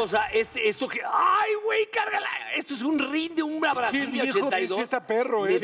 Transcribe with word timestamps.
Cosa, 0.00 0.26
este, 0.32 0.68
esto 0.68 0.88
que. 0.88 1.00
¡Ay, 1.04 1.52
güey, 1.64 1.86
cárgala! 1.90 2.26
Esto 2.56 2.74
es 2.74 2.82
un 2.82 2.98
ring 2.98 3.34
de 3.34 3.42
un 3.42 3.60
Brasil 3.60 4.06
de 4.06 4.22
viejo, 4.22 4.38
82. 4.38 4.76
sí 4.76 4.82
está 4.82 5.06
perro, 5.06 5.46
eh, 5.46 5.60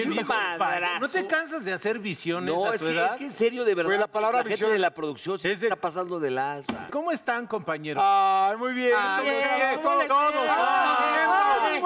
madrazo. 0.58 1.00
¿No 1.00 1.08
te 1.08 1.26
cansas 1.26 1.64
de 1.64 1.72
hacer 1.72 1.98
visiones 1.98 2.54
No, 2.54 2.66
a 2.70 2.74
es 2.74 2.82
que, 2.82 2.90
edad? 2.90 3.12
es 3.12 3.16
que 3.18 3.24
en 3.24 3.32
serio, 3.32 3.64
de 3.64 3.74
verdad. 3.74 3.88
Güey, 3.90 3.98
la 3.98 4.06
palabra 4.06 4.38
gente 4.38 4.50
visión 4.50 4.70
de 4.70 4.76
es- 4.76 4.80
la 4.82 4.90
producción 4.90 5.38
se 5.38 5.50
es 5.52 5.60
de- 5.60 5.66
está 5.68 5.76
pasando 5.76 6.20
de 6.20 6.30
lanza. 6.30 6.88
¿Cómo 6.90 7.10
están, 7.12 7.46
compañeros? 7.46 8.02
Ay, 8.06 8.56
muy 8.56 8.72
bien. 8.72 8.92
Ah, 8.96 9.16
¿Cómo 9.20 9.30
bien, 9.30 9.42
están? 9.44 9.80
¿cómo 9.82 9.98
les 9.98 10.08
todos. 10.08 10.48
Ay, 10.48 11.82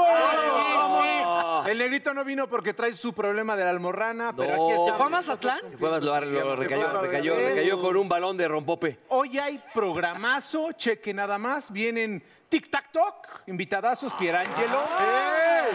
Ah, 1.32 1.64
El 1.68 1.78
negrito 1.78 2.12
no 2.14 2.24
vino 2.24 2.48
porque 2.48 2.72
trae 2.74 2.92
su 2.94 3.12
problema 3.12 3.54
de 3.56 3.64
la 3.64 3.70
almorrana, 3.70 4.32
pero 4.34 4.54
aquí 4.54 4.72
está. 4.72 4.92
¿Se 4.92 4.96
fue 4.96 5.06
a 5.06 5.08
Mazatlán? 5.08 5.60
Se 5.70 5.76
fue 5.76 5.88
a 5.94 5.98
lo, 6.00 6.20
lo 6.20 6.56
recayó, 6.56 7.00
recayó, 7.00 7.34
recayó 7.36 7.80
con 7.80 7.96
un 7.96 8.08
balón 8.08 8.36
de 8.36 8.48
rompope. 8.48 8.98
Hoy 9.08 9.38
hay 9.38 9.60
programazo, 9.74 10.72
cheque 10.72 11.12
nada 11.14 11.38
más. 11.38 11.70
Vienen 11.70 12.22
Tic 12.50 12.68
Tac 12.68 12.90
Toc, 12.90 13.28
invitadazos, 13.46 14.12
Pierangelo. 14.14 14.80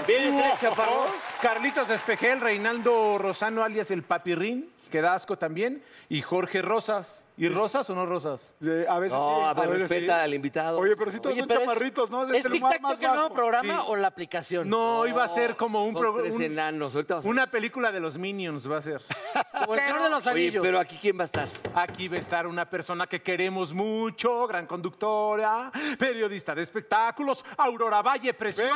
¿Vienen 0.05 0.37
tres 0.37 0.59
chaparros? 0.59 1.07
Carlitos 1.41 1.87
Despejel, 1.87 2.41
Reinaldo 2.41 3.17
Rosano, 3.17 3.63
alias 3.63 3.91
el 3.91 4.03
Papirrín, 4.03 4.69
que 4.91 5.01
da 5.01 5.13
asco 5.13 5.37
también, 5.37 5.81
y 6.09 6.21
Jorge 6.21 6.61
Rosas. 6.61 7.23
¿Y 7.37 7.49
Rosas 7.49 7.89
o 7.89 7.95
no 7.95 8.05
Rosas? 8.05 8.53
Eh, 8.61 8.85
A 8.87 8.97
veces 8.97 9.19
sí, 9.21 9.25
No, 9.27 9.45
a 9.45 9.53
ver, 9.53 9.67
veces 9.67 9.89
respeta 9.89 10.15
sí. 10.19 10.21
al 10.23 10.33
invitado. 10.33 10.79
Oye, 10.79 10.95
pero 10.95 11.11
si 11.11 11.19
todos 11.19 11.33
Oye, 11.33 11.41
son 11.41 11.47
pero 11.49 11.59
es- 11.61 11.67
chamarritos, 11.67 12.09
¿no? 12.09 12.23
¿Es 12.31 12.45
el 12.45 12.51
Tic 12.53 12.61
más- 12.61 12.71
Tac 12.73 12.81
Toc 12.81 13.01
el 13.01 13.07
nuevo 13.13 13.33
programa 13.33 13.73
Sí. 13.73 13.83
o 13.87 13.95
la 13.97 14.07
aplicación? 14.07 14.69
No, 14.69 15.05
iba 15.05 15.23
a 15.23 15.27
ser 15.27 15.57
como 15.57 15.83
un 15.85 15.93
programa. 15.93 16.43
enanos. 16.45 16.95
Ahorita 16.95 17.15
vas 17.15 17.25
a- 17.25 17.27
Una 17.27 17.47
película 17.51 17.91
de 17.91 17.99
los 17.99 18.17
Minions 18.17 18.69
va 18.71 18.77
a 18.77 18.81
ser. 18.81 19.01
Como 19.59 19.75
el 19.75 19.81
Señor 19.81 20.03
de 20.03 20.09
los 20.09 20.25
Oye, 20.27 20.31
Anillos. 20.45 20.63
pero 20.63 20.79
aquí 20.79 20.97
quién 21.01 21.17
va 21.19 21.23
a 21.23 21.25
estar. 21.25 21.49
Aquí 21.73 22.07
va 22.07 22.15
a 22.15 22.19
estar 22.19 22.47
una 22.47 22.69
persona 22.69 23.05
que 23.07 23.21
queremos 23.21 23.73
mucho, 23.73 24.47
gran 24.47 24.65
conductora, 24.65 25.71
periodista 25.99 26.55
de 26.55 26.61
espectáculos, 26.65 27.43
Aurora 27.57 28.01
Valle, 28.01 28.33
preciosa. 28.33 28.73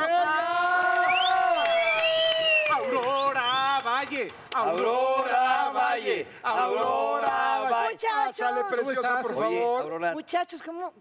Aurora 2.71 3.81
Valle, 3.83 4.31
Aurora 4.53 5.71
Valle, 5.73 6.27
Aurora 6.43 7.69
Valle. 7.69 7.99
Sale 8.33 8.63
Muchachos, 8.63 8.65
preciosa, 8.69 9.01
estás? 9.19 9.25
por 9.27 9.35
Oye, 9.43 9.59
favor. 9.59 9.81
Aurora, 9.81 10.11
muchachos, 10.13 10.61
¿cómo? 10.63 10.93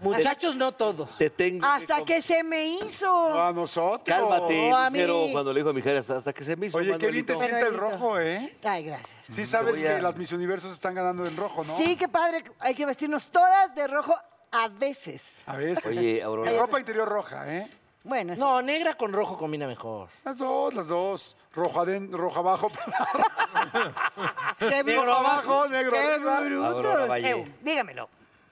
Muchachos, 0.00 0.54
no 0.54 0.70
todos. 0.72 1.18
te 1.18 1.28
tengo. 1.28 1.66
Hasta 1.66 2.04
que 2.04 2.22
se 2.22 2.44
me 2.44 2.64
hizo. 2.64 3.34
A 3.42 3.52
nosotros. 3.52 4.02
Cálmate, 4.04 4.70
No, 4.70 4.76
a 4.76 4.90
mí. 4.90 4.98
Lucero, 5.00 5.26
cuando 5.32 5.52
le 5.52 5.58
dijo 5.60 5.70
a 5.70 5.72
mi 5.72 5.80
hija 5.80 5.98
hasta, 5.98 6.18
hasta 6.18 6.32
que 6.32 6.44
se 6.44 6.54
me 6.54 6.66
hizo. 6.66 6.78
Oye, 6.78 6.96
qué 6.98 7.08
bien 7.08 7.26
te 7.26 7.32
Manuelito. 7.32 7.58
sienta 7.58 7.66
el 7.66 7.76
rojo, 7.76 8.20
¿eh? 8.20 8.56
Ay, 8.64 8.84
gracias. 8.84 9.10
Sí 9.28 9.44
sabes 9.44 9.80
voy 9.80 9.88
a- 9.88 9.96
que 9.96 10.02
las 10.02 10.16
Miss 10.16 10.30
Universos 10.30 10.70
están 10.72 10.94
ganando 10.94 11.26
en 11.26 11.36
rojo, 11.36 11.64
¿no? 11.64 11.76
Sí, 11.76 11.96
qué 11.96 12.06
padre. 12.06 12.44
Hay 12.60 12.76
que 12.76 12.86
vestirnos 12.86 13.26
todas 13.32 13.74
de 13.74 13.88
rojo 13.88 14.14
a 14.52 14.68
veces. 14.68 15.36
A 15.46 15.56
veces. 15.56 15.86
Oye, 15.86 16.22
Aurora. 16.22 16.50
Ropa 16.58 16.78
interior 16.78 17.08
roja, 17.08 17.54
¿eh? 17.56 17.70
Bueno, 18.04 18.32
eso. 18.32 18.44
No, 18.44 18.62
negra 18.62 18.94
con 18.94 19.12
rojo 19.12 19.36
combina 19.36 19.66
mejor. 19.66 20.08
Las 20.24 20.38
dos, 20.38 20.72
las 20.74 20.88
dos. 20.88 21.36
Rojo 21.54 21.80
adentro, 21.80 22.16
rojo 22.18 22.38
abajo. 22.40 22.70
qué 24.58 24.82
negro 24.84 25.12
abajo, 25.14 25.68
negro 25.68 25.92
Qué 25.92 25.98
arriba. 25.98 26.38
Aurora 26.68 26.90
brutos. 26.90 27.08
Valle. 27.08 27.30
Eh, 27.30 27.54
dígamelo. 27.62 28.08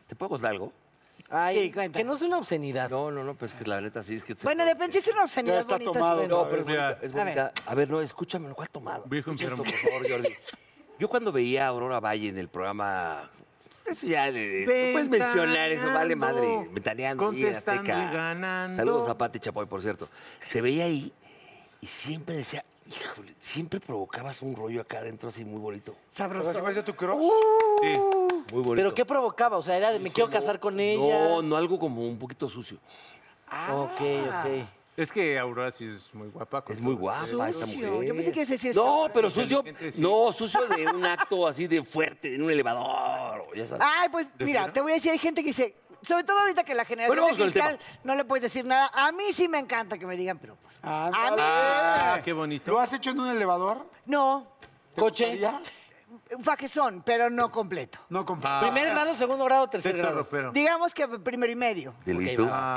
¿Te 0.07 0.15
puedo 0.15 0.31
contar 0.31 0.51
algo? 0.53 0.73
Ay, 1.29 1.65
Sí, 1.65 1.73
cuenta. 1.73 1.99
que 1.99 2.05
no 2.05 2.15
es 2.15 2.23
una 2.23 2.39
obscenidad. 2.39 2.89
No, 2.91 3.11
no, 3.11 3.25
no, 3.25 3.35
pues 3.35 3.53
que 3.53 3.65
la 3.65 3.81
neta 3.81 4.03
sí 4.03 4.17
es 4.17 4.25
que. 4.25 4.35
Bueno, 4.35 4.65
depende 4.65 4.93
si 4.93 4.99
es 4.99 5.15
una 5.15 5.25
obscenidad 5.25 5.55
Ya 5.55 5.61
está 5.61 5.75
bonita. 5.75 5.93
tomado, 5.93 6.23
sí, 6.23 6.29
¿no? 6.29 6.37
bueno. 6.37 6.45
No, 6.45 6.51
pero 6.51 6.63
es 6.63 6.67
bonita. 6.69 6.99
es 7.07 7.13
bonita. 7.13 7.53
A, 7.67 7.75
ver. 7.75 7.91
no, 7.91 8.01
escúchame, 8.01 8.53
¿cuál 8.55 8.69
tomado? 8.71 9.05
Virgen 9.07 9.35
Esto, 9.35 9.49
Sermón. 9.49 9.67
por 9.67 9.75
favor, 9.77 10.11
Jordi. 10.11 10.35
Yo 10.99 11.09
cuando 11.09 11.33
veía 11.33 11.65
a 11.67 11.69
Aurora 11.69 11.99
Valle 12.01 12.29
en 12.29 12.39
el 12.39 12.49
programa. 12.49 13.29
Eso 13.89 14.07
ya, 14.07 14.31
de- 14.33 14.65
no 14.67 14.93
puedes 14.93 15.09
mencionar 15.09 15.71
eso, 15.71 15.87
vale 15.93 16.17
madre. 16.17 16.69
Ventaneando, 16.71 17.25
Contestando 17.27 17.81
Azteca. 17.93 18.11
y 18.11 18.15
ganando. 18.15 18.77
Saludos 18.77 19.11
a 19.11 19.17
Pati 19.19 19.39
Chapoy, 19.41 19.67
por 19.67 19.81
cierto. 19.83 20.09
Te 20.53 20.61
veía 20.61 20.85
ahí 20.85 21.13
y 21.81 21.87
siempre 21.87 22.37
decía, 22.37 22.65
híjole, 22.89 23.35
siempre 23.39 23.79
provocabas 23.81 24.43
un 24.43 24.57
rollo 24.57 24.81
acá 24.81 24.99
adentro 24.99 25.29
así 25.29 25.45
muy 25.45 25.61
bonito. 25.61 25.95
Sabroso. 26.11 26.51
¿Así 26.51 26.61
parece 26.61 26.83
tu 26.83 26.95
crush? 26.97 27.21
Sí. 27.83 27.99
Muy 28.53 28.63
bonito. 28.63 28.75
¿Pero 28.77 28.95
qué 28.95 29.05
provocaba? 29.05 29.57
O 29.57 29.63
sea, 29.63 29.77
era 29.77 29.93
de 29.93 29.99
me 30.01 30.11
quiero 30.11 30.31
casar 30.31 30.59
con 30.61 30.79
ella. 30.81 31.29
No, 31.29 31.43
no, 31.43 31.57
algo 31.57 31.79
como 31.79 32.07
un 32.07 32.19
poquito 32.19 32.49
sucio. 32.51 32.79
Ok, 33.73 34.01
ok. 34.01 34.67
Es 34.97 35.13
que 35.13 35.39
Aurora 35.39 35.71
sí 35.71 35.85
es 35.87 36.13
muy 36.15 36.29
guapa. 36.29 36.63
con 36.63 36.75
Es 36.75 36.81
muy 36.81 36.95
todo 36.95 37.01
guapa 37.03 37.49
esta 37.51 37.67
Sucio. 37.67 37.91
mujer. 37.91 38.09
Yo 38.09 38.15
pensé 38.15 38.33
que 38.33 38.39
ibas 38.41 38.49
a 38.49 38.53
decir 38.53 38.75
No, 38.75 39.09
pero 39.13 39.29
sucio, 39.29 39.59
Inteligente, 39.59 39.93
sí. 39.93 40.01
no, 40.01 40.33
sucio 40.33 40.67
de 40.67 40.87
un 40.87 41.05
acto 41.05 41.47
así 41.47 41.67
de 41.67 41.83
fuerte, 41.85 42.35
en 42.35 42.43
un 42.43 42.51
elevador, 42.51 43.47
o 43.51 43.55
ya 43.55 43.67
sabes. 43.67 43.85
Ay, 43.87 44.09
pues 44.11 44.29
mira, 44.39 44.73
te 44.73 44.81
voy 44.81 44.93
a 44.93 44.95
decir, 44.95 45.13
hay 45.13 45.19
gente 45.19 45.43
que 45.43 45.49
dice, 45.49 45.77
sobre 46.01 46.25
todo 46.25 46.39
ahorita 46.41 46.65
que 46.65 46.75
la 46.75 46.85
generación 46.87 47.09
Bueno, 47.17 47.23
vamos 47.23 47.37
de 47.37 47.43
con 47.43 47.47
el 47.49 47.53
cristal 47.77 48.01
no 48.05 48.15
le 48.15 48.25
puedes 48.25 48.43
decir 48.45 48.65
nada. 48.65 48.91
A 48.95 49.13
mí 49.13 49.25
sí 49.33 49.49
me 49.49 49.59
encanta 49.59 49.99
que 49.99 50.07
me 50.07 50.17
digan, 50.17 50.39
pero 50.39 50.57
pues. 50.57 50.79
A 50.83 51.11
mí 51.11 51.17
Ah, 51.19 52.15
sí. 52.17 52.23
qué 52.25 52.33
bonito. 52.33 52.73
¿Lo 52.73 52.81
has 52.81 52.93
hecho 52.95 53.11
en 53.11 53.21
un 53.21 53.29
elevador? 53.29 53.91
No, 54.07 54.57
Coche. 54.97 55.37
¿Ya? 55.39 55.61
Un 56.37 56.45
fajezón, 56.45 57.03
pero 57.05 57.31
no 57.31 57.51
completo. 57.51 57.99
No, 58.09 58.25
compa. 58.25 58.59
Ah. 58.59 58.61
Primer 58.63 58.91
grado, 58.91 59.15
segundo 59.15 59.45
grado, 59.45 59.69
tercer 59.69 59.97
Sexo 59.97 60.27
grado. 60.31 60.53
Digamos 60.53 60.93
que 60.95 61.07
primero 61.07 61.53
y 61.53 61.57
medio. 61.57 61.95
Delito. 62.05 62.49
Ah, 62.51 62.75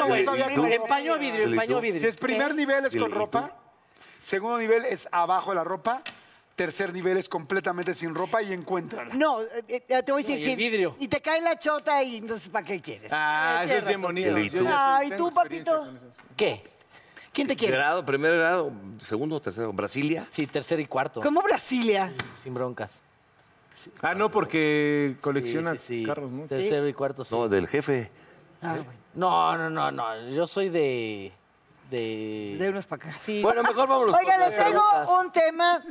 Eso, 0.00 0.14
Empaño 0.14 1.18
vidrio, 1.18 1.44
empaño 1.44 1.80
Delito. 1.80 1.80
Si 1.80 1.92
vidrio. 1.92 2.08
es 2.08 2.16
primer 2.16 2.54
nivel 2.54 2.86
es 2.86 2.96
con 2.96 3.10
ropa, 3.10 3.52
segundo 4.22 4.58
nivel 4.58 4.84
es 4.84 5.08
abajo 5.12 5.50
de 5.50 5.56
la 5.56 5.64
ropa, 5.64 6.02
tercer 6.56 6.92
nivel 6.92 7.16
es 7.16 7.28
completamente 7.28 7.94
sin 7.94 8.14
ropa 8.14 8.42
y 8.42 8.52
encuéntrala. 8.52 9.14
No, 9.14 9.40
eh, 9.42 9.84
eh, 9.88 10.02
te 10.02 10.12
voy 10.12 10.22
a 10.22 10.26
decir 10.26 10.38
No, 10.40 10.48
y 10.48 10.52
el 10.52 10.56
vidrio. 10.58 10.96
Y 10.98 11.08
te 11.08 11.20
cae 11.22 11.40
la 11.40 11.58
chota 11.58 12.02
y 12.02 12.16
entonces, 12.18 12.48
¿para 12.50 12.66
qué 12.66 12.80
quieres? 12.82 13.10
Ah, 13.14 13.60
eso 13.64 13.66
Tienes 13.66 13.82
es 13.82 13.88
bien 13.88 14.00
bonito. 14.02 14.64
Ay, 14.74 15.08
tengo 15.10 15.28
¿tú, 15.28 15.34
papito? 15.34 15.82
eso. 15.84 15.92
¿Qué? 16.36 16.62
¿Quién 17.32 17.46
te 17.46 17.56
quiere? 17.56 17.76
Grado, 17.76 18.04
primer 18.04 18.36
grado, 18.38 18.72
segundo 19.00 19.36
o 19.36 19.40
tercero. 19.40 19.72
Brasilia. 19.72 20.26
Sí, 20.30 20.46
tercero 20.46 20.80
y 20.82 20.86
cuarto. 20.86 21.20
¿Cómo 21.20 21.42
Brasilia? 21.42 22.12
Sin 22.34 22.54
broncas. 22.54 23.02
Ah, 24.02 24.14
no, 24.14 24.30
porque 24.30 25.16
colecciona 25.20 25.72
Sí, 25.72 25.78
sí, 25.78 26.00
sí. 26.00 26.06
carros, 26.06 26.30
¿no? 26.30 26.46
Tercero 26.46 26.86
y 26.88 26.92
cuarto, 26.92 27.24
sí. 27.24 27.34
No, 27.34 27.48
del 27.48 27.66
jefe. 27.68 28.10
Ah, 28.60 28.74
bueno, 28.74 28.90
No, 29.14 29.56
no, 29.56 29.70
no, 29.70 29.90
no. 29.90 30.28
Yo 30.30 30.46
soy 30.46 30.68
de. 30.68 31.32
De. 31.90 32.56
de 32.58 32.68
unos 32.68 32.86
para 32.86 33.08
acá. 33.10 33.18
Sí. 33.18 33.42
Bueno, 33.42 33.62
mejor 33.62 33.88
vámonos. 33.88 34.14
Oiga, 34.16 34.36
les 34.38 34.54
traigo 34.56 34.82
un 35.20 35.32
tema 35.32 35.82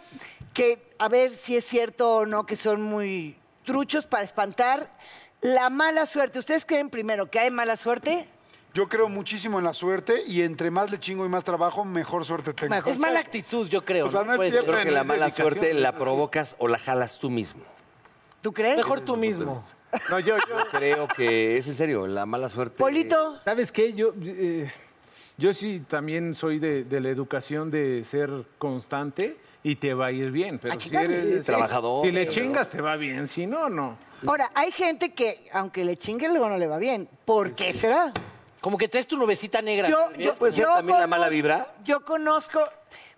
que 0.53 0.93
a 0.99 1.07
ver 1.09 1.31
si 1.31 1.55
es 1.57 1.65
cierto 1.65 2.17
o 2.17 2.25
no, 2.25 2.45
que 2.45 2.55
son 2.55 2.81
muy 2.81 3.35
truchos 3.65 4.05
para 4.05 4.23
espantar 4.23 4.89
la 5.41 5.69
mala 5.69 6.05
suerte. 6.05 6.39
¿Ustedes 6.39 6.65
creen 6.65 6.89
primero 6.89 7.29
que 7.29 7.39
hay 7.39 7.49
mala 7.51 7.75
suerte? 7.75 8.27
Yo 8.73 8.87
creo 8.87 9.09
muchísimo 9.09 9.57
en 9.57 9.65
la 9.65 9.73
suerte 9.73 10.21
y 10.27 10.43
entre 10.43 10.69
más 10.69 10.91
le 10.91 10.99
chingo 10.99 11.25
y 11.25 11.29
más 11.29 11.43
trabajo, 11.43 11.83
mejor 11.85 12.23
suerte 12.23 12.53
tengo. 12.53 12.73
Mejor. 12.75 12.91
Es 12.91 12.99
mala 12.99 13.19
actitud, 13.19 13.67
yo 13.67 13.83
creo. 13.83 14.05
O 14.05 14.09
sea, 14.09 14.23
no 14.23 14.33
es 14.35 14.51
cierto 14.51 14.71
ser. 14.71 14.81
Creo 14.81 14.85
que 14.85 14.91
la 14.91 15.03
mala 15.03 15.29
suerte 15.31 15.73
la 15.73 15.93
provocas 15.93 16.55
o 16.59 16.67
la 16.67 16.77
jalas 16.77 17.17
tú 17.19 17.29
mismo. 17.29 17.63
¿Tú 18.41 18.53
crees? 18.53 18.77
Mejor 18.77 19.01
tú 19.01 19.17
mismo. 19.17 19.63
No, 20.11 20.19
yo, 20.19 20.37
yo. 20.37 20.55
Creo 20.71 21.07
que 21.07 21.57
es 21.57 21.67
en 21.67 21.75
serio, 21.75 22.05
la 22.05 22.25
mala 22.27 22.47
suerte. 22.49 22.77
Polito, 22.77 23.39
¿Sabes 23.41 23.71
qué? 23.71 23.93
Yo, 23.93 24.13
eh, 24.23 24.71
yo 25.37 25.51
sí 25.51 25.83
también 25.87 26.35
soy 26.35 26.59
de, 26.59 26.83
de 26.83 27.01
la 27.01 27.09
educación 27.09 27.71
de 27.71 28.03
ser 28.05 28.29
constante 28.59 29.35
y 29.63 29.77
te 29.77 29.95
va 29.95 30.05
a 30.05 30.11
ir 30.11 30.29
bien. 30.31 30.59
Pero 30.59 30.79
si 30.79 30.95
eres 30.95 31.43
Trabajador, 31.43 32.05
Si 32.05 32.11
le 32.11 32.21
pero- 32.21 32.31
chingas, 32.31 32.69
te 32.69 32.81
va 32.81 32.95
bien. 32.97 33.27
Si 33.27 33.47
no, 33.47 33.67
no. 33.67 33.97
ahora, 34.27 34.51
hay 34.53 34.71
gente 34.71 35.13
que, 35.15 35.47
aunque 35.53 35.83
le 35.83 35.97
chingue, 35.97 36.29
luego 36.29 36.47
no 36.49 36.57
le 36.57 36.67
va 36.67 36.77
bien. 36.77 37.09
¿Por 37.25 37.53
qué 37.55 37.73
será? 37.73 38.13
Como 38.61 38.77
que 38.77 38.87
traes 38.87 39.07
tu 39.07 39.17
nubecita 39.17 39.61
negra. 39.61 39.87
Yo, 39.89 40.09
¿ves? 40.09 40.17
yo- 40.25 40.35
¿Puede 40.35 40.51
ser 40.53 40.65
yo 40.65 40.73
también 40.73 40.99
la 40.99 41.07
mala 41.07 41.25
conozco- 41.27 41.33
vibra? 41.35 41.75
Yo 41.83 42.03
conozco. 42.05 42.59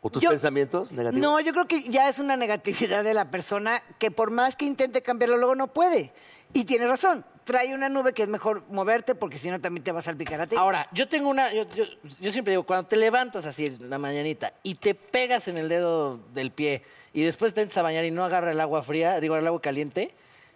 ¿O 0.01 0.09
tus 0.09 0.21
yo- 0.21 0.29
pensamientos 0.29 0.91
negativos? 0.91 1.21
No, 1.21 1.39
yo 1.39 1.51
creo 1.53 1.67
que 1.67 1.83
ya 1.83 2.09
es 2.09 2.19
una 2.19 2.35
negatividad 2.35 3.03
de 3.03 3.13
la 3.13 3.25
persona 3.31 3.81
que 3.99 4.11
por 4.11 4.31
más 4.31 4.55
que 4.55 4.65
intente 4.65 5.01
cambiarlo, 5.01 5.37
luego 5.37 5.55
no 5.55 5.67
puede. 5.67 6.11
Y 6.53 6.65
tiene 6.65 6.85
razón. 6.87 7.23
Trae 7.43 7.73
una 7.73 7.89
nube 7.89 8.13
que 8.13 8.21
es 8.23 8.27
mejor 8.29 8.63
moverte 8.69 9.15
porque 9.15 9.37
si 9.39 9.49
no 9.49 9.59
también 9.59 9.83
te 9.83 9.91
va 9.91 9.99
a 9.99 10.01
salpicar 10.03 10.41
a 10.41 10.47
ti. 10.47 10.55
Ahora, 10.55 10.87
yo 10.91 11.07
tengo 11.07 11.29
una. 11.29 11.51
Yo, 11.53 11.67
yo- 11.69 11.85
yo 12.19 12.31
siempre 12.31 12.51
digo, 12.51 12.63
cuando 12.63 12.87
te 12.87 12.97
levantas 12.97 13.45
así 13.47 13.65
en 13.65 13.89
la 13.89 13.97
mañanita 13.97 14.53
y 14.61 14.75
te 14.75 14.93
pegas 14.93 15.47
en 15.47 15.57
el 15.57 15.67
dedo 15.69 16.17
del 16.33 16.51
pie 16.51 16.83
y 17.13 17.23
después 17.23 17.53
te 17.53 17.61
entras 17.61 17.77
a 17.77 17.81
bañar 17.81 18.05
y 18.05 18.11
no 18.11 18.23
agarra 18.23 18.51
el 18.51 18.59
agua 18.59 18.83
fría, 18.83 19.19
digo, 19.19 19.35
el 19.37 19.47
agua 19.47 19.59
caliente, 19.61 20.13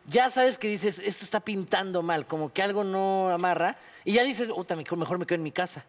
ya 0.08 0.30
sabes 0.30 0.58
que 0.60 0.68
dices, 0.68 1.00
esto 1.00 1.24
está 1.26 1.40
pintando 1.40 2.04
mal, 2.04 2.28
como 2.28 2.54
que 2.54 2.62
algo 2.62 2.84
no 2.84 3.30
amarra. 3.30 3.78
Y 4.08 4.14
ya 4.14 4.24
dices, 4.24 4.52
puta, 4.52 4.76
mejor, 4.76 5.00
mejor 5.00 5.18
me 5.18 5.26
quedo 5.26 5.38
en 5.38 5.44
mi 5.44 5.52
casa. 5.52 5.84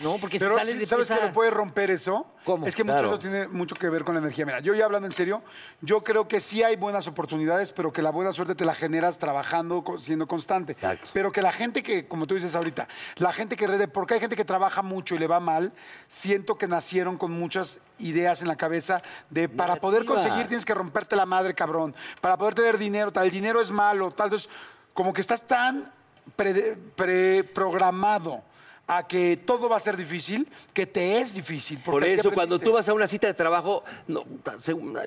¿No? 0.00 0.18
Porque 0.18 0.40
Pero 0.40 0.54
si 0.54 0.58
sales 0.58 0.72
sí, 0.74 0.78
de 0.80 0.86
¿sabes 0.86 1.06
prisa- 1.06 1.20
qué 1.20 1.26
lo 1.28 1.32
puede 1.32 1.50
romper 1.52 1.92
eso? 1.92 2.26
¿Cómo? 2.44 2.66
Es 2.66 2.74
que 2.74 2.82
mucho 2.82 2.94
Claro. 2.96 3.08
eso 3.10 3.18
tiene 3.20 3.46
mucho 3.46 3.76
que 3.76 3.88
ver 3.88 4.02
con 4.02 4.16
la 4.16 4.20
energía. 4.20 4.44
Mira, 4.44 4.58
yo 4.58 4.74
ya 4.74 4.84
hablando 4.84 5.06
en 5.06 5.12
serio, 5.12 5.42
yo 5.80 6.02
creo 6.02 6.26
que 6.26 6.40
sí 6.40 6.64
hay 6.64 6.74
buenas 6.74 7.06
oportunidades, 7.06 7.72
pero 7.72 7.92
que 7.92 8.02
la 8.02 8.10
buena 8.10 8.32
suerte 8.32 8.56
te 8.56 8.64
la 8.64 8.74
generas 8.74 9.18
trabajando, 9.18 9.84
co- 9.84 9.96
siendo 9.96 10.26
constante. 10.26 10.72
Exacto. 10.72 11.10
Pero 11.12 11.30
que 11.30 11.40
la 11.40 11.52
gente 11.52 11.84
que, 11.84 12.08
como 12.08 12.26
tú 12.26 12.34
dices 12.34 12.56
ahorita, 12.56 12.88
la 13.18 13.32
gente 13.32 13.54
que 13.54 13.68
rede, 13.68 13.86
porque 13.86 14.14
hay 14.14 14.20
gente 14.20 14.34
que 14.34 14.44
trabaja 14.44 14.82
mucho 14.82 15.14
y 15.14 15.20
le 15.20 15.28
va 15.28 15.38
mal, 15.38 15.72
siento 16.08 16.58
que 16.58 16.66
nacieron 16.66 17.16
con 17.16 17.30
muchas 17.30 17.78
ideas 18.00 18.42
en 18.42 18.48
la 18.48 18.56
cabeza 18.56 19.02
de 19.30 19.48
para 19.48 19.76
poder 19.76 20.00
Negativas. 20.02 20.24
conseguir 20.24 20.48
tienes 20.48 20.64
que 20.64 20.74
romperte 20.74 21.14
la 21.14 21.26
madre, 21.26 21.54
cabrón. 21.54 21.94
Para 22.20 22.36
poder 22.36 22.56
tener 22.56 22.76
dinero, 22.76 23.12
tal, 23.12 23.26
el 23.26 23.30
dinero 23.30 23.60
es 23.60 23.70
malo, 23.70 24.10
tal. 24.10 24.26
Entonces, 24.26 24.50
como 24.94 25.12
que 25.12 25.20
estás 25.20 25.46
tan 25.46 25.92
preprogramado 26.36 28.42
a 28.88 29.06
que 29.06 29.36
todo 29.38 29.68
va 29.68 29.76
a 29.76 29.80
ser 29.80 29.96
difícil, 29.96 30.46
que 30.74 30.86
te 30.86 31.20
es 31.20 31.34
difícil. 31.34 31.78
Por 31.78 32.04
eso, 32.04 32.30
cuando 32.32 32.58
tú 32.58 32.72
vas 32.72 32.86
a 32.88 32.92
una 32.92 33.06
cita 33.06 33.28
de 33.28 33.32
trabajo, 33.32 33.84
no, 34.08 34.24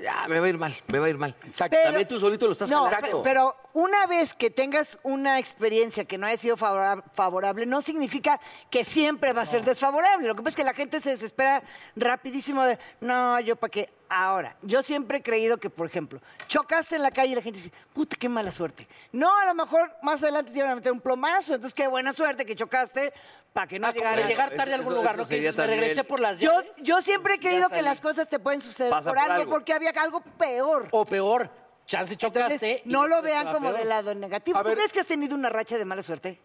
ya, 0.02 0.28
me 0.28 0.40
va 0.40 0.46
a 0.46 0.50
ir 0.50 0.58
mal, 0.58 0.74
me 0.88 0.98
va 0.98 1.06
a 1.06 1.10
ir 1.10 1.18
mal. 1.18 1.36
Exacto. 1.46 1.78
También 1.84 2.08
tú 2.08 2.20
solito 2.20 2.48
lo 2.48 2.54
estás 2.54 2.70
No, 2.72 2.90
pe- 2.90 3.12
pero 3.22 3.56
una 3.74 4.08
vez 4.08 4.34
que 4.34 4.50
tengas 4.50 4.98
una 5.04 5.38
experiencia 5.40 6.06
que 6.06 6.18
no 6.18 6.26
haya 6.26 6.38
sido 6.38 6.56
favora- 6.58 7.04
favorable, 7.14 7.66
no 7.66 7.82
significa 7.82 8.40
que 8.72 8.84
siempre 8.86 9.34
va 9.34 9.42
a 9.42 9.46
ser 9.46 9.64
desfavorable. 9.64 10.30
Lo 10.30 10.36
que 10.36 10.42
pasa 10.42 10.50
es 10.52 10.56
que 10.56 10.64
la 10.64 10.74
gente 10.74 11.02
se 11.02 11.12
desespera 11.12 11.62
rapidísimo 11.96 12.64
de, 12.64 12.80
no, 13.02 13.40
yo 13.42 13.56
para 13.58 13.72
qué. 13.72 13.90
Ahora, 14.10 14.56
yo 14.62 14.84
siempre 14.84 15.18
he 15.18 15.22
creído 15.24 15.58
que, 15.58 15.70
por 15.70 15.88
ejemplo, 15.88 16.20
chocaste 16.48 16.96
en 16.96 17.02
la 17.02 17.12
calle 17.12 17.32
y 17.32 17.36
la 17.36 17.42
gente 17.42 17.58
dice, 17.60 17.72
puta, 17.94 18.16
qué 18.20 18.30
mala 18.30 18.52
suerte. 18.52 18.88
No, 19.12 19.36
a 19.40 19.46
lo 19.46 19.54
mejor 19.56 19.92
más 20.04 20.22
adelante 20.22 20.52
te 20.52 20.60
iban 20.60 20.70
a 20.72 20.76
meter 20.76 20.92
un 20.92 21.02
plomazo, 21.02 21.56
entonces 21.56 21.74
qué 21.74 21.88
buena 21.88 22.14
suerte 22.14 22.46
que 22.46 22.56
chocaste 22.56 23.12
para 23.52 23.68
que 23.68 23.80
no 23.80 23.88
Ah, 23.88 23.92
llegara. 23.94 24.28
llegar 24.28 24.50
tarde 24.50 24.62
a 24.62 24.66
Eso- 24.66 24.76
algún 24.76 24.94
eso 24.94 25.02
lugar, 25.02 25.18
¿no? 25.18 25.28
Que 25.28 25.36
dices, 25.38 25.56
me 25.56 25.66
regresé 25.66 26.04
por 26.04 26.20
las 26.20 26.38
Yo, 26.40 26.52
llaves. 26.52 26.72
yo 26.84 27.02
siempre 27.02 27.36
he 27.36 27.40
creído 27.40 27.68
que 27.70 27.82
las 27.82 28.00
cosas 28.02 28.28
te 28.28 28.38
pueden 28.38 28.62
suceder 28.62 28.92
por 28.92 29.04
por 29.04 29.18
algo, 29.18 29.34
algo. 29.34 29.52
porque 29.52 29.74
había 29.74 29.90
algo 29.92 30.22
peor. 30.22 30.88
O 30.92 31.06
peor, 31.06 31.50
chance 31.86 32.16
chocaste. 32.16 32.54
Entonces, 32.54 32.82
no 32.86 33.08
lo 33.08 33.22
vean 33.22 33.48
como 33.54 33.70
peor. 33.70 33.80
del 33.80 33.90
lado 33.90 34.14
negativo. 34.14 34.58
A 34.60 34.62
¿Tú 34.62 34.68
ver. 34.70 34.78
crees 34.78 34.92
que 34.94 35.00
has 35.00 35.08
tenido 35.08 35.34
una 35.36 35.50
racha 35.50 35.78
de 35.78 35.86
mala 35.86 36.04
suerte? 36.04 36.40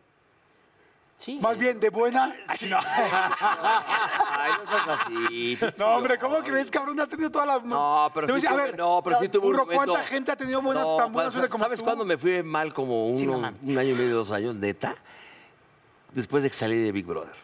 Sí. 1.20 1.38
Más 1.38 1.58
bien, 1.58 1.78
de 1.78 1.90
buena. 1.90 2.28
No. 2.68 2.78
Ay, 2.80 4.52
no 4.58 4.70
seas 4.70 4.88
así. 4.88 5.58
No, 5.76 5.86
hombre, 5.96 6.18
¿cómo 6.18 6.38
crees, 6.38 6.70
cabrón? 6.70 6.98
Has 6.98 7.10
tenido 7.10 7.30
toda 7.30 7.44
la. 7.44 7.58
No, 7.58 8.10
pero 8.14 8.26
sí 8.40 8.46
tuve- 8.46 8.48
a 8.48 8.56
ver, 8.56 8.78
no, 8.78 9.02
pero 9.04 9.18
sí 9.18 9.28
tuve 9.28 9.46
un 9.48 9.56
momento- 9.56 9.84
¿cuánta 9.84 10.02
gente 10.08 10.32
ha 10.32 10.36
tenido 10.36 10.62
buenas, 10.62 10.82
No, 10.82 10.96
tan 10.96 11.12
buena 11.12 11.26
pues, 11.28 11.34
suerte 11.34 11.50
como 11.52 11.64
¿Sabes 11.64 11.78
tú? 11.80 11.84
cuándo 11.84 12.06
me 12.06 12.16
fui 12.16 12.42
mal 12.42 12.72
como 12.72 13.08
uno, 13.08 13.18
Sí, 13.18 13.26
no 13.26 13.38
mames. 13.38 13.60
un 13.62 13.76
año 13.76 13.90
y 13.90 13.94
medio, 13.94 14.14
dos 14.16 14.30
años, 14.30 14.56
neta? 14.56 14.96
Después 16.14 16.42
de 16.42 16.48
que 16.48 16.56
salí 16.56 16.78
de 16.78 16.90
Big 16.90 17.04
Brother. 17.04 17.34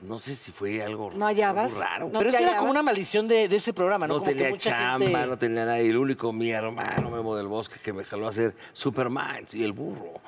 No 0.00 0.18
sé 0.18 0.34
si 0.34 0.52
fue 0.52 0.82
algo, 0.82 1.10
¿No 1.14 1.26
hallabas? 1.26 1.72
algo 1.72 1.80
raro. 1.80 2.08
No 2.12 2.18
Pero 2.18 2.30
era 2.30 2.56
como 2.58 2.70
una 2.70 2.82
maldición 2.82 3.26
de, 3.26 3.48
de 3.48 3.56
ese 3.56 3.72
programa, 3.72 4.06
¿no? 4.06 4.14
No 4.14 4.20
como 4.20 4.30
que 4.30 4.36
tenía 4.36 4.50
mucha 4.50 4.70
chamba, 4.70 5.06
gente... 5.06 5.26
no 5.26 5.38
tenía 5.38 5.64
nada. 5.64 5.80
Y 5.80 5.88
el 5.88 5.96
único, 5.96 6.32
mi 6.32 6.50
hermano 6.50 7.10
Memo 7.10 7.34
del 7.36 7.46
Bosque, 7.46 7.80
que 7.82 7.92
me 7.92 8.04
jaló 8.04 8.26
a 8.26 8.30
hacer 8.30 8.54
Superman 8.72 9.46
y 9.52 9.64
el 9.64 9.72
burro. 9.72 10.20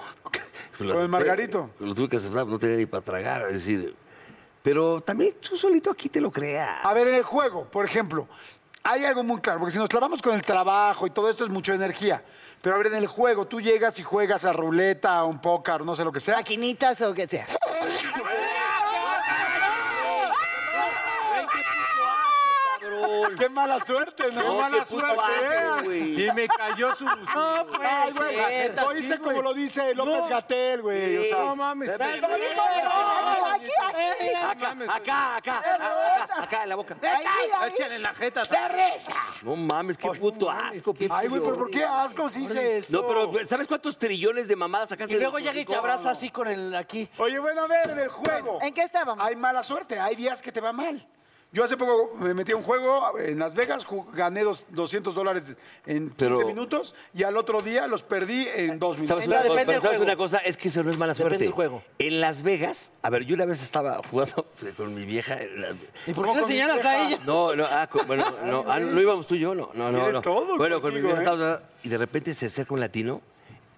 Lo 0.79 0.95
Con 0.95 1.03
el 1.03 1.09
Margarito. 1.09 1.71
Lo 1.79 1.95
tuve 1.95 2.09
que 2.09 2.17
aceptar, 2.17 2.47
no 2.47 2.59
tenía 2.59 2.77
ni 2.77 2.87
para 2.87 3.03
tragar. 3.05 3.47
Es 3.49 3.55
decir, 3.55 3.95
pero 4.63 5.01
también 5.01 5.35
tú 5.41 5.57
solito 5.57 5.91
aquí 5.91 6.09
te 6.09 6.21
lo 6.21 6.31
creas. 6.31 6.79
A 6.83 6.93
ver, 6.93 7.07
en 7.09 7.15
el 7.15 7.23
juego, 7.23 7.65
por 7.65 7.85
ejemplo, 7.85 8.27
hay 8.83 9.05
algo 9.05 9.23
muy 9.23 9.41
claro, 9.41 9.61
porque 9.61 9.73
si 9.73 9.79
nos 9.79 9.89
clavamos 9.89 10.21
con 10.21 10.35
el 10.35 10.43
trabajo 10.43 11.07
y 11.07 11.11
todo 11.11 11.31
esto 11.31 11.45
es 11.45 11.51
mucha 11.51 11.75
energía. 11.75 12.25
Pero 12.63 12.75
a 12.75 12.79
ver, 12.79 12.89
en 12.89 12.95
el 12.95 13.07
juego, 13.07 13.47
tú 13.47 13.61
llegas 13.61 13.99
y 13.99 14.03
juegas 14.03 14.45
a 14.45 14.53
ruleta, 14.53 15.19
a 15.19 15.25
un 15.25 15.41
póker, 15.41 15.85
no 15.85 15.95
sé 15.95 16.05
lo 16.05 16.11
que 16.11 16.19
sea. 16.19 16.37
Maquinitas 16.37 17.01
o 17.03 17.15
que 17.15 17.29
sea. 17.29 17.47
¡Qué 23.39 23.49
mala 23.49 23.81
suerte, 23.81 24.25
¡Qué 24.25 24.33
no! 24.33 24.55
mala 24.57 24.79
qué 24.79 24.85
puto 24.87 25.15
suerte! 25.15 25.23
¿eh? 25.43 25.83
güey. 25.85 26.27
Y 26.27 26.33
me 26.33 26.49
cayó 26.49 26.95
su... 26.95 27.05
No, 27.37 27.67
pues, 27.67 28.15
güey, 28.15 28.37
lo 28.75 28.93
sí, 28.93 28.99
hice 29.01 29.17
güey. 29.17 29.29
como 29.29 29.43
lo 29.43 29.55
dice 29.55 29.95
López 29.95 30.23
No. 30.23 30.29
Gatel, 30.29 30.83
güey. 30.83 31.17
O 31.19 31.25
sea, 31.25 31.39
no 31.39 31.57
mames. 31.57 31.91
Aquí, 31.91 32.03
acá, 34.43 34.71
acá, 34.71 35.37
acá, 35.37 35.37
acá, 35.37 36.43
acá, 36.43 36.63
en 36.63 36.69
la 36.69 36.75
boca. 36.77 36.97
Échale 37.67 37.97
en 37.97 38.03
la 38.03 38.15
jeta. 38.15 38.43
No 39.43 39.57
mames, 39.57 39.97
qué 39.97 40.09
puto 40.11 40.51
asco. 40.51 40.95
qué 40.95 41.09
Ay, 41.11 41.29
güey, 41.29 41.43
pero 41.43 41.57
¿por 41.57 41.71
qué 41.71 41.85
asco 41.85 42.29
si 42.29 42.45
hice 42.45 42.79
esto? 42.79 42.93
No, 42.93 43.07
pero 43.07 43.47
¿sabes 43.47 43.67
cuántos 43.67 43.99
trillones 43.99 44.49
de 44.49 44.57
mamadas 44.57 44.91
sacaste? 44.91 45.15
Y 45.15 45.19
luego 45.19 45.39
llega 45.39 45.59
y 45.59 45.65
te 45.65 45.75
abraza 45.75 46.11
así 46.11 46.31
con 46.31 46.49
el 46.49 46.75
aquí. 46.75 47.09
Oye, 47.19 47.39
bueno, 47.39 47.63
a 47.63 47.67
ver, 47.67 47.91
en 47.91 47.99
el 47.99 48.09
juego. 48.09 48.59
¿En 48.63 48.73
qué 48.73 48.83
estábamos? 48.83 49.25
Hay 49.25 49.37
mala 49.37 49.63
suerte, 49.63 49.99
hay 49.99 50.17
días 50.17 50.43
que 50.43 50.53
te 50.53 50.61
va 50.61 50.73
mal. 50.73 51.07
Yo 51.53 51.65
hace 51.65 51.77
poco 51.77 52.13
me 52.19 52.35
metí 52.35 52.53
a 52.53 52.57
un 52.57 52.63
juego 52.63 53.19
en 53.19 53.39
Las 53.39 53.55
Vegas, 53.55 53.87
gané 54.13 54.43
dos- 54.43 54.67
200 54.71 55.15
dólares 55.15 55.57
en 55.87 56.11
15 56.11 56.17
Pero- 56.19 56.47
minutos 56.47 56.95
y 57.15 57.23
al 57.23 57.37
otro 57.37 57.63
día 57.63 57.87
los 57.87 58.03
perdí 58.03 58.47
en 58.55 58.79
dos 58.79 58.97
minutos. 58.99 59.09
¿Sabes, 59.25 59.27
una, 59.27 59.37
Depende 59.43 59.57
del 59.59 59.67
pero 59.67 59.81
¿sabes 59.81 59.97
juego. 59.99 60.05
una 60.05 60.17
cosa? 60.17 60.39
Es 60.39 60.57
que 60.59 60.69
eso 60.69 60.83
no 60.83 60.91
es 60.91 60.99
mala 60.99 61.15
Depende 61.15 61.31
suerte. 61.31 61.45
del 61.45 61.53
juego. 61.53 61.83
En 61.99 62.21
Las 62.21 62.43
Vegas, 62.43 62.93
a 63.01 63.09
ver, 63.09 63.25
yo 63.25 63.35
una 63.37 63.47
vez 63.47 63.63
estaba 63.63 64.03
jugando 64.11 64.47
con 64.77 64.95
mi 64.95 65.07
vieja. 65.07 65.41
en 65.41 65.61
la- 65.63 65.77
¿Y 66.07 66.13
por 66.13 66.27
qué 66.35 66.41
le 66.41 66.47
señalas 66.47 66.85
a 66.85 67.07
ella? 67.07 67.21
No, 67.25 67.55
no, 67.57 67.65
ah, 67.65 67.87
con- 67.87 68.07
bueno, 68.07 68.25
no, 68.45 68.65
ah, 68.67 68.79
no 68.79 69.01
íbamos 69.01 69.27
tú 69.27 69.35
y 69.37 69.39
yo, 69.39 69.55
no, 69.55 69.71
no, 69.73 69.91
no. 69.93 69.99
Tiene 69.99 70.13
no. 70.13 70.21
todo 70.21 70.59
bueno, 70.59 70.83
con 70.83 70.93
mi 70.93 71.01
contigo, 71.01 71.17
vieja 71.17 71.21
¿eh? 71.23 71.35
estábamos, 71.35 71.61
y 71.85 71.89
de 71.89 71.97
repente 71.99 72.35
se 72.35 72.47
acerca 72.47 72.75
un 72.75 72.81
latino. 72.81 73.23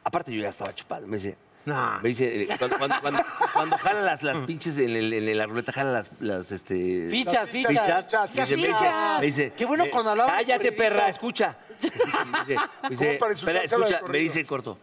Aparte, 0.03 0.33
yo 0.35 0.41
ya 0.43 0.49
estaba 0.49 0.75
chupado. 0.75 1.07
Me 1.07 1.19
dice, 1.19 1.37
No. 1.69 2.01
me 2.01 2.09
dice, 2.09 2.43
eh, 2.45 2.49
cuando, 2.59 2.79
cuando, 2.79 2.97
cuando, 3.03 3.23
cuando 3.53 3.79
jala 3.79 4.01
las, 4.01 4.23
las 4.23 4.39
pinches 4.47 4.79
en, 4.79 4.91
el- 4.97 5.13
en 5.13 5.37
la 5.39 5.47
ruleta, 5.47 5.71
jala 5.73 5.93
las, 5.93 6.11
las 6.21 6.51
este. 6.51 7.09
Fichas, 7.11 7.51
fichas. 7.51 7.71
fichas. 7.73 8.31
Fichas. 8.31 8.51
Me 8.51 8.57
dice, 8.57 8.57
me 8.57 8.57
dice, 8.57 8.67
fichas? 8.79 9.21
me 9.21 9.27
dice, 9.27 9.53
Qué 9.57 9.65
bueno 9.67 9.85
eh, 9.85 9.91
cuando 9.91 10.11
hablaba 10.13 10.33
Cállate, 10.33 10.73
perra, 10.73 11.09
escucha. 11.09 11.57
Me 11.79 12.39
dice, 12.41 12.57
me 12.85 12.89
dice, 12.89 13.07
¿Cómo 13.07 13.19
para 13.19 13.33
espera, 13.35 13.63
insultarse 13.63 13.75
habla 13.75 13.87
de 13.87 13.93
escucha, 13.93 14.01
me 14.01 14.01
corrido? 14.07 14.23
dice 14.25 14.41
en 14.41 14.47
corto. 14.47 14.79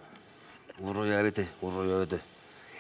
Burro, 0.77 1.06
ya 1.08 1.22
vete, 1.22 1.48
burro, 1.62 1.86
ya 1.86 1.96
vete. 1.98 2.20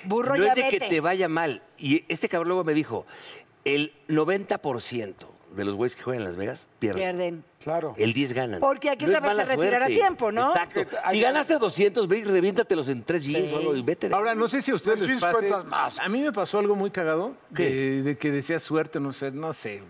Burro, 0.03 0.35
no 0.37 0.43
ya 0.45 0.49
es 0.51 0.55
de 0.55 0.69
que 0.69 0.79
te 0.79 0.99
vaya 1.01 1.27
mal. 1.27 1.61
Y 1.77 2.05
este 2.07 2.29
cabrón 2.29 2.49
luego 2.49 2.63
me 2.63 2.73
dijo, 2.73 3.05
el 3.63 3.91
90% 4.07 5.13
de 5.55 5.65
los 5.65 5.75
güeyes 5.75 5.95
que 5.95 6.03
juegan 6.03 6.21
en 6.21 6.27
Las 6.27 6.35
Vegas 6.35 6.67
pierden. 6.79 7.01
Pierden. 7.17 7.43
Claro. 7.63 7.95
El 7.97 8.13
10 8.13 8.33
ganan. 8.33 8.59
Porque 8.59 8.89
hay 8.91 8.97
que 8.97 9.07
No 9.07 9.13
saberse 9.13 9.45
retirar 9.45 9.83
a 9.83 9.87
tiempo, 9.87 10.31
¿no? 10.31 10.49
Exacto. 10.49 10.81
hay- 11.03 11.15
Si 11.17 11.21
ganaste 11.21 11.57
200, 11.57 12.07
ve 12.07 12.19
y 12.19 12.23
reviéntatelos 12.23 12.87
en 12.89 13.03
tres 13.03 13.23
jeans 13.25 13.51
o 13.53 13.57
algo 13.57 13.75
y 13.75 13.81
vete. 13.81 14.09
de- 14.09 14.15
Ahora, 14.15 14.35
no 14.35 14.47
sé 14.47 14.61
si 14.61 14.71
a 14.71 14.75
ustedes 14.75 15.01
les 15.01 15.19
sí, 15.19 15.25
pase. 15.25 15.49
más. 15.65 15.99
A 15.99 16.07
mí 16.07 16.21
me 16.21 16.31
pasó 16.31 16.59
algo 16.59 16.75
muy 16.75 16.91
cagado, 16.91 17.33
¿Qué? 17.55 17.63
de, 17.69 18.01
de 18.03 18.17
que 18.17 18.31
decía 18.31 18.59
suerte, 18.59 18.99
no 18.99 19.13
sé, 19.13 19.31
no 19.31 19.53
sé. 19.53 19.81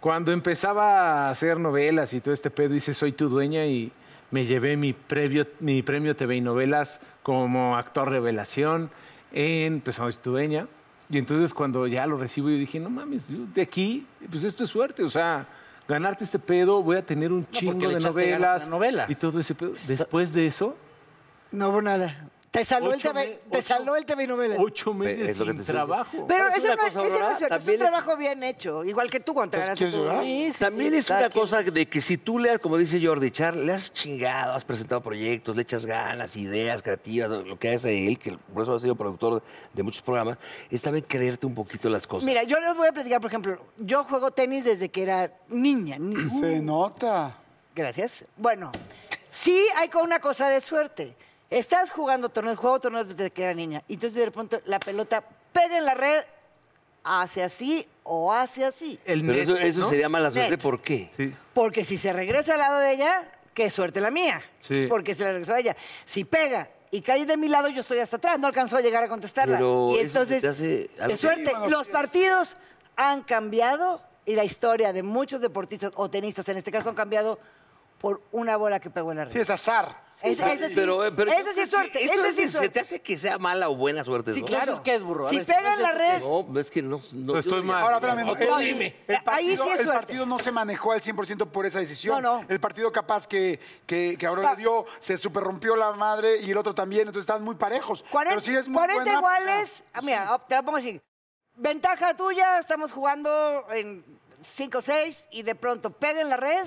Cuando 0.00 0.32
empezaba 0.32 1.26
a 1.26 1.30
hacer 1.30 1.60
novelas 1.60 2.14
y 2.14 2.20
todo 2.20 2.32
este 2.32 2.50
pedo, 2.50 2.74
hice 2.74 2.94
Soy 2.94 3.12
tu 3.12 3.28
dueña 3.28 3.66
y 3.66 3.92
me 4.30 4.46
llevé 4.46 4.76
mi, 4.76 4.92
previo, 4.92 5.46
mi 5.60 5.82
premio 5.82 6.16
TV 6.16 6.36
y 6.36 6.40
novelas 6.40 7.00
como 7.22 7.76
actor 7.76 8.10
revelación 8.10 8.90
en 9.32 9.80
pues, 9.80 9.96
Soy 9.96 10.14
tu 10.14 10.30
dueña. 10.32 10.66
Y 11.10 11.18
entonces 11.18 11.52
cuando 11.52 11.86
ya 11.86 12.06
lo 12.06 12.16
recibo, 12.16 12.48
yo 12.50 12.56
dije, 12.56 12.78
no 12.78 12.88
mames, 12.88 13.28
yo 13.28 13.38
de 13.52 13.62
aquí, 13.62 14.06
pues 14.30 14.44
esto 14.44 14.62
es 14.64 14.70
suerte, 14.70 15.02
o 15.02 15.10
sea, 15.10 15.46
ganarte 15.88 16.22
este 16.22 16.38
pedo, 16.38 16.82
voy 16.82 16.96
a 16.96 17.04
tener 17.04 17.32
un 17.32 17.48
chingo 17.50 17.88
de 17.88 17.98
novelas 17.98 18.64
la 18.64 18.70
novela. 18.70 19.06
y 19.08 19.16
todo 19.16 19.40
ese 19.40 19.54
pedo. 19.54 19.72
Después 19.88 20.32
de 20.32 20.46
eso, 20.46 20.76
No 21.50 21.68
hubo 21.70 21.82
nada. 21.82 22.29
Te 22.50 22.64
salvó 22.64 22.92
el 22.92 23.00
TV, 23.00 23.14
me- 23.14 23.26
te 23.26 23.58
ocho- 23.58 23.62
salvó 23.68 23.94
el 23.94 24.04
TV 24.04 24.26
novelas. 24.26 24.58
Ocho 24.60 24.92
meses 24.92 25.30
Es 25.30 25.38
lo 25.38 25.44
que 25.44 25.50
sin 25.52 25.56
te 25.58 25.62
estoy 25.62 25.74
trabajo. 25.76 26.26
Pero 26.26 26.48
¿Sabes 26.48 26.56
eso 26.58 26.66
una 26.66 26.74
no, 26.82 26.88
es- 26.88 26.96
es 27.42 27.68
un 27.68 27.78
trabajo 27.78 28.16
bien 28.16 28.42
hecho. 28.42 28.84
Igual 28.84 29.08
que 29.08 29.20
tú 29.20 29.34
cuando 29.34 29.52
te 29.52 29.58
ganaste 29.58 29.76
¿quieres 29.84 29.94
tu- 29.94 30.00
llorar? 30.02 30.22
Sí, 30.24 30.50
sí, 30.52 30.58
También 30.58 30.92
sí, 30.92 30.98
es 30.98 31.10
una 31.10 31.30
cosa 31.30 31.62
de 31.62 31.86
que 31.86 32.00
si 32.00 32.16
tú 32.18 32.40
le 32.40 32.50
has, 32.50 32.58
como 32.58 32.76
dice 32.76 32.98
Jordi 33.04 33.30
Char, 33.30 33.54
le 33.56 33.72
has 33.72 33.92
chingado, 33.92 34.54
has 34.54 34.64
presentado 34.64 35.00
proyectos, 35.00 35.54
le 35.54 35.62
echas 35.62 35.86
ganas, 35.86 36.34
ideas 36.36 36.82
creativas, 36.82 37.30
lo 37.30 37.56
que 37.56 37.68
hace 37.72 38.08
él, 38.08 38.18
que 38.18 38.36
por 38.52 38.64
eso 38.64 38.74
ha 38.74 38.80
sido 38.80 38.96
productor 38.96 39.44
de 39.72 39.82
muchos 39.84 40.02
programas, 40.02 40.36
es 40.72 40.82
también 40.82 41.04
creerte 41.06 41.46
un 41.46 41.54
poquito 41.54 41.88
las 41.88 42.04
cosas. 42.04 42.24
Mira, 42.26 42.42
yo 42.42 42.58
les 42.58 42.76
voy 42.76 42.88
a 42.88 42.92
platicar, 42.92 43.20
por 43.20 43.30
ejemplo, 43.30 43.64
yo 43.78 44.02
juego 44.02 44.32
tenis 44.32 44.64
desde 44.64 44.88
que 44.88 45.02
era 45.02 45.32
niña. 45.50 45.98
ni- 46.00 46.28
Se 46.40 46.60
nota. 46.60 47.36
Gracias. 47.76 48.24
Bueno, 48.36 48.72
sí 49.30 49.64
hay 49.76 49.88
con 49.88 50.02
una 50.02 50.18
cosa 50.18 50.48
de 50.48 50.60
suerte. 50.60 51.14
Estás 51.50 51.90
jugando 51.90 52.28
torneos, 52.28 52.58
juego 52.58 52.78
torneos 52.78 53.08
desde 53.08 53.30
que 53.30 53.42
era 53.42 53.54
niña. 53.54 53.82
Y 53.88 53.94
entonces 53.94 54.18
de 54.18 54.24
repente 54.24 54.62
la 54.66 54.78
pelota 54.78 55.22
pega 55.52 55.78
en 55.78 55.84
la 55.84 55.94
red, 55.94 56.24
hace 57.02 57.42
así 57.42 57.86
o 58.04 58.32
hace 58.32 58.64
así. 58.64 58.98
El 59.04 59.22
Pero 59.22 59.32
net, 59.32 59.42
eso, 59.42 59.56
eso 59.56 59.80
¿no? 59.80 59.90
sería 59.90 60.08
mala 60.08 60.30
suerte, 60.30 60.50
Net. 60.50 60.60
¿por 60.60 60.80
qué? 60.80 61.10
Sí. 61.16 61.34
Porque 61.52 61.84
si 61.84 61.98
se 61.98 62.12
regresa 62.12 62.54
al 62.54 62.60
lado 62.60 62.78
de 62.78 62.92
ella, 62.92 63.32
qué 63.52 63.68
suerte 63.68 64.00
la 64.00 64.10
mía. 64.10 64.40
Sí. 64.60 64.86
Porque 64.88 65.14
se 65.14 65.24
le 65.24 65.30
regresó 65.32 65.54
a 65.54 65.58
ella. 65.58 65.76
Si 66.04 66.24
pega 66.24 66.68
y 66.92 67.00
cae 67.02 67.26
de 67.26 67.36
mi 67.36 67.48
lado, 67.48 67.68
yo 67.68 67.80
estoy 67.80 67.98
hasta 67.98 68.16
atrás. 68.16 68.38
No 68.38 68.46
alcanzó 68.46 68.76
a 68.76 68.80
llegar 68.80 69.02
a 69.02 69.08
contestarla. 69.08 69.56
Pero 69.56 69.90
y 69.92 69.98
entonces, 69.98 70.44
hace 70.44 70.90
es 71.08 71.20
suerte. 71.20 71.52
Los 71.68 71.88
partidos 71.88 72.56
han 72.94 73.22
cambiado 73.22 74.02
y 74.24 74.34
la 74.36 74.44
historia 74.44 74.92
de 74.92 75.02
muchos 75.02 75.40
deportistas 75.40 75.90
o 75.96 76.08
tenistas 76.08 76.48
en 76.48 76.58
este 76.58 76.70
caso 76.70 76.90
han 76.90 76.94
cambiado 76.94 77.40
por 78.00 78.22
una 78.32 78.56
bola 78.56 78.80
que 78.80 78.88
pegó 78.90 79.10
en 79.12 79.18
la 79.18 79.24
red. 79.26 79.32
Sí, 79.32 79.38
es 79.40 79.50
azar. 79.50 80.08
Ese, 80.22 80.52
ese 80.52 80.68
sí, 80.68 80.74
Pero, 80.74 81.02
eh, 81.06 81.12
pero 81.12 81.32
yo 81.32 81.38
ese 81.38 81.48
sí 81.48 81.52
creo 81.54 81.64
es 81.64 81.70
suerte. 81.70 81.98
que 81.98 82.04
eso 82.04 82.12
Ese 82.14 82.28
es- 82.28 82.34
sí 82.36 82.42
es 82.42 82.50
¿Se 82.50 82.56
suerte. 82.58 82.74
te 82.74 82.80
hace 82.80 83.00
que 83.00 83.16
sea 83.16 83.38
mala 83.38 83.70
o 83.70 83.76
buena 83.76 84.04
suerte? 84.04 84.34
Sí, 84.34 84.40
no? 84.40 84.46
claro. 84.46 84.62
Entonces, 84.72 84.84
¿qué 84.84 84.94
es, 84.96 85.02
burro? 85.02 85.26
A 85.26 85.30
Si 85.30 85.36
ver, 85.38 85.46
pega 85.46 85.74
en 85.74 85.82
la 85.82 85.92
red, 85.92 86.20
No, 86.20 86.60
es 86.60 86.70
que 86.70 86.82
no. 86.82 87.00
no, 87.14 87.38
estoy 87.38 87.62
mal. 87.62 87.82
Ahora, 87.82 87.96
espérame, 87.96 88.26
No, 88.26 88.36
el, 88.36 88.46
tú 88.48 88.56
el- 88.58 88.64
dime. 88.66 88.96
el 89.08 89.16
Ahí 89.16 89.22
partido, 89.24 89.64
sí 89.64 89.70
es 89.70 89.80
el 89.80 89.86
partido 89.86 90.26
no 90.26 90.38
se 90.38 90.52
manejó 90.52 90.92
al 90.92 91.00
100% 91.00 91.46
por 91.50 91.64
esa 91.64 91.78
decisión. 91.78 92.22
No, 92.22 92.40
no. 92.42 92.46
El 92.50 92.60
partido 92.60 92.92
capaz 92.92 93.26
que, 93.26 93.58
que, 93.86 94.16
que 94.18 94.26
Aurora 94.26 94.48
Pa- 94.50 94.54
le 94.56 94.60
dio, 94.60 94.84
se 94.98 95.16
super 95.16 95.42
rompió 95.42 95.74
la 95.74 95.92
madre 95.92 96.38
y 96.40 96.50
el 96.50 96.56
otro 96.58 96.74
también, 96.74 97.02
entonces 97.02 97.22
estaban 97.22 97.42
muy 97.42 97.54
parejos. 97.54 98.04
40, 98.10 98.30
Pero 98.30 98.44
sí 98.44 98.54
es 98.56 98.68
muy 98.68 98.76
40 98.76 99.02
buena, 99.02 99.18
iguales. 99.18 99.84
Ah, 99.94 100.00
mira, 100.02 100.38
te 100.46 100.54
la 100.54 100.62
pongo 100.62 100.76
así. 100.78 101.00
Ventaja 101.54 102.14
tuya, 102.14 102.58
estamos 102.58 102.92
jugando 102.92 103.64
en 103.72 104.04
5-6 104.46 105.26
y 105.30 105.42
de 105.42 105.54
pronto 105.54 105.90
pega 105.90 106.20
en 106.20 106.28
la 106.28 106.36
red, 106.36 106.66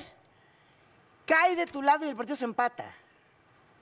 cae 1.25 1.56
de 1.56 1.65
tu 1.68 1.82
lado 1.82 2.06
y 2.06 2.10
el 2.10 2.15
partido 2.15 2.36
se 2.36 2.46
empata. 2.46 2.86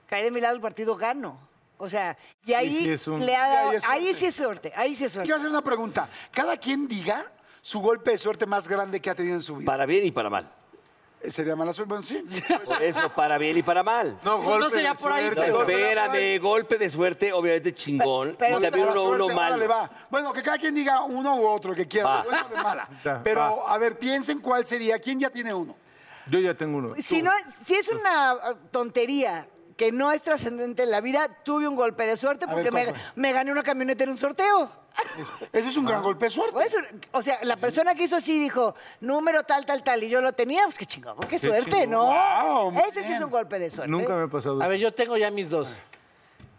Cae 0.08 0.24
de 0.24 0.30
mi 0.30 0.40
lado, 0.40 0.54
el 0.54 0.60
partido 0.60 0.96
gano. 0.96 1.38
O 1.78 1.88
sea, 1.88 2.16
y 2.46 2.52
ahí 2.52 2.74
sí 2.84 2.90
es 2.92 3.06
un- 3.08 3.24
le 3.24 3.34
ha 3.34 3.48
dado- 3.48 3.72
ahí 3.88 4.14
sí 4.14 4.26
es 4.26 4.34
suerte, 4.34 4.72
ahí 4.76 4.94
sí 4.94 5.04
es 5.04 5.12
suerte. 5.12 5.26
Quiero 5.26 5.38
hacer 5.38 5.50
una 5.50 5.62
pregunta. 5.62 6.08
Cada 6.30 6.56
quien 6.56 6.86
diga 6.86 7.24
su 7.60 7.80
golpe 7.80 8.12
de 8.12 8.18
suerte 8.18 8.46
más 8.46 8.68
grande 8.68 9.00
que 9.00 9.10
ha 9.10 9.14
tenido 9.14 9.34
en 9.34 9.40
su 9.40 9.56
vida. 9.56 9.66
Para 9.66 9.84
bien 9.86 10.04
y 10.06 10.10
para 10.12 10.30
mal. 10.30 10.48
Eh, 11.22 11.30
¿Sería 11.30 11.56
mala 11.56 11.72
suerte? 11.72 11.88
Bueno, 11.88 12.04
sí. 12.04 12.22
Por 12.66 12.82
eso, 12.82 13.08
para 13.14 13.38
bien 13.38 13.56
y 13.56 13.62
para 13.62 13.82
mal. 13.82 14.16
No, 14.24 14.38
No 14.38 14.42
golpe 14.44 14.70
sería 14.70 14.92
de 14.92 14.98
por 14.98 15.12
ahí, 15.12 15.22
suerte. 15.24 15.48
No, 15.48 15.64
pero- 15.64 15.78
espérame, 15.78 16.38
golpe 16.40 16.78
de 16.78 16.90
suerte, 16.90 17.32
obviamente 17.32 17.74
chingón. 17.74 18.36
Pero- 18.38 18.58
y 18.58 18.62
también 18.62 18.88
uno, 18.88 19.02
uno 19.04 19.16
suerte, 19.18 19.34
mal. 19.34 19.52
órale, 19.52 19.66
va. 19.66 19.90
Bueno, 20.10 20.32
que 20.32 20.42
cada 20.42 20.58
quien 20.58 20.74
diga 20.74 21.02
uno 21.02 21.36
u 21.36 21.46
otro 21.46 21.74
que 21.74 21.86
quiera. 21.88 22.08
Va. 22.08 22.22
de 22.22 22.28
Bueno, 22.28 22.48
de 22.48 22.62
mala. 22.62 22.88
Pero, 23.24 23.68
a 23.68 23.78
ver, 23.78 23.98
piensen 23.98 24.38
cuál 24.40 24.66
sería. 24.66 24.98
¿Quién 25.00 25.18
ya 25.20 25.30
tiene 25.30 25.52
uno? 25.54 25.74
Yo 26.30 26.38
ya 26.38 26.54
tengo 26.54 26.78
uno. 26.78 26.94
Si, 26.98 27.22
no, 27.22 27.30
si 27.64 27.74
es 27.74 27.88
una 27.88 28.36
tontería 28.70 29.46
que 29.76 29.90
no 29.92 30.12
es 30.12 30.22
trascendente 30.22 30.84
en 30.84 30.90
la 30.90 31.00
vida, 31.00 31.28
tuve 31.44 31.66
un 31.66 31.76
golpe 31.76 32.06
de 32.06 32.16
suerte 32.16 32.46
ver, 32.46 32.54
porque 32.54 32.94
me, 33.14 33.32
gané 33.32 33.50
una 33.50 33.62
camioneta 33.62 34.04
en 34.04 34.10
un 34.10 34.18
sorteo. 34.18 34.70
Eso 35.52 35.68
es 35.70 35.76
un 35.76 35.86
gran 35.86 36.02
golpe 36.02 36.26
de 36.26 36.30
suerte. 36.30 36.52
Pues, 36.52 36.76
o 37.12 37.22
sea, 37.22 37.38
la 37.42 37.56
persona 37.56 37.94
que 37.94 38.04
hizo 38.04 38.16
así 38.16 38.38
dijo, 38.38 38.74
número 39.00 39.42
tal, 39.42 39.64
tal, 39.64 39.82
tal, 39.82 40.02
y 40.04 40.08
yo 40.08 40.20
lo 40.20 40.32
tenía, 40.32 40.64
pues 40.64 40.78
qué 40.78 40.86
chingón, 40.86 41.16
qué 41.28 41.38
suerte, 41.38 41.82
chingón. 41.82 41.90
¿no? 41.90 42.80
Ese 42.88 43.02
sí 43.02 43.12
es 43.12 43.20
un 43.20 43.30
golpe 43.30 43.58
de 43.58 43.70
suerte. 43.70 43.90
Nunca 43.90 44.14
me 44.14 44.24
ha 44.24 44.28
pasado. 44.28 44.62
A 44.62 44.68
ver, 44.68 44.78
yo 44.78 44.92
tengo 44.92 45.16
ya 45.16 45.30
mis 45.30 45.48
dos. 45.48 45.80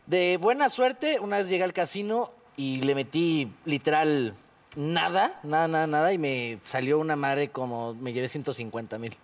De 0.05 0.37
buena 0.37 0.69
suerte, 0.69 1.19
una 1.19 1.37
vez 1.37 1.47
llegué 1.47 1.63
al 1.63 1.73
casino 1.73 2.31
y 2.57 2.81
le 2.81 2.95
metí 2.95 3.53
literal 3.65 4.35
nada, 4.75 5.39
nada, 5.43 5.67
nada, 5.67 5.87
nada, 5.87 6.13
y 6.13 6.17
me 6.17 6.59
salió 6.63 6.99
una 6.99 7.15
madre 7.15 7.49
como, 7.49 7.93
me 7.93 8.13
llevé 8.13 8.27
150 8.27 8.97
mil, 8.97 9.15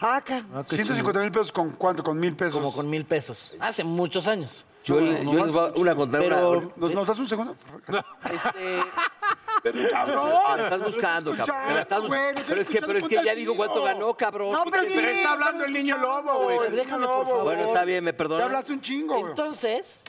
Ah, 0.00 0.16
acá. 0.16 0.42
150 0.66 1.20
mil 1.20 1.30
pesos 1.30 1.52
con 1.52 1.70
cuánto, 1.72 2.02
con 2.02 2.18
mil 2.18 2.34
pesos. 2.34 2.54
como 2.54 2.72
con 2.72 2.88
mil 2.88 3.04
pesos. 3.04 3.54
Hace 3.60 3.84
muchos 3.84 4.26
años. 4.26 4.64
Yo, 4.84 5.00
yo 5.00 5.44
les 5.46 5.54
voy 5.54 5.70
a 5.70 5.80
una 5.80 5.94
contar 5.94 6.20
Pero- 6.20 6.50
una. 6.50 6.68
¿Nos, 6.76 6.90
nos 6.94 7.06
das 7.06 7.18
un 7.18 7.26
segundo? 7.26 7.54
Este, 7.54 8.82
Pero, 9.62 9.88
cabrón. 9.90 10.30
Me 10.50 10.56
la 10.58 10.64
estás 10.64 10.82
buscando, 10.82 11.36
cabrón. 11.36 11.74
La 11.74 11.80
estás 11.82 12.00
güey, 12.00 12.10
buscando. 12.20 12.42
Pero 12.48 12.60
es 12.60 12.68
que, 12.68 12.80
pero 12.80 12.98
es 12.98 13.08
que 13.08 13.24
ya 13.24 13.34
digo 13.34 13.56
cuánto 13.56 13.82
ganó, 13.82 14.14
cabrón. 14.14 14.52
No, 14.52 14.64
pero 14.64 14.82
Pero 14.94 15.08
está 15.08 15.32
hablando 15.32 15.64
el 15.64 15.72
niño 15.72 15.96
lobo, 15.98 16.38
güey. 16.44 16.70
Déjame, 16.70 17.06
por 17.06 17.26
favor. 17.26 17.44
Bueno, 17.44 17.64
está 17.66 17.84
bien, 17.84 18.04
me 18.04 18.12
perdona. 18.12 18.44
hablaste 18.44 18.72
un 18.74 18.80
chingo, 18.82 19.14
güey. 19.18 19.30
entonces, 19.30 20.00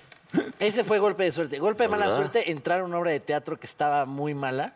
ese 0.59 0.83
fue 0.83 0.99
golpe 0.99 1.23
de 1.23 1.31
suerte. 1.31 1.57
Golpe 1.59 1.83
de 1.83 1.89
mala 1.89 2.05
¿Verdad? 2.05 2.17
suerte, 2.17 2.51
entrar 2.51 2.81
a 2.81 2.83
una 2.83 2.97
obra 2.97 3.11
de 3.11 3.21
teatro 3.21 3.57
que 3.57 3.67
estaba 3.67 4.05
muy 4.05 4.33
mala 4.33 4.73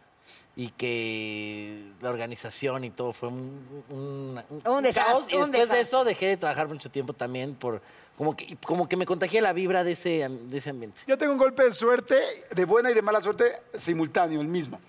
y 0.60 0.72
que 0.72 1.94
la 2.02 2.10
organización 2.10 2.84
y 2.84 2.90
todo 2.90 3.14
fue 3.14 3.30
un, 3.30 3.66
un, 3.90 4.42
Un 4.66 4.84
desastre, 4.84 5.14
caos. 5.14 5.30
Y 5.30 5.36
un 5.38 5.52
después 5.52 5.70
de 5.70 5.78
desastre. 5.78 5.80
eso 5.80 6.04
dejé 6.04 6.28
de 6.28 6.36
trabajar 6.36 6.68
mucho 6.68 6.92
tiempo 6.92 7.14
también 7.14 7.56
por 7.56 7.82
como 8.18 8.36
que, 8.36 8.58
como 8.66 8.90
que 8.90 8.98
me 8.98 9.06
contagié 9.06 9.40
la 9.40 9.54
vibra 9.54 9.86
de 9.86 9.94
ese, 9.94 10.28
de 10.28 10.58
ese 10.58 10.72
ambiente. 10.72 11.00
Yo 11.08 11.18
tengo 11.18 11.32
un 11.32 11.38
golpe 11.38 11.64
de 11.64 11.72
suerte, 11.72 12.18
de 12.54 12.66
buena 12.66 12.92
y 12.92 12.94
de 12.94 13.02
mala 13.02 13.22
suerte, 13.22 13.62
simultáneo, 13.74 14.42
el 14.42 14.50
mismo. 14.50 14.82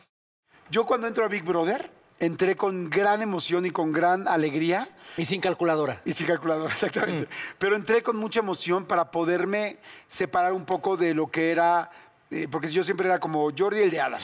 Yo 0.73 0.85
cuando 0.85 1.07
entro 1.07 1.25
a 1.25 1.29
Big 1.29 1.45
Brother, 1.45 1.89
entré 2.19 2.57
con 2.57 2.91
gran 2.91 3.23
emoción 3.23 3.65
y 3.65 3.71
con 3.71 3.93
gran 3.93 4.27
alegría. 4.27 4.89
Y 5.17 5.25
sin 5.25 5.41
calculadora. 5.41 6.03
Y 6.05 6.15
sin 6.15 6.27
calculadora, 6.27 6.73
exactamente. 6.73 7.29
Pero 7.59 7.77
entré 7.77 8.03
con 8.03 8.17
mucha 8.17 8.41
emoción 8.41 8.87
para 8.87 9.13
poderme 9.13 9.79
separar 10.09 10.53
un 10.53 10.65
poco 10.65 10.97
de 10.97 11.15
lo 11.15 11.29
que 11.29 11.53
era, 11.53 11.93
eh, 12.33 12.49
porque 12.51 12.67
yo 12.67 12.83
siempre 12.83 13.07
era 13.07 13.21
como 13.21 13.53
Jordi 13.57 13.83
el 13.83 13.91
de 13.93 14.01
Adal. 14.01 14.23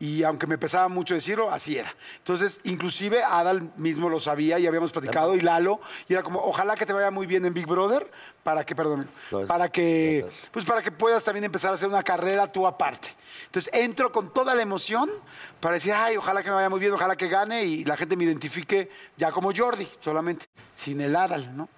Y 0.00 0.22
aunque 0.22 0.46
me 0.46 0.58
pesaba 0.58 0.86
mucho 0.88 1.14
decirlo, 1.14 1.50
así 1.50 1.76
era. 1.76 1.92
Entonces, 2.18 2.60
inclusive 2.64 3.22
Adal 3.24 3.72
mismo 3.76 4.08
lo 4.08 4.20
sabía 4.20 4.56
y 4.60 4.66
habíamos 4.66 4.92
platicado, 4.92 5.34
y 5.34 5.40
Lalo, 5.40 5.80
y 6.08 6.12
era 6.12 6.22
como, 6.22 6.38
ojalá 6.40 6.76
que 6.76 6.86
te 6.86 6.92
vaya 6.92 7.10
muy 7.10 7.26
bien 7.26 7.44
en 7.44 7.52
Big 7.52 7.66
Brother, 7.66 8.08
para 8.44 8.64
que, 8.64 8.76
perdón, 8.76 9.10
No, 9.32 9.40
es- 9.40 9.48
para 9.48 9.68
que, 9.70 10.24
pues 10.52 10.64
para 10.64 10.82
que 10.82 10.92
puedas 10.92 11.24
también 11.24 11.42
empezar 11.44 11.72
a 11.72 11.74
hacer 11.74 11.88
una 11.88 12.04
carrera 12.04 12.46
tú 12.46 12.64
aparte. 12.64 13.08
Entonces, 13.46 13.72
entro 13.74 14.12
con 14.12 14.32
toda 14.32 14.54
la 14.54 14.62
emoción 14.62 15.10
para 15.58 15.74
decir, 15.74 15.92
ay, 15.92 16.16
ojalá 16.16 16.44
que 16.44 16.48
me 16.50 16.54
vaya 16.54 16.70
muy 16.70 16.78
bien, 16.78 16.92
ojalá 16.92 17.16
que 17.16 17.26
gane, 17.26 17.64
y 17.64 17.84
la 17.84 17.96
gente 17.96 18.16
me 18.16 18.22
identifique 18.22 18.88
ya 19.16 19.32
como 19.32 19.50
Jordi, 19.54 19.88
solamente, 19.98 20.46
sin 20.70 21.00
el 21.00 21.16
Adal, 21.16 21.56
¿no? 21.56 21.68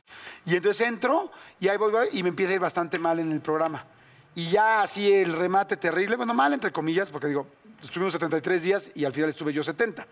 Y 0.44 0.56
entonces 0.56 0.86
entro, 0.86 1.32
y 1.58 1.68
ahí 1.68 1.78
voy, 1.78 1.90
voy, 1.90 2.08
y 2.12 2.22
me 2.22 2.28
empieza 2.28 2.52
a 2.52 2.56
ir 2.56 2.60
bastante 2.60 2.98
mal 2.98 3.18
en 3.18 3.32
el 3.32 3.40
programa. 3.40 3.82
Y 4.34 4.48
ya 4.50 4.82
así 4.82 5.10
el 5.12 5.32
remate 5.32 5.76
terrible, 5.76 6.16
bueno, 6.16 6.34
mal 6.34 6.52
entre 6.52 6.70
comillas, 6.70 7.10
porque 7.10 7.26
digo, 7.26 7.46
estuvimos 7.82 8.12
73 8.12 8.62
días 8.62 8.90
y 8.94 9.04
al 9.04 9.12
final 9.12 9.30
estuve 9.30 9.52
yo 9.52 9.62
70. 9.62 10.06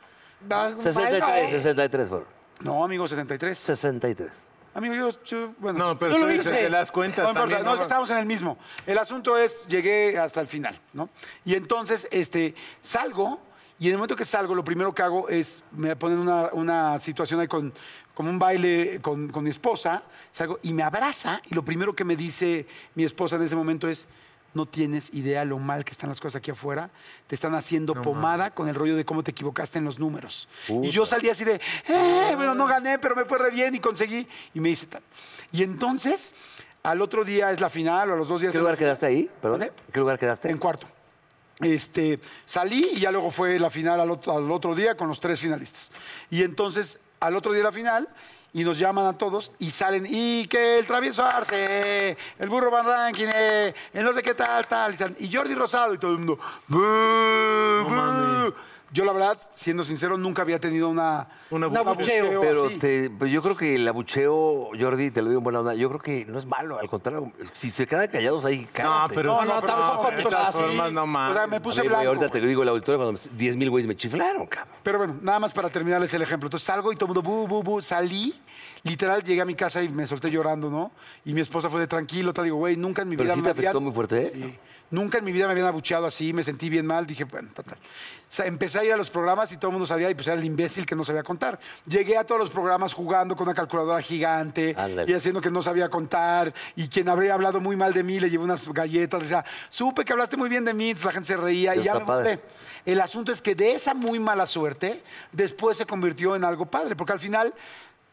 63, 0.76 1.50
63 1.50 2.08
fueron. 2.08 2.26
No, 2.60 2.84
amigo, 2.84 3.06
73. 3.06 3.56
63. 3.58 4.30
Amigo, 4.74 4.94
yo, 4.94 5.10
yo- 5.24 5.54
bueno. 5.58 5.78
No, 5.78 5.98
pero 5.98 6.12
No 6.12 6.16
tú 6.18 6.22
lo 6.22 6.28
dices 6.28 6.46
hice. 6.48 6.58
que 6.60 6.70
las 6.70 6.92
cuentas 6.92 7.24
No 7.24 7.30
importa, 7.30 7.40
también. 7.40 7.64
no, 7.64 7.72
es 7.72 7.76
que 7.78 7.82
estábamos 7.82 8.10
en 8.10 8.18
el 8.18 8.26
mismo. 8.26 8.58
El 8.86 8.98
asunto 8.98 9.36
es, 9.36 9.66
llegué 9.66 10.18
hasta 10.18 10.40
el 10.40 10.46
final, 10.46 10.78
¿no? 10.92 11.08
Y 11.44 11.54
entonces, 11.54 12.06
este, 12.10 12.54
salgo, 12.80 13.40
y 13.78 13.86
en 13.86 13.92
el 13.92 13.98
momento 13.98 14.14
que 14.16 14.24
salgo, 14.24 14.54
lo 14.54 14.62
primero 14.64 14.94
que 14.94 15.02
hago 15.02 15.28
es, 15.28 15.64
me 15.72 15.96
ponen 15.96 16.18
una, 16.18 16.50
una 16.52 17.00
situación 17.00 17.40
ahí 17.40 17.48
con, 17.48 17.72
como 18.14 18.30
un 18.30 18.38
baile 18.38 19.00
con, 19.00 19.28
con 19.28 19.42
mi 19.44 19.50
esposa, 19.50 20.02
salgo 20.30 20.58
y 20.62 20.72
me 20.72 20.82
abraza, 20.82 21.40
y 21.50 21.54
lo 21.54 21.64
primero 21.64 21.94
que 21.94 22.04
me 22.04 22.14
dice 22.16 22.66
mi 22.94 23.04
esposa 23.04 23.36
en 23.36 23.42
ese 23.42 23.56
momento 23.56 23.88
es, 23.88 24.06
no 24.58 24.66
tienes 24.66 25.14
idea 25.14 25.44
lo 25.44 25.58
mal 25.58 25.84
que 25.84 25.92
están 25.92 26.10
las 26.10 26.20
cosas 26.20 26.40
aquí 26.40 26.50
afuera, 26.50 26.90
te 27.28 27.36
están 27.36 27.54
haciendo 27.54 27.94
pomada 27.94 28.52
con 28.52 28.68
el 28.68 28.74
rollo 28.74 28.96
de 28.96 29.04
cómo 29.04 29.22
te 29.22 29.30
equivocaste 29.30 29.78
en 29.78 29.84
los 29.84 30.00
números. 30.00 30.48
Y 30.82 30.90
yo 30.90 31.06
salí 31.06 31.28
así 31.30 31.44
de, 31.44 31.60
eh, 31.88 32.32
bueno, 32.34 32.56
no 32.56 32.66
gané, 32.66 32.98
pero 32.98 33.14
me 33.14 33.24
fue 33.24 33.38
re 33.38 33.50
bien 33.52 33.72
y 33.74 33.78
conseguí, 33.78 34.26
y 34.52 34.60
me 34.60 34.70
dice 34.70 34.86
tal. 34.86 35.02
Y 35.52 35.62
entonces, 35.62 36.34
al 36.82 37.00
otro 37.00 37.24
día 37.24 37.52
es 37.52 37.60
la 37.60 37.70
final, 37.70 38.10
o 38.10 38.14
a 38.14 38.16
los 38.16 38.28
dos 38.28 38.40
días... 38.40 38.52
¿Qué 38.52 38.58
lugar 38.58 38.76
final. 38.76 38.88
quedaste 38.88 39.06
ahí? 39.06 39.30
Perdón. 39.40 39.70
¿Qué 39.92 40.00
lugar 40.00 40.18
quedaste? 40.18 40.50
En 40.50 40.58
cuarto. 40.58 40.88
Este, 41.60 42.18
salí 42.44 42.90
y 42.94 43.00
ya 43.00 43.12
luego 43.12 43.30
fue 43.30 43.60
la 43.60 43.70
final 43.70 44.00
al 44.00 44.10
otro, 44.10 44.36
al 44.36 44.50
otro 44.50 44.74
día 44.74 44.96
con 44.96 45.06
los 45.06 45.20
tres 45.20 45.38
finalistas. 45.38 45.92
Y 46.30 46.42
entonces, 46.42 46.98
al 47.20 47.36
otro 47.36 47.52
día 47.52 47.62
la 47.62 47.72
final, 47.72 48.08
y 48.52 48.64
nos 48.64 48.78
llaman 48.78 49.06
a 49.06 49.12
todos 49.12 49.52
y 49.58 49.70
salen, 49.70 50.06
y 50.08 50.46
que 50.46 50.78
el 50.78 50.86
travieso 50.86 51.24
Arce, 51.24 52.16
el 52.38 52.48
burro 52.48 52.70
Van 52.70 52.86
Rankin, 52.86 53.28
eh, 53.34 53.74
el 53.92 54.04
no 54.04 54.12
sé 54.12 54.22
qué 54.22 54.34
tal, 54.34 54.66
tal, 54.66 54.94
y, 54.94 54.96
salen, 54.96 55.16
y 55.18 55.32
Jordi 55.32 55.54
Rosado 55.54 55.94
y 55.94 55.98
todo 55.98 56.12
el 56.12 56.18
mundo. 56.18 56.38
"Bú, 56.66 56.78
bú". 56.78 58.54
Yo, 58.90 59.04
la 59.04 59.12
verdad, 59.12 59.38
siendo 59.52 59.84
sincero, 59.84 60.16
nunca 60.16 60.42
había 60.42 60.58
tenido 60.58 60.88
una... 60.88 61.28
Un 61.50 61.62
un 61.64 61.76
abucheo. 61.76 62.40
Pero 62.40 62.66
así. 62.66 62.78
te- 62.78 63.10
pues 63.10 63.30
yo 63.30 63.42
creo 63.42 63.56
que 63.56 63.74
el 63.74 63.86
abucheo, 63.86 64.70
Jordi, 64.78 65.10
te 65.10 65.20
lo 65.20 65.28
digo 65.28 65.38
en 65.40 65.44
buena 65.44 65.60
onda, 65.60 65.74
yo 65.74 65.88
creo 65.88 66.00
que 66.00 66.24
no 66.24 66.38
es 66.38 66.46
malo, 66.46 66.78
al 66.78 66.88
contrario, 66.88 67.30
si 67.52 67.70
se 67.70 67.86
quedan 67.86 68.08
callados 68.08 68.44
ahí, 68.44 68.60
No, 68.62 68.68
cállate. 68.72 69.14
pero, 69.14 69.34
No, 69.34 69.44
no, 69.44 69.62
tampoco 69.62 70.08
te 70.16 70.22
formas, 70.52 70.92
no 70.92 71.04
O 71.04 71.32
sea, 71.34 71.46
me 71.46 71.56
A 71.56 71.60
puse 71.62 71.80
ver, 71.82 71.90
güey, 71.90 72.00
blanco. 72.02 72.08
ahorita 72.08 72.28
te 72.32 72.40
lo 72.40 72.46
digo 72.46 72.62
el 72.62 72.68
auditorio 72.70 72.98
cuando 72.98 73.20
10 73.36 73.56
mil 73.56 73.70
güeyes 73.70 73.86
me 73.86 73.96
chiflaron, 73.96 74.46
cabrón. 74.46 74.74
Pero 74.82 74.98
bueno, 74.98 75.16
nada 75.22 75.38
más 75.38 75.52
para 75.52 75.68
terminarles 75.68 76.12
el 76.14 76.22
ejemplo. 76.22 76.46
Entonces 76.46 76.66
salgo 76.66 76.90
y 76.92 76.96
todo 76.96 77.06
el 77.12 77.14
mundo, 77.14 77.22
bu, 77.22 77.46
bu, 77.46 77.62
bu, 77.62 77.82
salí. 77.82 78.34
Literal, 78.84 79.22
llegué 79.22 79.40
a 79.40 79.44
mi 79.44 79.54
casa 79.54 79.82
y 79.82 79.88
me 79.88 80.06
solté 80.06 80.30
llorando, 80.30 80.70
¿no? 80.70 80.92
Y 81.24 81.34
mi 81.34 81.40
esposa 81.40 81.68
fue 81.68 81.80
de 81.80 81.86
tranquilo, 81.88 82.32
tal. 82.32 82.44
Digo, 82.44 82.56
güey, 82.56 82.76
nunca 82.76 83.02
en 83.02 83.08
mi 83.08 83.16
Pero 83.16 83.26
vida 83.26 83.34
sí 83.34 83.40
me 83.40 83.44
te 83.46 83.50
afectó 83.50 83.80
muy 83.80 83.92
fuerte, 83.92 84.26
¿eh? 84.26 84.32
Sí. 84.34 84.58
Nunca 84.90 85.18
en 85.18 85.24
mi 85.24 85.32
vida 85.32 85.46
me 85.46 85.52
habían 85.52 85.66
abucheado 85.66 86.06
así, 86.06 86.32
me 86.32 86.42
sentí 86.42 86.70
bien 86.70 86.86
mal, 86.86 87.06
dije, 87.06 87.24
bueno, 87.24 87.50
total. 87.54 87.76
O 87.76 88.30
sea, 88.30 88.46
empecé 88.46 88.78
a 88.78 88.84
ir 88.84 88.92
a 88.92 88.96
los 88.96 89.10
programas 89.10 89.52
y 89.52 89.56
todo 89.56 89.68
el 89.68 89.72
mundo 89.72 89.86
sabía, 89.86 90.10
y 90.10 90.14
pues 90.14 90.26
era 90.28 90.36
el 90.38 90.44
imbécil 90.44 90.86
que 90.86 90.94
no 90.94 91.04
sabía 91.04 91.22
contar. 91.22 91.58
Llegué 91.86 92.16
a 92.16 92.24
todos 92.24 92.40
los 92.40 92.50
programas 92.50 92.92
jugando 92.92 93.36
con 93.36 93.46
una 93.46 93.54
calculadora 93.54 94.00
gigante 94.00 94.74
Ándale. 94.76 95.10
y 95.10 95.14
haciendo 95.14 95.40
que 95.40 95.50
no 95.50 95.62
sabía 95.62 95.88
contar, 95.88 96.52
y 96.76 96.88
quien 96.88 97.08
habría 97.08 97.34
hablado 97.34 97.60
muy 97.60 97.76
mal 97.76 97.92
de 97.92 98.02
mí 98.02 98.18
le 98.20 98.30
llevé 98.30 98.44
unas 98.44 98.66
galletas, 98.68 99.22
o 99.22 99.26
sea, 99.26 99.44
supe 99.68 100.04
que 100.04 100.12
hablaste 100.12 100.36
muy 100.36 100.48
bien 100.48 100.64
de 100.64 100.74
mí, 100.74 100.88
entonces 100.88 101.06
la 101.06 101.12
gente 101.12 101.26
se 101.26 101.36
reía 101.36 101.76
y 101.76 101.82
ya 101.82 101.94
me 101.94 102.04
burlé. 102.04 102.40
El 102.86 103.00
asunto 103.00 103.32
es 103.32 103.42
que 103.42 103.54
de 103.54 103.72
esa 103.72 103.92
muy 103.92 104.18
mala 104.18 104.46
suerte, 104.46 105.02
después 105.32 105.76
se 105.76 105.84
convirtió 105.84 106.34
en 106.34 106.44
algo 106.44 106.66
padre, 106.66 106.96
porque 106.96 107.12
al 107.12 107.20
final 107.20 107.52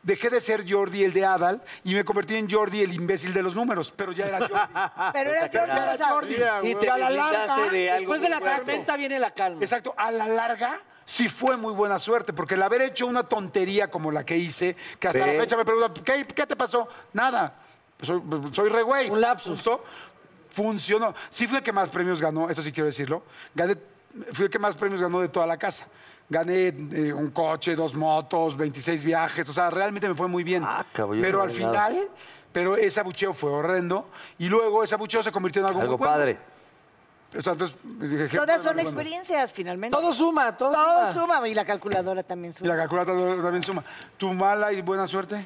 dejé 0.05 0.29
de 0.29 0.39
ser 0.39 0.63
Jordi 0.71 1.03
el 1.03 1.11
de 1.11 1.25
Adal 1.25 1.61
y 1.83 1.93
me 1.95 2.05
convertí 2.05 2.35
en 2.35 2.49
Jordi 2.49 2.81
el 2.81 2.93
imbécil 2.93 3.33
de 3.33 3.41
los 3.43 3.55
números, 3.55 3.91
pero 3.93 4.11
ya 4.13 4.27
era 4.27 4.37
Jordi. 4.39 4.53
Pero 5.13 5.29
era 5.31 5.51
Ya 5.51 5.93
era 5.95 6.09
Jordi. 6.09 6.35
Sí, 6.35 6.75
te 6.75 6.85
Y 6.85 6.89
a 6.89 6.97
la 6.97 7.09
larga- 7.09 7.69
de 7.71 7.89
algo 7.91 7.99
Después 7.99 8.21
de 8.21 8.29
la 8.29 8.39
fuerte. 8.39 8.57
tormenta 8.57 8.95
viene 8.97 9.19
la 9.19 9.31
calma. 9.31 9.61
Exacto, 9.61 9.93
a 9.97 10.11
la 10.11 10.27
larga 10.27 10.79
sí 11.03 11.27
fue 11.27 11.57
muy 11.57 11.73
buena 11.73 11.99
suerte, 11.99 12.33
porque 12.33 12.53
el 12.53 12.61
haber 12.63 12.81
hecho 12.83 13.07
una 13.07 13.23
tontería 13.23 13.89
como 13.89 14.11
la 14.11 14.23
que 14.25 14.37
hice, 14.37 14.75
que 14.99 15.07
hasta 15.07 15.25
Ve. 15.25 15.33
la 15.35 15.41
fecha 15.41 15.57
me 15.57 15.65
preguntan, 15.65 16.03
¿qué, 16.03 16.25
qué 16.25 16.45
te 16.47 16.55
pasó? 16.55 16.87
Nada, 17.13 17.55
soy, 18.01 18.21
soy 18.51 18.69
re 18.69 18.83
güey. 18.83 19.09
Un 19.09 19.19
lapsus. 19.21 19.55
Justo. 19.57 19.83
Funcionó. 20.53 21.13
Sí 21.29 21.47
fui 21.47 21.57
el 21.57 21.63
que 21.63 21.73
más 21.73 21.89
premios 21.89 22.21
ganó, 22.21 22.49
eso 22.49 22.61
sí 22.61 22.71
quiero 22.71 22.87
decirlo. 22.87 23.23
Gané, 23.53 23.75
fui 24.31 24.45
el 24.45 24.49
que 24.51 24.59
más 24.59 24.75
premios 24.75 25.01
ganó 25.01 25.19
de 25.19 25.27
toda 25.29 25.45
la 25.45 25.57
casa. 25.57 25.85
Gané 26.27 26.67
eh, 26.67 27.13
un 27.13 27.29
coche, 27.29 27.75
dos 27.75 27.93
motos, 27.93 28.57
26 28.57 29.03
viajes, 29.05 29.47
o 29.47 29.53
sea, 29.53 29.69
realmente 29.69 30.09
me 30.09 30.15
fue 30.15 30.27
muy 30.27 30.43
bien. 30.43 30.63
Ah, 30.65 30.83
cabrón, 30.91 31.19
pero 31.21 31.41
al 31.41 31.47
nada. 31.49 31.57
final, 31.57 32.09
pero 32.51 32.75
ese 32.75 32.99
abucheo 32.99 33.31
fue 33.33 33.51
horrendo 33.51 34.09
y 34.39 34.49
luego 34.49 34.83
ese 34.83 34.95
abucheo 34.95 35.21
se 35.21 35.31
convirtió 35.31 35.61
en 35.61 35.67
algo, 35.67 35.81
Algo 35.81 35.97
muy 35.97 35.99
bueno. 35.99 36.13
padre. 36.13 36.37
O 37.37 37.41
sea, 37.41 37.53
entonces, 37.53 37.77
dije, 37.83 38.27
¿qué 38.29 38.37
Todas 38.37 38.61
son 38.61 38.79
experiencias, 38.79 39.51
finalmente. 39.51 39.95
Todo 39.95 40.13
suma, 40.13 40.55
todo, 40.57 40.71
Todo 40.71 41.11
suma. 41.13 41.35
suma. 41.37 41.47
Y 41.49 41.53
la 41.53 41.65
calculadora 41.65 42.23
también 42.23 42.53
Y 42.59 42.63
la 42.63 42.73
suma. 42.73 42.77
calculadora 42.77 43.41
también 43.43 43.61
suma. 43.63 43.83
¿Tu 44.17 44.31
mala 44.33 44.71
y 44.71 44.81
buena 44.81 45.05
suerte? 45.07 45.45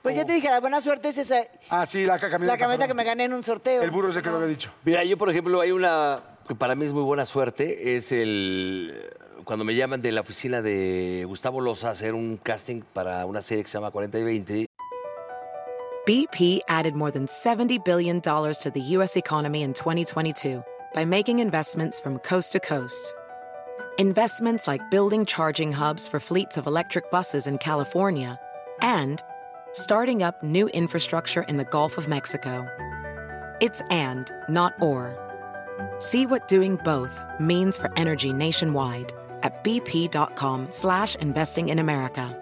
Pues 0.00 0.16
ya 0.16 0.24
te 0.24 0.32
dije, 0.32 0.48
la 0.50 0.58
buena 0.60 0.80
suerte 0.80 1.10
es 1.10 1.18
esa. 1.18 1.42
Ah, 1.70 1.86
sí, 1.86 2.06
la 2.06 2.18
ca- 2.18 2.28
camioneta. 2.30 2.54
La 2.54 2.58
camioneta 2.58 2.88
que 2.88 2.94
me 2.94 3.04
gané 3.04 3.24
en 3.24 3.34
un 3.34 3.42
sorteo. 3.44 3.82
El 3.82 3.90
burro 3.92 4.08
ese 4.10 4.20
que 4.22 4.30
lo 4.30 4.36
había 4.36 4.48
dicho. 4.48 4.72
Mira, 4.84 5.04
yo, 5.04 5.16
por 5.18 5.28
ejemplo, 5.30 5.60
hay 5.60 5.70
una 5.70 6.20
que 6.48 6.54
para 6.56 6.74
mí 6.74 6.86
es 6.86 6.92
muy 6.92 7.02
buena 7.04 7.24
suerte, 7.26 7.94
es 7.94 8.10
el 8.10 9.12
cuando 9.44 9.64
me 9.64 9.74
llaman 9.74 10.02
de 10.02 10.12
la 10.12 10.20
oficina 10.20 10.62
de 10.62 11.24
Gustavo 11.26 11.60
Loza 11.60 11.88
a 11.88 11.90
hacer 11.92 12.14
un 12.14 12.36
casting 12.36 12.82
para 12.92 13.26
una 13.26 13.42
serie 13.42 13.64
que 13.64 13.70
se 13.70 13.78
llama 13.78 13.90
40 13.90 14.18
y 14.18 14.22
20. 14.22 14.66
BP 16.04 16.60
added 16.68 16.94
more 16.94 17.12
than 17.12 17.26
$70 17.26 17.84
billion 17.84 18.20
to 18.20 18.70
the 18.74 18.80
U.S. 18.96 19.16
economy 19.16 19.62
in 19.62 19.72
2022 19.72 20.64
by 20.94 21.04
making 21.04 21.38
investments 21.38 22.00
from 22.00 22.18
coast 22.18 22.52
to 22.52 22.60
coast. 22.60 23.14
Investments 23.98 24.66
like 24.66 24.80
building 24.90 25.24
charging 25.24 25.70
hubs 25.70 26.08
for 26.08 26.18
fleets 26.18 26.56
of 26.56 26.66
electric 26.66 27.10
buses 27.10 27.46
in 27.46 27.58
California 27.58 28.38
and 28.80 29.22
starting 29.74 30.22
up 30.22 30.42
new 30.42 30.66
infrastructure 30.68 31.42
in 31.42 31.56
the 31.56 31.64
Gulf 31.64 31.98
of 31.98 32.08
Mexico. 32.08 32.66
It's 33.60 33.80
and, 33.90 34.28
not 34.48 34.74
or. 34.80 35.16
See 36.00 36.26
what 36.26 36.48
doing 36.48 36.76
both 36.84 37.16
means 37.38 37.76
for 37.76 37.92
energy 37.96 38.32
nationwide 38.32 39.12
at 39.42 39.62
bp.com 39.62 40.66
slash 40.70 41.14
investing 41.16 41.68
in 41.68 41.78
America. 41.78 42.41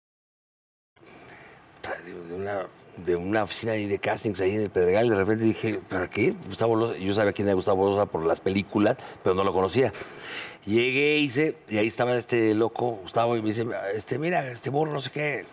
De 2.13 2.33
una, 2.35 2.67
de 2.97 3.15
una 3.15 3.43
oficina 3.43 3.73
ahí 3.73 3.85
de 3.87 3.99
castings 3.99 4.39
ahí 4.41 4.51
en 4.55 4.61
el 4.61 4.69
Pedregal. 4.69 5.05
Y 5.05 5.09
de 5.09 5.15
repente 5.15 5.43
dije, 5.43 5.79
¿para 5.89 6.09
qué? 6.09 6.33
Gustavo 6.47 6.75
Loza. 6.75 6.97
Yo 6.97 7.13
sabía 7.13 7.33
quién 7.33 7.47
era 7.47 7.55
Gustavo 7.55 7.89
Loza 7.89 8.05
por 8.05 8.25
las 8.25 8.41
películas, 8.41 8.97
pero 9.23 9.35
no 9.35 9.43
lo 9.43 9.53
conocía. 9.53 9.91
Llegué, 10.65 11.17
hice, 11.17 11.55
y 11.69 11.77
ahí 11.77 11.87
estaba 11.87 12.15
este 12.15 12.53
loco, 12.53 12.99
Gustavo, 13.01 13.35
y 13.35 13.41
me 13.41 13.47
dice, 13.47 13.65
este, 13.95 14.19
mira, 14.19 14.47
este 14.47 14.69
burro, 14.69 14.91
no 14.93 15.01
sé 15.01 15.09
qué. 15.09 15.45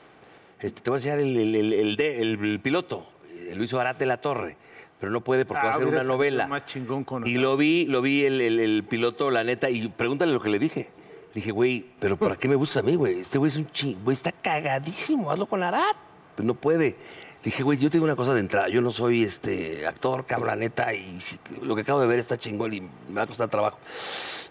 Este, 0.61 0.83
te 0.83 0.91
voy 0.91 0.97
a 0.97 0.99
enseñar 0.99 1.19
el, 1.21 1.55
el, 1.55 1.99
el- 2.01 2.61
piloto. 2.61 3.07
Eh, 3.31 3.55
Lo 3.57 3.65
hizo 3.65 3.81
Arate 3.81 4.05
La 4.05 4.21
Torre, 4.21 4.57
pero 5.01 5.11
no 5.11 5.23
puede 5.23 5.47
porque 5.47 5.61
Ah, 5.61 5.65
va 5.65 5.71
a 5.71 5.75
hacer 5.77 5.87
hubiera 5.87 6.03
una 6.05 6.13
novela. 6.13 6.47
más 6.47 6.67
chingón 6.67 7.05
con 7.05 7.27
y 7.27 7.35
lo 7.35 7.57
vi, 7.57 7.87
lo 7.87 8.03
vi 8.03 8.27
el, 8.27 8.41
el- 8.43 8.61
el 8.61 8.85
piloto, 8.85 9.31
la 9.31 9.45
neta, 9.45 9.71
y 9.71 9.89
pregúntale 9.89 10.33
lo 10.33 10.41
que 10.41 10.51
le 10.51 10.59
dije. 10.59 10.91
Le 11.29 11.35
dije, 11.35 11.53
güey, 11.53 11.87
¿pero 12.01 12.17
para 12.19 12.37
qué 12.37 12.47
me 12.49 12.57
buscas 12.57 12.79
a 12.79 12.83
mí, 12.83 12.95
güey? 12.97 13.21
Este 13.21 13.39
güey 13.39 13.49
es 13.51 13.57
un 13.57 13.71
ching, 13.73 13.97
güey, 14.05 14.13
está 14.15 14.33
cagadísimo, 14.33 15.31
hazlo 15.31 15.47
con 15.47 15.63
Arat. 15.63 15.97
Pero 16.39 16.47
no 16.47 16.55
puede. 16.55 16.91
Le 16.91 16.97
dije, 17.43 17.65
güey, 17.65 17.79
yo 17.79 17.91
tengo 17.91 18.05
una 18.05 18.15
cosa 18.15 18.33
de 18.33 18.39
entrada, 18.39 18.69
yo 18.69 18.81
no 18.81 18.93
soy 18.93 19.25
este 19.25 19.85
actor, 19.89 20.25
cabrón, 20.25 20.51
la 20.51 20.57
neta, 20.57 20.95
y 20.95 21.19
lo 21.63 21.75
que 21.75 21.81
acabo 21.81 22.01
de 22.01 22.07
ver 22.07 22.21
está 22.21 22.37
chingón 22.37 22.73
y 22.73 22.81
me 22.81 23.15
va 23.15 23.23
a 23.23 23.27
costar 23.27 23.49
trabajo. 23.49 23.77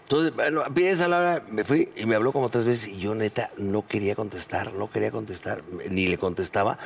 Entonces, 0.02 0.34
bueno, 0.34 0.66
empieza 0.66 1.04
a 1.04 1.04
hablar, 1.06 1.44
me 1.48 1.64
fui 1.64 1.88
y 1.96 2.04
me 2.04 2.14
habló 2.14 2.32
como 2.32 2.50
tres 2.50 2.66
veces 2.66 2.88
y 2.88 2.98
yo 2.98 3.14
neta 3.14 3.48
no 3.56 3.86
quería 3.86 4.14
contestar, 4.14 4.74
no 4.74 4.90
quería 4.90 5.10
contestar, 5.10 5.62
ni 5.88 6.08
le 6.08 6.18
contestaba. 6.18 6.76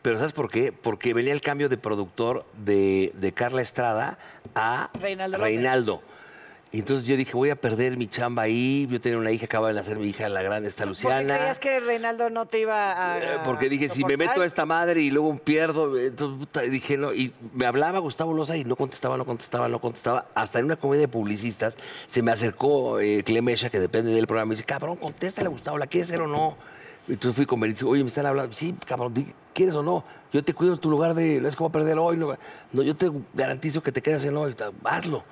Pero 0.00 0.18
¿sabes 0.18 0.32
por 0.32 0.48
qué? 0.48 0.70
Porque 0.70 1.12
venía 1.12 1.32
el 1.32 1.40
cambio 1.40 1.68
de 1.68 1.76
productor 1.76 2.46
de, 2.64 3.12
de 3.16 3.32
Carla 3.32 3.62
Estrada 3.62 4.18
a 4.54 4.90
Reinaldo 5.00 5.38
López. 5.38 6.15
Y 6.76 6.80
entonces 6.80 7.06
yo 7.06 7.16
dije, 7.16 7.32
voy 7.32 7.48
a 7.48 7.56
perder 7.56 7.96
mi 7.96 8.06
chamba 8.06 8.42
ahí. 8.42 8.86
Yo 8.90 9.00
tenía 9.00 9.16
una 9.16 9.30
hija, 9.30 9.46
acaba 9.46 9.68
de 9.68 9.72
nacer 9.72 9.98
mi 9.98 10.08
hija, 10.08 10.28
la 10.28 10.42
grande, 10.42 10.68
está 10.68 10.84
¿Por 10.84 10.94
qué 10.94 11.04
Luciana. 11.04 11.38
creías 11.38 11.58
que 11.58 11.80
Reinaldo 11.80 12.28
no 12.28 12.44
te 12.44 12.60
iba 12.60 13.14
a.? 13.14 13.18
Eh, 13.18 13.38
Porque 13.46 13.70
dije, 13.70 13.88
si 13.88 14.04
me 14.04 14.18
meto 14.18 14.42
a 14.42 14.44
esta 14.44 14.66
madre 14.66 15.00
y 15.00 15.10
luego 15.10 15.34
pierdo, 15.38 15.98
entonces 15.98 16.38
puta, 16.38 16.60
dije, 16.60 16.98
no, 16.98 17.14
y 17.14 17.32
me 17.54 17.64
hablaba 17.64 17.98
Gustavo 18.00 18.34
Loza 18.34 18.58
y 18.58 18.64
no 18.64 18.76
contestaba, 18.76 19.16
no 19.16 19.24
contestaba, 19.24 19.70
no 19.70 19.80
contestaba. 19.80 20.26
Hasta 20.34 20.58
en 20.58 20.66
una 20.66 20.76
comedia 20.76 21.00
de 21.00 21.08
publicistas 21.08 21.78
se 22.08 22.20
me 22.20 22.30
acercó 22.30 23.00
eh, 23.00 23.22
Clemesha, 23.24 23.70
que 23.70 23.80
depende 23.80 24.12
del 24.12 24.26
programa, 24.26 24.52
y 24.52 24.56
dice, 24.56 24.66
cabrón, 24.66 24.96
contéstale, 24.96 25.48
Gustavo, 25.48 25.78
¿la 25.78 25.86
quieres 25.86 26.10
hacer 26.10 26.20
o 26.20 26.26
no? 26.26 26.58
Entonces 27.08 27.34
fui 27.36 27.46
con 27.46 27.58
Benito, 27.58 27.88
oye, 27.88 28.02
me 28.02 28.08
están 28.08 28.26
hablando, 28.26 28.52
sí, 28.52 28.74
cabrón, 28.84 29.14
¿quieres 29.54 29.74
o 29.76 29.82
no? 29.82 30.04
Yo 30.30 30.44
te 30.44 30.52
cuido 30.52 30.74
en 30.74 30.78
tu 30.78 30.90
lugar 30.90 31.14
de, 31.14 31.40
no 31.40 31.48
es 31.48 31.56
como 31.56 31.72
perder 31.72 31.98
hoy, 31.98 32.18
no, 32.18 32.36
no, 32.74 32.82
yo 32.82 32.94
te 32.94 33.10
garantizo 33.32 33.82
que 33.82 33.92
te 33.92 34.02
quedas 34.02 34.22
en 34.26 34.36
hoy, 34.36 34.54
hazlo. 34.84 35.24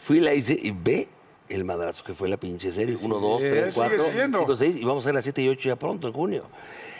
Fui, 0.00 0.20
la 0.20 0.32
hice 0.34 0.58
y 0.60 0.70
ve 0.70 1.08
el 1.48 1.64
madrazo 1.64 2.04
que 2.04 2.14
fue 2.14 2.28
la 2.28 2.36
pinche 2.36 2.70
serie. 2.70 2.96
Uno, 3.02 3.18
dos, 3.18 3.40
tres, 3.40 3.74
sigue 3.74 3.86
cuatro, 3.88 4.04
siendo. 4.04 4.38
cinco, 4.40 4.56
seis, 4.56 4.76
y 4.76 4.84
vamos 4.84 5.04
a 5.04 5.06
hacer 5.06 5.14
las 5.14 5.24
siete 5.24 5.42
y 5.42 5.48
ocho 5.48 5.68
ya 5.68 5.76
pronto, 5.76 6.06
en 6.08 6.12
junio. 6.14 6.44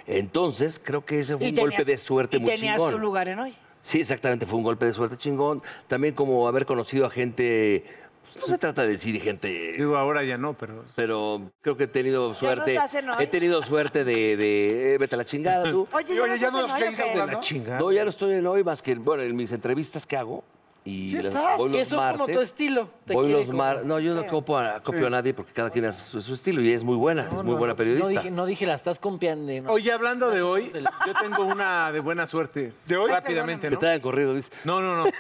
Entonces, 0.06 0.80
creo 0.82 1.04
que 1.04 1.20
ese 1.20 1.36
fue 1.36 1.46
un 1.48 1.54
tenías- 1.54 1.60
golpe 1.60 1.84
de 1.84 1.96
suerte 1.96 2.36
y 2.38 2.40
muy 2.40 2.50
tenías 2.54 2.76
chingón. 2.76 2.92
tu 2.92 2.98
lugar 2.98 3.28
en 3.28 3.38
hoy. 3.40 3.54
Sí, 3.82 4.00
exactamente, 4.00 4.46
fue 4.46 4.58
un 4.58 4.64
golpe 4.64 4.86
de 4.86 4.92
suerte 4.92 5.16
chingón. 5.16 5.62
También 5.86 6.14
como 6.14 6.48
haber 6.48 6.64
conocido 6.66 7.06
a 7.06 7.10
gente, 7.10 7.84
pues, 8.24 8.38
no 8.40 8.46
se 8.46 8.58
trata 8.58 8.82
de 8.82 8.88
decir 8.88 9.20
gente, 9.20 9.74
Digo, 9.76 9.96
ahora 9.96 10.24
ya 10.24 10.36
no, 10.38 10.54
pero... 10.54 10.84
pero 10.96 11.50
creo 11.60 11.76
que 11.76 11.84
he 11.84 11.88
tenido 11.88 12.32
suerte. 12.34 12.78
hoy. 12.78 12.84
he 13.20 13.26
tenido 13.26 13.62
suerte 13.62 14.02
de, 14.04 14.36
de 14.36 14.94
eh, 14.94 14.98
vete 14.98 15.14
a 15.14 15.18
la 15.18 15.24
chingada 15.24 15.70
tú. 15.70 15.86
Oye, 15.92 16.14
Y 16.14 16.18
oye, 16.18 16.38
ya 16.38 16.50
no 16.50 16.60
en 16.60 16.62
nos 16.64 16.72
hoy, 16.72 16.78
queréis 16.80 17.00
¿o 17.00 17.02
qué? 17.04 17.10
hablar, 17.10 17.28
La 17.34 17.40
chingada. 17.40 17.78
No, 17.78 17.92
ya 17.92 18.04
no 18.04 18.10
estoy 18.10 18.32
en 18.34 18.46
hoy 18.46 18.64
más 18.64 18.82
que, 18.82 18.94
bueno, 18.96 19.22
en 19.22 19.36
mis 19.36 19.52
entrevistas 19.52 20.04
que 20.06 20.16
hago, 20.16 20.42
Y 20.88 21.08
Sí 21.10 21.16
estás. 21.18 21.58
voy 21.58 21.70
Que 21.70 21.78
los 21.80 21.88
son 21.88 21.98
como 21.98 22.18
martes. 22.18 22.36
tu 22.36 22.42
estilo. 22.42 22.90
Te 23.04 23.12
Voy 23.12 23.30
los 23.30 23.48
mar... 23.48 23.84
No, 23.84 24.00
yo 24.00 24.14
no 24.14 24.26
copio 24.26 24.58
a, 24.58 24.80
copio 24.82 25.06
a 25.06 25.10
nadie 25.10 25.34
porque 25.34 25.52
cada 25.52 25.68
quien 25.68 25.84
hace 25.84 26.02
su, 26.02 26.20
su 26.22 26.32
estilo 26.32 26.62
y 26.62 26.72
es 26.72 26.82
muy 26.82 26.96
buena, 26.96 27.24
No, 27.24 27.40
es 27.40 27.44
muy 27.44 27.52
no, 27.52 27.58
buena 27.58 27.74
periodista. 27.74 28.08
No 28.08 28.10
dije, 28.10 28.30
no 28.30 28.46
dije 28.46 28.66
la 28.66 28.74
estás 28.74 28.98
copiando. 28.98 29.52
no. 29.62 29.70
Oye, 29.70 29.92
hablando 29.92 30.30
de 30.30 30.40
hoy, 30.40 30.72
yo 31.06 31.14
tengo 31.20 31.44
una 31.44 31.92
de 31.92 32.00
buena 32.00 32.26
suerte. 32.26 32.72
¿De 32.86 32.96
hoy? 32.96 33.10
Rápidamente, 33.10 33.68
¿no? 33.70 33.78
te 33.78 34.00
corrido, 34.00 34.34
dice. 34.34 34.50
No, 34.64 34.80
no, 34.80 34.96
no. 35.04 35.10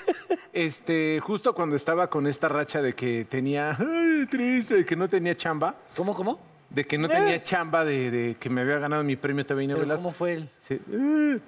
Este, 0.54 1.20
justo 1.22 1.54
cuando 1.54 1.76
estaba 1.76 2.08
con 2.08 2.26
esta 2.26 2.48
racha 2.48 2.80
de 2.80 2.94
que 2.94 3.26
tenía, 3.26 3.76
ay, 3.78 4.26
triste, 4.30 4.74
de 4.74 4.84
que 4.86 4.96
no 4.96 5.08
tenía 5.08 5.36
chamba, 5.36 5.74
¿Cómo, 5.94 6.14
cómo? 6.14 6.38
de 6.70 6.84
que 6.86 6.96
no 6.98 7.08
tenía 7.08 7.42
chamba, 7.44 7.84
de, 7.84 8.10
de 8.10 8.36
que 8.40 8.48
me 8.48 8.62
había 8.62 8.78
ganado 8.78 9.04
mi 9.04 9.16
premio 9.16 9.44
TV 9.44 9.64
y 9.64 9.66
novelas. 9.66 10.00
¿Cómo 10.00 10.12
fue 10.12 10.32
él? 10.32 10.50
Sí. 10.58 10.80
Eh, 10.90 11.38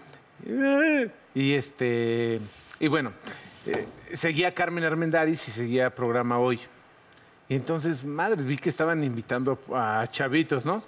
eh. 0.47 1.11
Y 1.35 1.53
este, 1.55 2.41
y 2.79 2.89
bueno, 2.89 3.13
eh, 3.67 3.87
seguía 4.15 4.53
Carmen 4.53 4.85
Armendáriz 4.85 5.47
y 5.49 5.51
seguía 5.51 5.91
programa 5.95 6.39
hoy. 6.39 6.61
Y 7.49 7.55
entonces, 7.57 8.05
madres, 8.05 8.45
vi 8.47 8.57
que 8.57 8.69
estaban 8.69 9.03
invitando 9.03 9.59
a 9.75 10.07
chavitos, 10.09 10.65
¿no? 10.65 10.83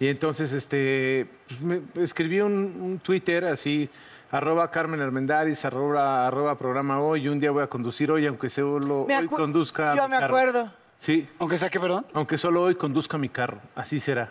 Y 0.00 0.08
entonces, 0.08 0.52
este, 0.52 1.26
pues, 1.48 1.60
me 1.60 1.82
escribí 2.02 2.40
un, 2.40 2.52
un 2.80 2.98
Twitter 3.00 3.44
así, 3.44 3.90
arroba 4.30 4.70
Carmen 4.70 5.00
Armendáriz, 5.00 5.64
arroba, 5.64 6.26
arroba 6.26 6.56
programa 6.56 7.00
hoy, 7.00 7.24
y 7.24 7.28
un 7.28 7.40
día 7.40 7.50
voy 7.50 7.62
a 7.62 7.66
conducir 7.66 8.10
hoy, 8.10 8.26
aunque 8.26 8.48
solo 8.48 9.02
hoy 9.02 9.26
conduzca 9.28 9.94
Yo 9.96 10.04
mi 10.04 10.10
me 10.10 10.20
carro. 10.20 10.36
acuerdo. 10.36 10.72
Sí, 10.96 11.28
Aunque 11.38 11.58
saque, 11.58 11.78
perdón. 11.78 12.04
aunque 12.12 12.38
solo 12.38 12.62
hoy 12.62 12.74
conduzca 12.74 13.18
mi 13.18 13.28
carro, 13.28 13.60
así 13.76 14.00
será. 14.00 14.30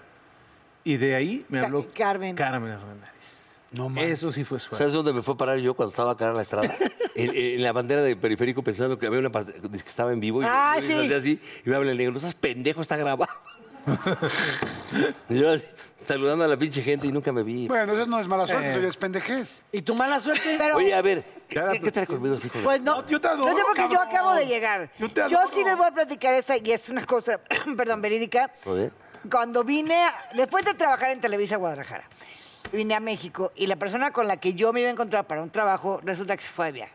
Y 0.84 0.98
de 0.98 1.16
ahí 1.16 1.46
me 1.50 1.60
Ca- 1.60 1.66
habló 1.68 1.86
Carmen. 1.96 2.36
Carmen 2.36 2.72
Armendáriz. 2.72 3.37
No 3.72 3.92
Eso 4.02 4.32
sí 4.32 4.44
fue 4.44 4.60
suave. 4.60 4.78
¿Sabes 4.78 4.94
dónde 4.94 5.12
me 5.14 5.22
fue 5.22 5.34
a 5.34 5.38
parar 5.38 5.58
yo 5.60 5.74
cuando 5.74 5.90
estaba 5.92 6.12
acá 6.14 6.28
en 6.30 6.36
la 6.36 6.42
estrada? 6.44 6.74
en, 7.16 7.36
en 7.36 7.62
la 7.64 7.72
bandera 7.74 8.02
del 8.02 8.18
periférico 8.18 8.64
pensando 8.64 8.98
que 8.98 9.08
había 9.08 9.20
una 9.20 9.32
parte 9.32 9.54
que 9.60 9.78
estaba 9.78 10.12
en 10.14 10.20
vivo 10.20 10.42
y, 10.42 10.46
Ah, 10.48 10.76
yo- 10.78 10.88
sí. 10.88 10.94
hacía 10.94 11.18
así, 11.18 11.42
y 11.66 11.70
me 11.70 11.76
habla 11.76 11.92
el 11.92 11.98
negro, 11.98 12.14
no 12.14 12.20
seas 12.20 12.34
pendejo, 12.36 12.82
está 12.82 12.96
grabado. 12.96 13.28
y 15.30 15.40
yo 15.40 15.52
así, 15.52 15.64
saludando 16.06 16.44
a 16.44 16.48
la 16.48 16.58
pinche 16.58 16.82
gente 16.82 17.08
y 17.08 17.12
nunca 17.12 17.32
me 17.32 17.44
vi. 17.44 17.68
Bueno, 17.68 17.94
eso 17.94 18.06
no 18.06 18.20
es 18.20 18.28
mala 18.28 18.48
suerte, 18.48 18.72
eso 18.72 18.80
ya 18.82 18.88
es 18.88 18.98
pendejez. 18.98 19.64
¿Y 19.72 19.82
tu 19.82 19.96
mala 19.96 20.20
suerte? 20.20 20.56
Pero, 20.58 20.78
Oye, 20.78 20.94
a 20.94 21.02
ver, 21.02 21.24
¿qué, 21.48 21.62
qué, 21.74 21.82
qué 21.82 21.92
trae 21.92 22.08
conmigo, 22.08 22.36
hijo 22.36 22.58
de- 22.58 22.64
pues 22.64 22.82
no. 22.82 23.02
No, 23.02 23.08
yo 23.08 23.20
te 23.22 23.28
adoro, 23.28 23.52
no 23.52 23.58
sé 23.58 23.64
porque 23.66 23.88
yo 23.94 24.02
acabo 24.02 24.34
de 24.34 24.46
llegar. 24.48 24.90
Yo 25.00 25.10
te 25.10 25.22
Yo 25.30 25.40
adoro. 25.40 25.48
sí 25.54 25.64
les 25.64 25.78
voy 25.78 25.88
a 25.88 25.92
platicar 25.92 26.34
esta, 26.34 26.56
y 26.58 26.72
es 26.72 26.90
una 26.90 27.06
cosa, 27.06 27.40
perdón, 27.78 28.02
verídica. 28.02 28.52
Joder. 28.64 28.92
Cuando 29.30 29.64
vine, 29.64 29.96
a- 30.06 30.30
después 30.36 30.64
de 30.66 30.74
trabajar 30.74 31.12
en 31.12 31.20
Televisa 31.22 31.58
Guadalajara, 31.58 32.08
vine 32.72 32.96
a 32.96 33.00
México 33.00 33.52
y 33.56 33.68
la 33.68 33.76
persona 33.76 34.12
con 34.12 34.28
la 34.28 34.38
que 34.38 34.54
yo 34.54 34.74
me 34.74 34.82
iba 34.82 34.90
a 34.90 34.94
encontrar 34.94 35.26
para 35.26 35.42
un 35.42 35.50
trabajo 35.50 36.00
resulta 36.04 36.36
que 36.36 36.44
se 36.44 36.50
fue 36.50 36.68
de 36.68 36.72
viaje. 36.74 36.94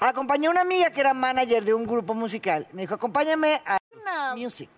Acompañé 0.00 0.48
a 0.48 0.50
una 0.50 0.62
amiga 0.62 0.90
que 0.90 1.00
era 1.00 1.14
manager 1.14 1.64
de 1.64 1.74
un 1.74 1.86
grupo 1.86 2.14
musical. 2.14 2.66
Me 2.72 2.82
dijo, 2.82 2.94
acompáñame 2.94 3.62
a 3.64 3.78
una 4.00 4.34
music. 4.34 4.68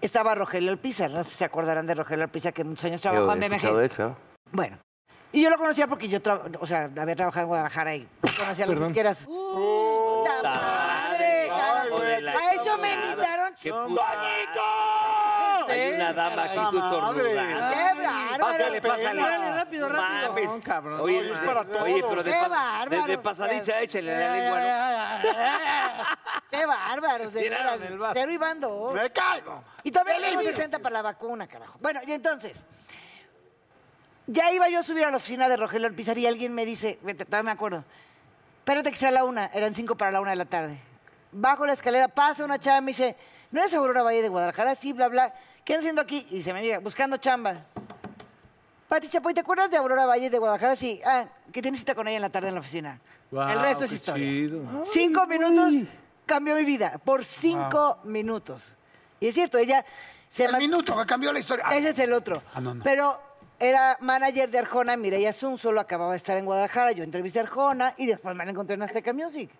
Estaba 0.00 0.34
Rogelio 0.34 0.70
Alpizar, 0.70 1.10
no 1.10 1.22
sé 1.24 1.30
si 1.30 1.36
se 1.36 1.44
acordarán 1.44 1.86
de 1.86 1.94
Rogelio 1.94 2.24
Alpizar, 2.24 2.52
que 2.52 2.64
muchos 2.64 2.84
años 2.84 3.00
trabajó 3.00 3.32
en 3.32 3.40
BMG. 3.40 3.80
eso. 3.82 4.16
Bueno, 4.52 4.78
y 5.32 5.42
yo 5.42 5.50
lo 5.50 5.58
conocía 5.58 5.86
porque 5.86 6.08
yo, 6.08 6.18
o 6.60 6.66
sea, 6.66 6.90
había 6.98 7.16
trabajado 7.16 7.42
en 7.44 7.48
Guadalajara 7.48 7.94
y 7.94 8.08
conocía 8.38 8.66
las 8.66 8.80
disqueras. 8.80 9.24
¡Puta 9.24 10.42
madre! 10.42 11.50
A 11.50 12.54
eso 12.54 12.78
me 12.78 12.94
invitaron. 12.94 13.54
¡Qué 13.60 13.70
Hay 15.68 15.92
una 15.94 16.12
dama 16.12 16.42
aquí 16.44 16.58
tú 16.70 16.78
estornudando. 16.78 17.22
¡Qué 17.24 17.34
bárbaro! 18.02 18.44
Pásale, 18.46 18.80
pásale. 18.82 19.52
Rápido, 19.56 19.88
No 19.88 19.94
rápido. 19.96 20.28
mames. 20.32 20.48
No, 20.48 20.60
cabrón. 20.62 21.00
Oye, 21.00 21.22
No, 21.22 21.32
es 21.34 21.40
para 21.40 21.60
Oye, 21.60 22.00
todos. 22.00 22.10
pero 22.10 22.22
de, 22.22 22.30
bárbaros, 22.48 23.06
de- 23.06 23.12
de 23.12 23.18
pasadiza, 23.18 23.80
échale 23.80 24.14
la 24.18 24.32
lengua, 24.36 24.60
¿no? 24.60 24.66
¡Qué 26.50 26.66
vaso. 26.66 27.30
Cero 28.14 28.32
y 28.32 28.36
bando. 28.36 28.92
¡Me 28.94 29.10
caigo! 29.10 29.62
Y 29.82 29.90
todavía 29.90 30.20
tengo 30.20 30.42
60 30.42 30.78
para 30.78 30.92
la 30.94 31.02
vacuna, 31.02 31.46
carajo. 31.46 31.78
Bueno, 31.80 32.00
y 32.06 32.12
entonces, 32.12 32.64
ya 34.26 34.50
iba 34.52 34.68
yo 34.68 34.80
a 34.80 34.82
subir 34.82 35.04
a 35.04 35.10
la 35.10 35.16
oficina 35.18 35.48
de 35.48 35.56
Rogelio 35.56 35.86
Alpizar 35.86 36.16
y 36.18 36.26
alguien 36.26 36.54
me 36.54 36.64
dice, 36.64 36.98
todavía 37.24 37.42
me 37.44 37.50
acuerdo, 37.52 37.84
espérate 38.58 38.90
que 38.90 38.96
sea 38.96 39.10
la 39.10 39.24
una, 39.24 39.46
eran 39.54 39.74
cinco 39.74 39.96
para 39.96 40.10
la 40.12 40.20
una 40.20 40.30
de 40.30 40.36
la 40.36 40.44
tarde. 40.46 40.78
Bajo 41.32 41.66
la 41.66 41.72
escalera, 41.74 42.08
pasa 42.08 42.44
una 42.44 42.58
chava 42.58 42.78
y 42.78 42.82
me 42.82 42.86
dice, 42.88 43.16
¿no 43.50 43.60
eres 43.60 43.74
Aurora 43.74 44.02
Valle 44.02 44.22
de 44.22 44.28
Guadalajara? 44.28 44.74
Sí, 44.74 44.92
bla, 44.92 45.08
bla. 45.08 45.34
¿Qué 45.66 45.72
andas 45.72 45.82
haciendo 45.82 46.00
aquí? 46.00 46.24
Y 46.30 46.44
se 46.44 46.52
me 46.54 46.62
diga, 46.62 46.78
buscando 46.78 47.16
chamba. 47.16 47.56
Pati 48.86 49.08
Chapoy, 49.08 49.34
¿te 49.34 49.40
acuerdas 49.40 49.68
de 49.68 49.76
Aurora 49.76 50.06
Valle 50.06 50.30
de 50.30 50.38
Guadalajara? 50.38 50.76
Sí. 50.76 51.00
Ah, 51.04 51.24
que 51.52 51.60
tienes 51.60 51.80
cita 51.80 51.96
con 51.96 52.06
ella 52.06 52.14
en 52.18 52.22
la 52.22 52.30
tarde 52.30 52.46
en 52.48 52.54
la 52.54 52.60
oficina. 52.60 53.00
El 53.32 53.60
resto 53.60 53.84
es 53.84 53.90
historia. 53.90 54.24
chido. 54.24 54.62
Cinco 54.84 55.26
minutos 55.26 55.74
cambió 56.24 56.54
mi 56.54 56.64
vida. 56.64 57.00
Por 57.04 57.24
cinco 57.24 57.98
minutos. 58.04 58.76
Y 59.18 59.26
es 59.26 59.34
cierto, 59.34 59.58
ella 59.58 59.84
se 60.28 60.44
El 60.44 60.56
minuto 60.56 60.96
que 60.96 61.04
cambió 61.04 61.32
la 61.32 61.40
historia. 61.40 61.64
Ah, 61.66 61.76
Ese 61.76 61.90
es 61.90 61.98
el 61.98 62.12
otro. 62.12 62.44
Ah, 62.54 62.60
no, 62.60 62.72
no. 62.72 62.84
Pero 62.84 63.20
era 63.58 63.96
manager 64.00 64.48
de 64.48 64.60
Arjona, 64.60 64.96
Mireya 64.96 65.32
Sun, 65.32 65.58
solo 65.58 65.80
acababa 65.80 66.12
de 66.12 66.18
estar 66.18 66.38
en 66.38 66.44
Guadalajara. 66.44 66.92
Yo 66.92 67.02
entrevisté 67.02 67.40
a 67.40 67.42
Arjona 67.42 67.92
y 67.96 68.06
después 68.06 68.36
me 68.36 68.44
la 68.44 68.52
encontré 68.52 68.74
en 68.74 68.82
Azteca 68.82 69.12
Music. 69.12 69.50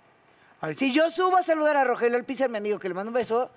Ay, 0.60 0.76
Si 0.76 0.92
yo 0.92 1.10
subo 1.10 1.36
a 1.36 1.42
saludar 1.42 1.76
a 1.76 1.82
Rogelio 1.82 2.16
Alpizar, 2.16 2.48
mi 2.48 2.58
amigo, 2.58 2.78
que 2.78 2.86
le 2.88 2.94
mando 2.94 3.10
un 3.10 3.14
beso, 3.14 3.50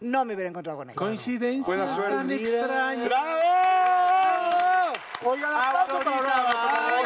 no 0.00 0.24
me 0.24 0.34
hubiera 0.34 0.48
encontrado 0.50 0.78
con 0.78 0.90
él. 0.90 0.96
Coincidencia. 0.96 1.64
Buena 1.66 1.88
suerte. 1.88 2.14
tan 2.16 2.30
extraña. 2.30 3.04
¡Bravo! 3.04 4.92
Oigan, 5.24 5.52
aplauso 5.54 5.98
para 5.98 7.02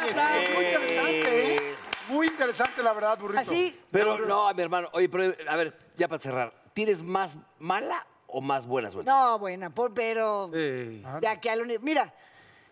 Muy 0.55 0.65
interesante, 0.67 1.55
¿eh? 1.57 1.75
Muy 2.09 2.27
interesante, 2.27 2.83
la 2.83 2.93
verdad, 2.93 3.19
burrito. 3.19 3.41
Así, 3.41 3.81
Pero 3.91 4.19
no, 4.19 4.53
mi 4.53 4.63
hermano. 4.63 4.89
Oye, 4.93 5.09
pero 5.09 5.35
a 5.49 5.57
ver, 5.57 5.79
ya 5.97 6.09
para 6.09 6.21
cerrar. 6.21 6.53
¿Tienes 6.75 7.03
más 7.03 7.37
mala 7.59 8.07
o 8.27 8.41
más 8.41 8.67
buena 8.67 8.91
suerte? 8.91 9.11
no, 9.11 9.39
buena, 9.39 9.71
por- 9.71 9.95
pero 9.95 10.51
Ey. 10.55 11.05
de 11.21 11.29
aquí 11.29 11.49
al 11.49 11.67
Mira, 11.81 12.13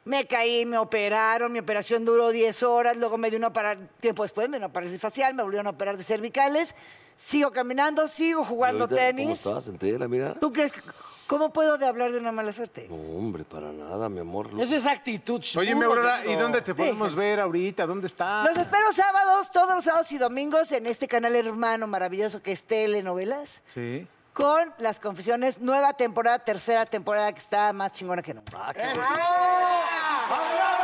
me 0.04 0.26
caí, 0.26 0.66
me 0.66 0.78
operaron, 0.78 1.52
mi 1.52 1.58
operación 1.58 2.04
duró 2.04 2.30
10 2.30 2.62
horas, 2.62 2.96
luego 2.96 3.18
me 3.18 3.30
dio 3.30 3.38
una 3.38 3.52
para... 3.52 3.76
tiempo 4.00 4.22
después 4.22 4.48
me 4.48 4.58
dio 4.58 4.66
una 4.66 4.72
parálisis 4.72 5.00
facial, 5.00 5.34
me 5.34 5.42
volvieron 5.42 5.66
a 5.66 5.70
operar 5.70 5.96
de 5.96 6.04
cervicales, 6.04 6.74
sigo 7.16 7.50
caminando, 7.50 8.08
sigo 8.08 8.42
¿Y 8.42 8.46
jugando 8.46 8.84
ahorita 8.84 9.00
tenis. 9.00 9.40
¿Cómo 9.42 9.58
estás? 9.58 9.82
¿En 9.82 9.98
la 10.00 10.08
mira? 10.08 10.34
¿Tú 10.34 10.52
crees 10.52 10.72
que... 10.72 10.80
¿Cómo 11.30 11.52
puedo 11.52 11.78
de 11.78 11.86
hablar 11.86 12.10
de 12.10 12.18
una 12.18 12.32
mala 12.32 12.52
suerte? 12.52 12.88
No, 12.88 12.96
hombre, 12.96 13.44
para 13.44 13.70
nada, 13.70 14.08
mi 14.08 14.18
amor. 14.18 14.50
Eso 14.58 14.74
es 14.74 14.84
actitud. 14.84 15.40
Oye, 15.56 15.76
mi 15.76 15.84
Aurora. 15.84 16.26
¿y 16.26 16.34
dónde 16.34 16.60
te 16.60 16.74
podemos 16.74 17.14
ver 17.14 17.38
ahorita? 17.38 17.86
¿Dónde 17.86 18.08
está? 18.08 18.42
Los 18.42 18.58
espero 18.58 18.90
sábados, 18.90 19.48
todos 19.52 19.76
los 19.76 19.84
sábados 19.84 20.10
y 20.10 20.18
domingos 20.18 20.72
en 20.72 20.88
este 20.88 21.06
canal 21.06 21.36
hermano 21.36 21.86
maravilloso 21.86 22.42
que 22.42 22.50
es 22.50 22.64
Telenovelas, 22.64 23.62
Sí. 23.74 24.08
Con 24.40 24.72
las 24.78 24.98
confesiones, 24.98 25.60
nueva 25.60 25.92
temporada, 25.92 26.38
tercera 26.38 26.86
temporada 26.86 27.30
que 27.30 27.38
está 27.38 27.74
más 27.74 27.92
chingona 27.92 28.22
que 28.22 28.32
nunca. 28.32 28.72
Ah, 28.74 30.79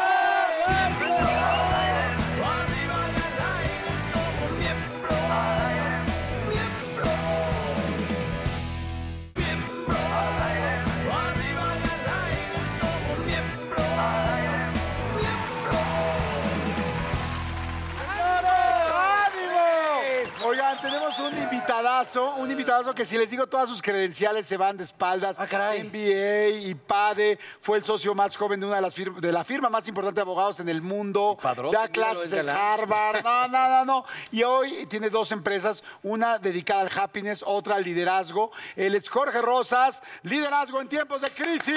invitadazo, 21.97 22.35
un 22.37 22.51
invitadazo 22.51 22.95
que 22.95 23.05
si 23.05 23.17
les 23.17 23.31
digo 23.31 23.47
todas 23.47 23.69
sus 23.71 23.81
credenciales 23.81 24.47
se 24.47 24.57
van 24.57 24.77
de 24.77 24.85
espaldas. 24.85 25.39
Ah, 25.41 25.47
caray. 25.47 25.83
MBA 25.85 26.69
y 26.69 26.75
PADE, 26.75 27.39
fue 27.61 27.79
el 27.79 27.85
socio 27.85 28.15
más 28.15 28.37
joven 28.37 28.61
de 28.61 28.67
una 28.67 28.77
de 28.77 28.83
las 28.83 28.95
firmas, 28.95 29.21
de 29.23 29.33
la 29.33 29.45
firma 29.45 29.69
más 29.71 29.89
importante 29.89 30.17
de 30.17 30.23
abogados 30.23 30.61
en 30.61 30.69
el 30.69 30.83
mundo. 30.83 31.39
Padrote, 31.41 31.77
da 31.77 31.89
clases 31.89 32.27
es 32.27 32.33
en. 32.35 32.49
Harvard. 32.49 33.23
No, 33.25 33.49
no, 33.49 33.69
no, 33.69 33.85
no. 33.85 34.05
Y 34.31 34.43
hoy 34.43 34.87
tiene 34.87 35.09
dos 35.09 35.33
empresas, 35.33 35.83
una 36.03 36.39
dedicada 36.39 36.83
al 36.83 36.91
happiness, 36.95 37.43
otra 37.47 37.77
al 37.77 37.85
liderazgo. 37.85 38.51
Él 38.75 38.95
es 38.95 39.09
Jorge 39.09 39.41
Rosas, 39.41 40.03
liderazgo 40.23 40.81
en 40.81 40.89
tiempos 40.89 41.23
de 41.23 41.31
crisis. 41.31 41.75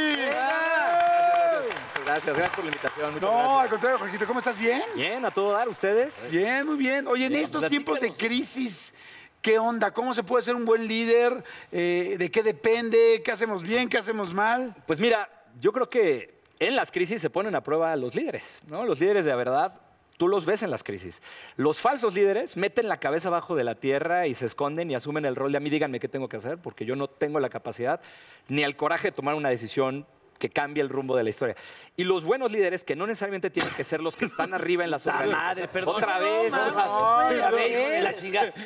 Gracias, 2.06 2.36
gracias 2.36 2.56
por 2.56 2.64
la 2.66 2.72
invitación. 2.72 3.14
Muchas 3.14 3.22
No, 3.30 3.38
gracias. 3.38 3.62
al 3.62 3.70
contrario, 3.70 4.00
Jorgito, 4.00 4.28
¿cómo 4.28 4.40
estás? 4.40 4.58
¿Bien? 4.58 4.82
Bien, 4.96 5.24
a 5.26 5.32
todo 5.32 5.52
dar, 5.52 5.70
¿ustedes? 5.70 6.30
Bien, 6.32 6.66
muy 6.66 6.76
bien. 6.78 7.08
Oye, 7.08 7.26
en 7.26 7.32
Bien, 7.32 7.44
estos 7.44 7.66
tiempos 7.68 8.00
de 8.00 8.12
crisis, 8.12 8.94
¿qué 9.42 9.60
onda? 9.60 9.92
¿Cómo 9.92 10.14
se 10.14 10.24
puede 10.24 10.44
ser 10.44 10.56
un 10.56 10.66
buen 10.66 10.88
líder? 10.88 11.44
Eh, 11.72 12.16
¿De 12.18 12.32
qué 12.32 12.44
depende? 12.44 13.22
¿Qué 13.24 13.32
hacemos 13.32 13.64
bien? 13.64 13.90
¿Qué 13.90 13.98
hacemos 13.98 14.34
mal? 14.34 14.76
Pues 14.86 15.00
mira, 15.00 15.30
yo 15.60 15.72
creo 15.72 15.90
que 15.90 16.40
en 16.60 16.76
las 16.76 16.92
crisis 16.92 17.22
se 17.22 17.30
ponen 17.30 17.56
a 17.56 17.64
prueba 17.64 17.96
los 17.96 18.16
líderes, 18.16 18.62
¿no? 18.68 18.86
Los 18.86 19.00
líderes 19.00 19.26
de 19.26 19.36
verdad, 19.36 19.80
tú 20.18 20.28
los 20.28 20.46
ves 20.46 20.64
en 20.64 20.72
las 20.72 20.84
crisis. 20.84 21.22
Los 21.56 21.80
falsos 21.80 22.14
líderes 22.14 22.58
meten 22.58 22.90
la 22.90 23.00
cabeza 23.00 23.30
abajo 23.30 23.56
de 23.56 23.64
la 23.64 23.76
tierra 23.76 24.28
y 24.28 24.34
se 24.34 24.46
esconden 24.46 24.92
y 24.92 24.96
asumen 24.96 25.26
el 25.26 25.36
rol 25.36 25.52
de 25.52 25.58
a 25.58 25.62
mí 25.62 25.70
díganme 25.70 26.00
qué 26.00 26.10
tengo 26.10 26.28
que 26.28 26.38
hacer, 26.38 26.58
porque 26.58 26.86
yo 26.86 26.96
no 26.96 27.08
tengo 27.08 27.40
la 27.40 27.50
capacidad 27.50 28.02
ni 28.50 28.64
el 28.64 28.76
coraje 28.76 29.08
de 29.08 29.12
tomar 29.14 29.36
una 29.36 29.50
decisión 29.50 30.06
que 30.40 30.50
cambie 30.50 30.82
el 30.82 30.90
rumbo 30.90 31.16
de 31.16 31.24
la 31.24 31.30
historia. 31.30 31.56
Y 31.98 32.04
los 32.06 32.24
buenos 32.24 32.52
líderes, 32.52 32.84
que 32.84 32.96
no 32.96 33.06
necesariamente 33.06 33.50
tienen 33.50 33.72
que 33.76 33.84
ser 33.84 34.00
los 34.02 34.16
que 34.16 34.26
están 34.26 34.54
arriba 34.54 34.84
en 34.86 34.90
las 34.92 35.06
¡La 35.06 35.14
organizaciones. 35.18 35.46
madre, 35.48 35.68
perdón! 35.68 35.96
Otra 35.98 36.18
vez. 36.20 36.54
Otra 36.54 38.02
la 38.02 38.14
chingada. 38.16 38.54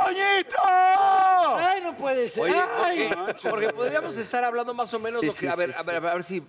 Ay, 0.64 1.82
no 1.84 1.96
puede 1.98 2.30
ser. 2.30 2.44
Oye, 2.44 2.56
Ay. 2.84 3.10
porque, 3.14 3.50
porque 3.50 3.70
podríamos 3.70 4.18
estar 4.18 4.44
hablando 4.44 4.74
más 4.74 4.94
o 4.94 5.00
menos 5.00 5.22
Sí, 5.22 5.26
lo 5.28 5.34
que, 5.34 5.40
sí, 5.40 5.48
a, 5.48 5.56
ver, 5.56 5.74
sí, 5.74 5.80
a, 5.80 5.84
ver, 5.84 5.96
a 5.96 6.00
ver, 6.00 6.12
a 6.12 6.14
ver 6.16 6.24
si 6.24 6.44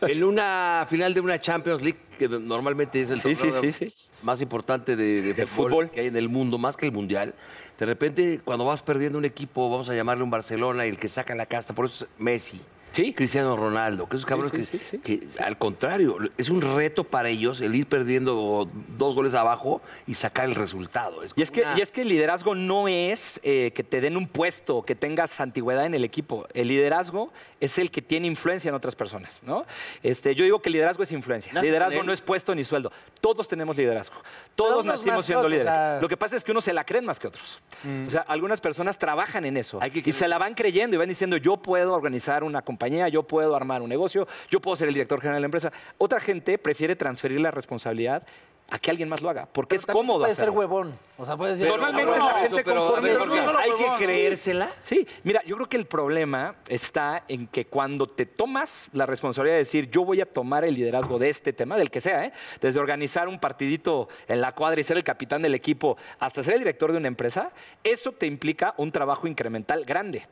en 0.00 0.24
una 0.24 0.86
final 0.88 1.14
de 1.14 1.20
una 1.20 1.40
Champions 1.40 1.82
League, 1.82 1.98
que 2.18 2.28
normalmente 2.28 3.02
es 3.02 3.10
el 3.10 3.20
Sí, 3.20 3.34
sí, 3.34 3.42
torneo 3.50 3.60
sí, 3.60 3.72
sí. 3.72 3.94
más 4.22 4.40
importante 4.40 4.96
de, 4.96 5.22
de 5.22 5.34
De 5.34 5.46
fútbol, 5.46 5.70
fútbol. 5.70 5.90
que 5.90 6.00
hay 6.00 6.06
en 6.06 6.16
el 6.16 6.28
mundo, 6.28 6.58
más 6.58 6.76
que 6.76 6.86
el 6.86 6.92
mundial, 6.92 7.34
de 7.78 7.86
repente 7.86 8.40
cuando 8.44 8.64
vas 8.64 8.82
perdiendo 8.82 9.18
un 9.18 9.24
equipo, 9.24 9.70
vamos 9.70 9.88
a 9.88 9.94
llamarle 9.94 10.24
un 10.24 10.30
Barcelona, 10.30 10.86
y 10.86 10.90
el 10.90 10.98
que 10.98 11.08
saca 11.08 11.34
la 11.34 11.46
casta, 11.46 11.74
por 11.74 11.86
eso 11.86 12.04
es 12.04 12.10
Messi. 12.18 12.60
Sí. 12.96 13.12
Cristiano 13.12 13.56
Ronaldo, 13.56 14.08
que 14.08 14.16
esos 14.16 14.24
cabrones 14.24 14.52
sí, 14.66 14.78
que, 14.78 14.84
sí, 14.84 14.98
sí. 15.04 15.18
que, 15.18 15.42
al 15.42 15.58
contrario, 15.58 16.16
es 16.38 16.48
un 16.48 16.62
reto 16.62 17.04
para 17.04 17.28
ellos 17.28 17.60
el 17.60 17.74
ir 17.74 17.86
perdiendo 17.86 18.66
dos 18.96 19.14
goles 19.14 19.34
abajo 19.34 19.82
y 20.06 20.14
sacar 20.14 20.46
el 20.46 20.54
resultado. 20.54 21.20
Y 21.36 21.42
es, 21.42 21.50
que, 21.50 21.60
una- 21.60 21.76
y 21.76 21.82
es 21.82 21.92
que 21.92 22.00
el 22.02 22.08
liderazgo 22.08 22.54
no 22.54 22.88
es 22.88 23.38
eh, 23.42 23.72
que 23.74 23.84
te 23.84 24.00
den 24.00 24.16
un 24.16 24.26
puesto, 24.26 24.82
que 24.82 24.94
tengas 24.94 25.38
antigüedad 25.40 25.84
en 25.84 25.94
el 25.94 26.04
equipo. 26.04 26.46
El 26.54 26.68
liderazgo 26.68 27.30
es 27.60 27.76
el 27.78 27.90
que 27.90 28.00
tiene 28.00 28.26
influencia 28.28 28.70
en 28.70 28.74
otras 28.74 28.96
personas, 28.96 29.40
¿no? 29.42 29.66
Este, 30.02 30.34
yo 30.34 30.44
digo 30.44 30.62
que 30.62 30.70
el 30.70 30.74
liderazgo 30.74 31.02
es 31.02 31.12
influencia. 31.12 31.52
¿Naces 31.52 31.66
Liderazgo 31.68 32.02
no 32.02 32.12
es 32.12 32.22
puesto 32.22 32.54
ni 32.54 32.64
sueldo. 32.64 32.90
Todos 33.20 33.46
tenemos 33.46 33.76
liderazgo. 33.76 34.16
Todos 34.54 34.84
unos 34.84 34.96
nacimos 34.96 35.26
siendo 35.26 35.40
otros, 35.40 35.52
líderes. 35.52 35.72
o 35.72 35.76
sea- 35.76 36.00
Lo 36.00 36.08
que 36.08 36.16
pasa 36.16 36.36
es 36.36 36.44
que 36.44 36.52
unos 36.52 36.64
se 36.64 36.72
la 36.72 36.84
creen 36.84 37.04
más 37.04 37.18
que 37.20 37.28
otros. 37.28 37.60
O 38.06 38.10
sea, 38.10 38.22
algunas 38.22 38.60
personas 38.62 38.98
trabajan 38.98 39.44
en 39.44 39.56
eso 39.58 39.78
Hay 39.82 39.90
que 39.90 40.08
y 40.08 40.12
se 40.12 40.28
la 40.28 40.38
van 40.38 40.54
creyendo 40.54 40.94
y 40.96 40.98
van 40.98 41.08
diciendo, 41.10 41.36
yo 41.36 41.58
puedo 41.58 41.92
organizar 41.92 42.42
una 42.44 42.62
compañía, 42.62 42.85
yo 43.08 43.22
puedo 43.22 43.54
armar 43.54 43.82
un 43.82 43.88
negocio, 43.88 44.26
yo 44.50 44.60
puedo 44.60 44.76
ser 44.76 44.88
el 44.88 44.94
director 44.94 45.20
general 45.20 45.36
de 45.36 45.40
la 45.40 45.46
empresa. 45.46 45.72
Otra 45.98 46.20
gente 46.20 46.58
prefiere 46.58 46.96
transferir 46.96 47.40
la 47.40 47.50
responsabilidad 47.50 48.24
a 48.68 48.78
que 48.78 48.90
alguien 48.90 49.08
más 49.08 49.22
lo 49.22 49.30
haga, 49.30 49.48
porque 49.50 49.76
Pero 49.76 49.80
es 49.80 49.86
cómodo 49.86 50.20
Puede 50.20 50.34
ser 50.34 50.50
huevón. 50.50 50.98
O 51.18 51.24
sea, 51.24 51.36
puedes 51.36 51.58
decir. 51.58 51.70
Normalmente 51.70 52.04
"No, 52.04 52.12
es 52.12 52.18
la 52.18 52.32
no, 52.32 52.38
gente 52.38 52.64
pero, 52.64 52.82
a 52.82 52.86
conforme 52.86 53.14
Jorge, 53.14 53.44
solo 53.44 53.58
hay 53.58 53.70
que 53.70 53.82
huevón, 53.82 53.98
creérsela. 53.98 54.70
Sí, 54.80 55.06
mira, 55.22 55.42
yo 55.44 55.56
creo 55.56 55.68
que 55.68 55.76
el 55.76 55.86
problema 55.86 56.56
está 56.68 57.24
en 57.28 57.46
que 57.46 57.66
cuando 57.66 58.08
te 58.08 58.26
tomas 58.26 58.88
la 58.92 59.06
responsabilidad 59.06 59.54
de 59.54 59.60
decir, 59.60 59.90
yo 59.90 60.04
voy 60.04 60.20
a 60.20 60.26
tomar 60.26 60.64
el 60.64 60.74
liderazgo 60.74 61.18
de 61.18 61.28
este 61.28 61.52
tema, 61.52 61.76
del 61.76 61.90
que 61.90 62.00
sea, 62.00 62.24
¿eh? 62.24 62.32
desde 62.60 62.80
organizar 62.80 63.28
un 63.28 63.38
partidito 63.38 64.08
en 64.26 64.40
la 64.40 64.52
cuadra 64.52 64.80
y 64.80 64.84
ser 64.84 64.96
el 64.96 65.04
capitán 65.04 65.42
del 65.42 65.54
equipo 65.54 65.96
hasta 66.18 66.42
ser 66.42 66.54
el 66.54 66.60
director 66.60 66.90
de 66.90 66.98
una 66.98 67.08
empresa, 67.08 67.52
eso 67.84 68.12
te 68.12 68.26
implica 68.26 68.74
un 68.78 68.90
trabajo 68.90 69.28
incremental 69.28 69.84
grande, 69.84 70.26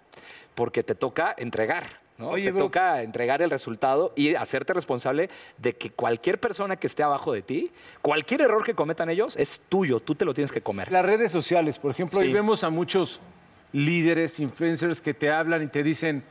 porque 0.55 0.83
te 0.83 0.95
toca 0.95 1.35
entregar. 1.38 2.04
¿No? 2.18 2.31
Oye, 2.31 2.46
te 2.46 2.53
bro. 2.53 2.64
toca 2.64 3.03
entregar 3.03 3.42
el 3.42 3.50
resultado 3.50 4.12
y 4.16 4.35
hacerte 4.35 4.72
responsable 4.72 5.31
de 5.59 5.74
que 5.74 5.90
cualquier 5.90 6.38
persona 6.38 6.77
que 6.77 6.87
esté 6.87 7.03
abajo 7.03 7.33
de 7.33 7.42
ti, 7.42 7.72
cualquier 8.03 8.42
error 8.42 8.64
que 8.64 8.74
cometan 8.74 9.11
ellos, 9.11 9.37
es 9.37 9.62
tuyo, 9.68 10.00
tú 10.00 10.14
te 10.14 10.24
lo 10.24 10.35
tienes 10.35 10.53
que 10.53 10.61
comer. 10.61 10.90
Las 10.92 11.05
redes 11.05 11.33
sociales, 11.33 11.79
por 11.79 11.90
ejemplo, 11.90 12.20
hoy 12.20 12.33
vemos 12.33 12.64
a 12.64 12.70
muchos 12.70 13.20
líderes, 13.72 14.38
influencers 14.38 15.00
que 15.00 15.14
te 15.14 15.31
hablan 15.31 15.62
y 15.62 15.66
te 15.66 15.83
dicen, 15.83 16.22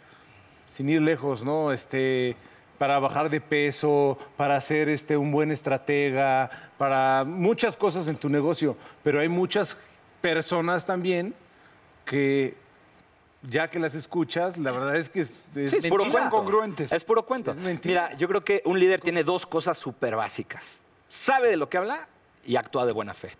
sin 0.69 0.89
ir 0.89 1.01
lejos, 1.01 1.43
¿no? 1.43 1.71
Este, 1.71 2.35
para 2.77 2.99
bajar 2.99 3.29
de 3.29 3.41
peso, 3.41 4.17
para 4.37 4.59
ser 4.61 4.89
este, 4.89 5.17
un 5.17 5.31
buen 5.31 5.51
estratega, 5.51 6.49
para 6.77 7.23
muchas 7.25 7.77
cosas 7.77 8.07
en 8.07 8.17
tu 8.17 8.29
negocio. 8.29 8.75
Pero 9.03 9.19
hay 9.19 9.29
muchas 9.29 9.77
personas 10.21 10.85
también 10.85 11.35
que, 12.05 12.55
ya 13.49 13.69
que 13.69 13.79
las 13.79 13.93
escuchas, 13.95 14.57
la 14.57 14.71
verdad 14.71 14.95
es 14.95 15.09
que 15.09 15.21
es, 15.21 15.37
es 15.55 15.71
Sí, 15.71 15.77
es 15.77 15.85
puro 15.87 16.05
cuento. 16.09 16.29
congruentes. 16.29 16.91
Es 16.93 17.03
puro 17.03 17.25
cuento. 17.25 17.51
Es 17.51 17.57
mentira. 17.57 18.07
Mira, 18.07 18.17
yo 18.17 18.27
creo 18.27 18.43
que 18.43 18.61
un 18.65 18.79
líder 18.79 19.01
tiene 19.01 19.23
dos 19.23 19.45
cosas 19.45 19.77
súper 19.77 20.15
básicas. 20.15 20.79
Sabe 21.07 21.49
de 21.49 21.57
lo 21.57 21.69
que 21.69 21.77
habla 21.77 22.07
y 22.45 22.55
actúa 22.55 22.85
de 22.85 22.91
buena 22.91 23.13
fe. 23.13 23.31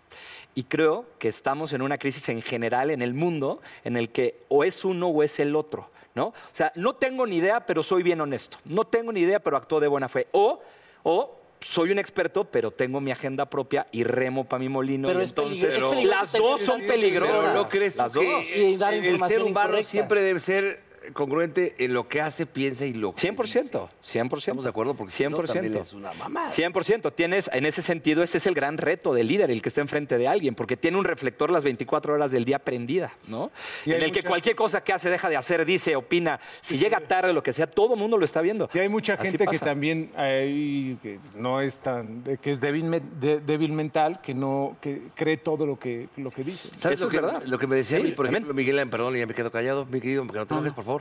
Y 0.54 0.64
creo 0.64 1.06
que 1.18 1.28
estamos 1.28 1.72
en 1.72 1.82
una 1.82 1.98
crisis 1.98 2.28
en 2.28 2.40
general 2.42 2.90
en 2.90 3.02
el 3.02 3.12
mundo 3.14 3.60
en 3.82 3.96
el 3.96 4.10
que 4.10 4.44
o 4.48 4.62
es 4.62 4.84
uno 4.84 5.08
o 5.08 5.22
es 5.22 5.40
el 5.40 5.56
otro, 5.56 5.90
¿no? 6.14 6.26
O 6.28 6.34
sea, 6.52 6.70
no 6.76 6.94
tengo 6.94 7.26
ni 7.26 7.36
idea, 7.38 7.66
pero 7.66 7.82
soy 7.82 8.02
bien 8.02 8.20
honesto. 8.20 8.58
No 8.64 8.84
tengo 8.84 9.10
ni 9.12 9.20
idea, 9.20 9.40
pero 9.40 9.56
actúo 9.56 9.80
de 9.80 9.88
buena 9.88 10.08
fe. 10.08 10.28
O, 10.32 10.60
o 11.02 11.40
soy 11.64 11.90
un 11.90 11.98
experto, 11.98 12.44
pero 12.44 12.70
tengo 12.70 13.00
mi 13.00 13.10
agenda 13.10 13.48
propia 13.48 13.86
y 13.90 14.04
remo 14.04 14.44
para 14.46 14.60
mi 14.60 14.68
molino. 14.68 15.08
Pero 15.08 15.20
y 15.20 15.24
es 15.24 15.30
entonces, 15.30 15.78
las 16.04 16.32
dos 16.32 16.60
son 16.60 16.82
peligrosas. 16.82 17.40
Pero 17.40 17.54
no 17.54 17.68
crees 17.68 17.96
las 17.96 18.12
dos. 18.12 18.22
que 18.22 18.68
Y 18.72 18.76
dar 18.76 18.92
el- 18.92 19.18
ser 19.20 19.42
humano 19.42 19.82
siempre 19.82 20.20
debe 20.20 20.40
ser 20.40 20.82
congruente 21.12 21.74
en 21.78 21.94
lo 21.94 22.08
que 22.08 22.20
hace, 22.20 22.46
piensa 22.46 22.86
y 22.86 22.94
lo 22.94 23.14
que 23.14 23.20
100%, 23.28 23.88
100%. 24.02 24.38
Estamos 24.38 24.64
de 24.64 24.70
acuerdo 24.70 24.94
porque 24.94 25.12
si 25.12 25.24
no, 25.28 25.38
100%. 25.38 25.52
también 25.52 25.76
es 25.76 25.92
una 25.92 26.12
mamada. 26.14 26.50
100%. 26.50 27.12
Tienes, 27.14 27.50
en 27.52 27.66
ese 27.66 27.82
sentido, 27.82 28.22
ese 28.22 28.38
es 28.38 28.46
el 28.46 28.54
gran 28.54 28.78
reto 28.78 29.12
del 29.14 29.26
líder, 29.26 29.50
el 29.50 29.62
que 29.62 29.68
está 29.68 29.80
enfrente 29.80 30.18
de 30.18 30.28
alguien, 30.28 30.54
porque 30.54 30.76
tiene 30.76 30.96
un 30.98 31.04
reflector 31.04 31.50
las 31.50 31.64
24 31.64 32.14
horas 32.14 32.32
del 32.32 32.44
día 32.44 32.58
prendida, 32.58 33.12
¿no? 33.28 33.50
Y 33.84 33.92
en 33.92 34.02
el 34.02 34.12
que 34.12 34.22
cualquier 34.22 34.56
cosa 34.56 34.82
que 34.82 34.92
hace, 34.92 35.10
deja 35.10 35.28
de 35.28 35.36
hacer, 35.36 35.64
dice, 35.64 35.96
opina. 35.96 36.40
Si 36.60 36.76
llega 36.78 37.00
tarde, 37.00 37.32
lo 37.32 37.42
que 37.42 37.52
sea, 37.52 37.66
todo 37.66 37.94
el 37.94 38.00
mundo 38.00 38.16
lo 38.18 38.24
está 38.24 38.40
viendo. 38.40 38.68
Y 38.72 38.78
hay 38.78 38.88
mucha 38.88 39.14
Así 39.14 39.28
gente 39.28 39.46
que 39.46 39.58
también 39.58 40.10
hay, 40.16 40.98
que 41.02 41.18
no 41.36 41.60
es 41.60 41.76
tan, 41.78 42.22
que 42.40 42.50
es 42.52 42.60
débil, 42.60 42.90
de- 43.20 43.40
débil 43.40 43.72
mental, 43.72 44.20
que 44.22 44.34
no, 44.34 44.76
que 44.80 45.02
cree 45.14 45.36
todo 45.36 45.66
lo 45.66 45.78
que, 45.78 46.08
lo 46.16 46.30
que 46.30 46.44
dice. 46.44 46.68
¿Sabes 46.76 47.00
Eso 47.00 47.04
lo 47.04 47.10
es 47.10 47.18
que, 47.18 47.20
verdad. 47.24 47.42
lo 47.46 47.58
que 47.58 47.66
me 47.66 47.76
decía 47.76 47.98
a 47.98 48.00
Sí, 48.00 48.06
mí, 48.08 48.12
por 48.12 48.26
también. 48.26 48.42
ejemplo, 48.44 48.54
Miguel, 48.54 48.88
perdón, 48.88 49.14
ya 49.16 49.26
me 49.26 49.34
quedo 49.34 49.50
callado, 49.50 49.86
mi 49.86 50.00
querido, 50.00 50.26
que 50.26 50.32
no 50.38 50.46
te 50.46 50.54
enojes, 50.54 50.72
por 50.72 50.84
favor. 50.84 50.93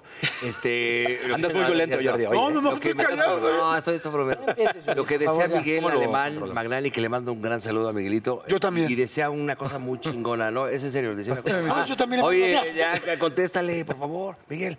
Este, 0.44 1.20
lo 1.28 1.36
Andas 1.36 1.52
que- 1.52 1.58
muy 1.58 1.66
violento. 1.68 1.98
Jordi. 2.04 2.24
No, 2.26 2.50
no, 2.52 2.62
no, 2.62 2.74
estoy 2.76 2.94
callado. 2.94 3.40
No, 3.40 3.78
estoy, 3.78 4.00
Lo 4.96 5.06
que 5.06 5.18
decía 5.18 5.32
favor. 5.34 5.58
Miguel 5.58 5.78
¿Cómo 5.78 5.90
lo 5.90 5.98
Alemán? 6.00 6.54
Magnani, 6.54 6.92
que 6.92 7.02
le 7.02 7.10
mando 7.10 7.32
un 7.34 7.42
gran 7.42 7.62
saludo 7.62 7.90
a 7.90 7.94
Miguelito. 7.94 8.44
Yo 8.48 8.60
también. 8.60 8.90
Y 8.90 8.96
decía 8.96 9.30
una 9.30 9.56
cosa 9.56 9.80
muy 9.80 10.00
chingona, 10.00 10.52
¿no? 10.52 10.68
Es 10.68 10.84
en 10.84 10.92
serio, 10.92 11.16
decía 11.16 11.34
una 11.34 11.42
cosa. 11.42 11.62
Ah, 11.74 11.86
yo 11.86 11.96
también 11.96 12.22
Oye, 12.24 12.74
ya, 12.76 13.00
contéstale, 13.18 13.84
por 13.86 13.98
favor, 13.98 14.36
Miguel. 14.50 14.78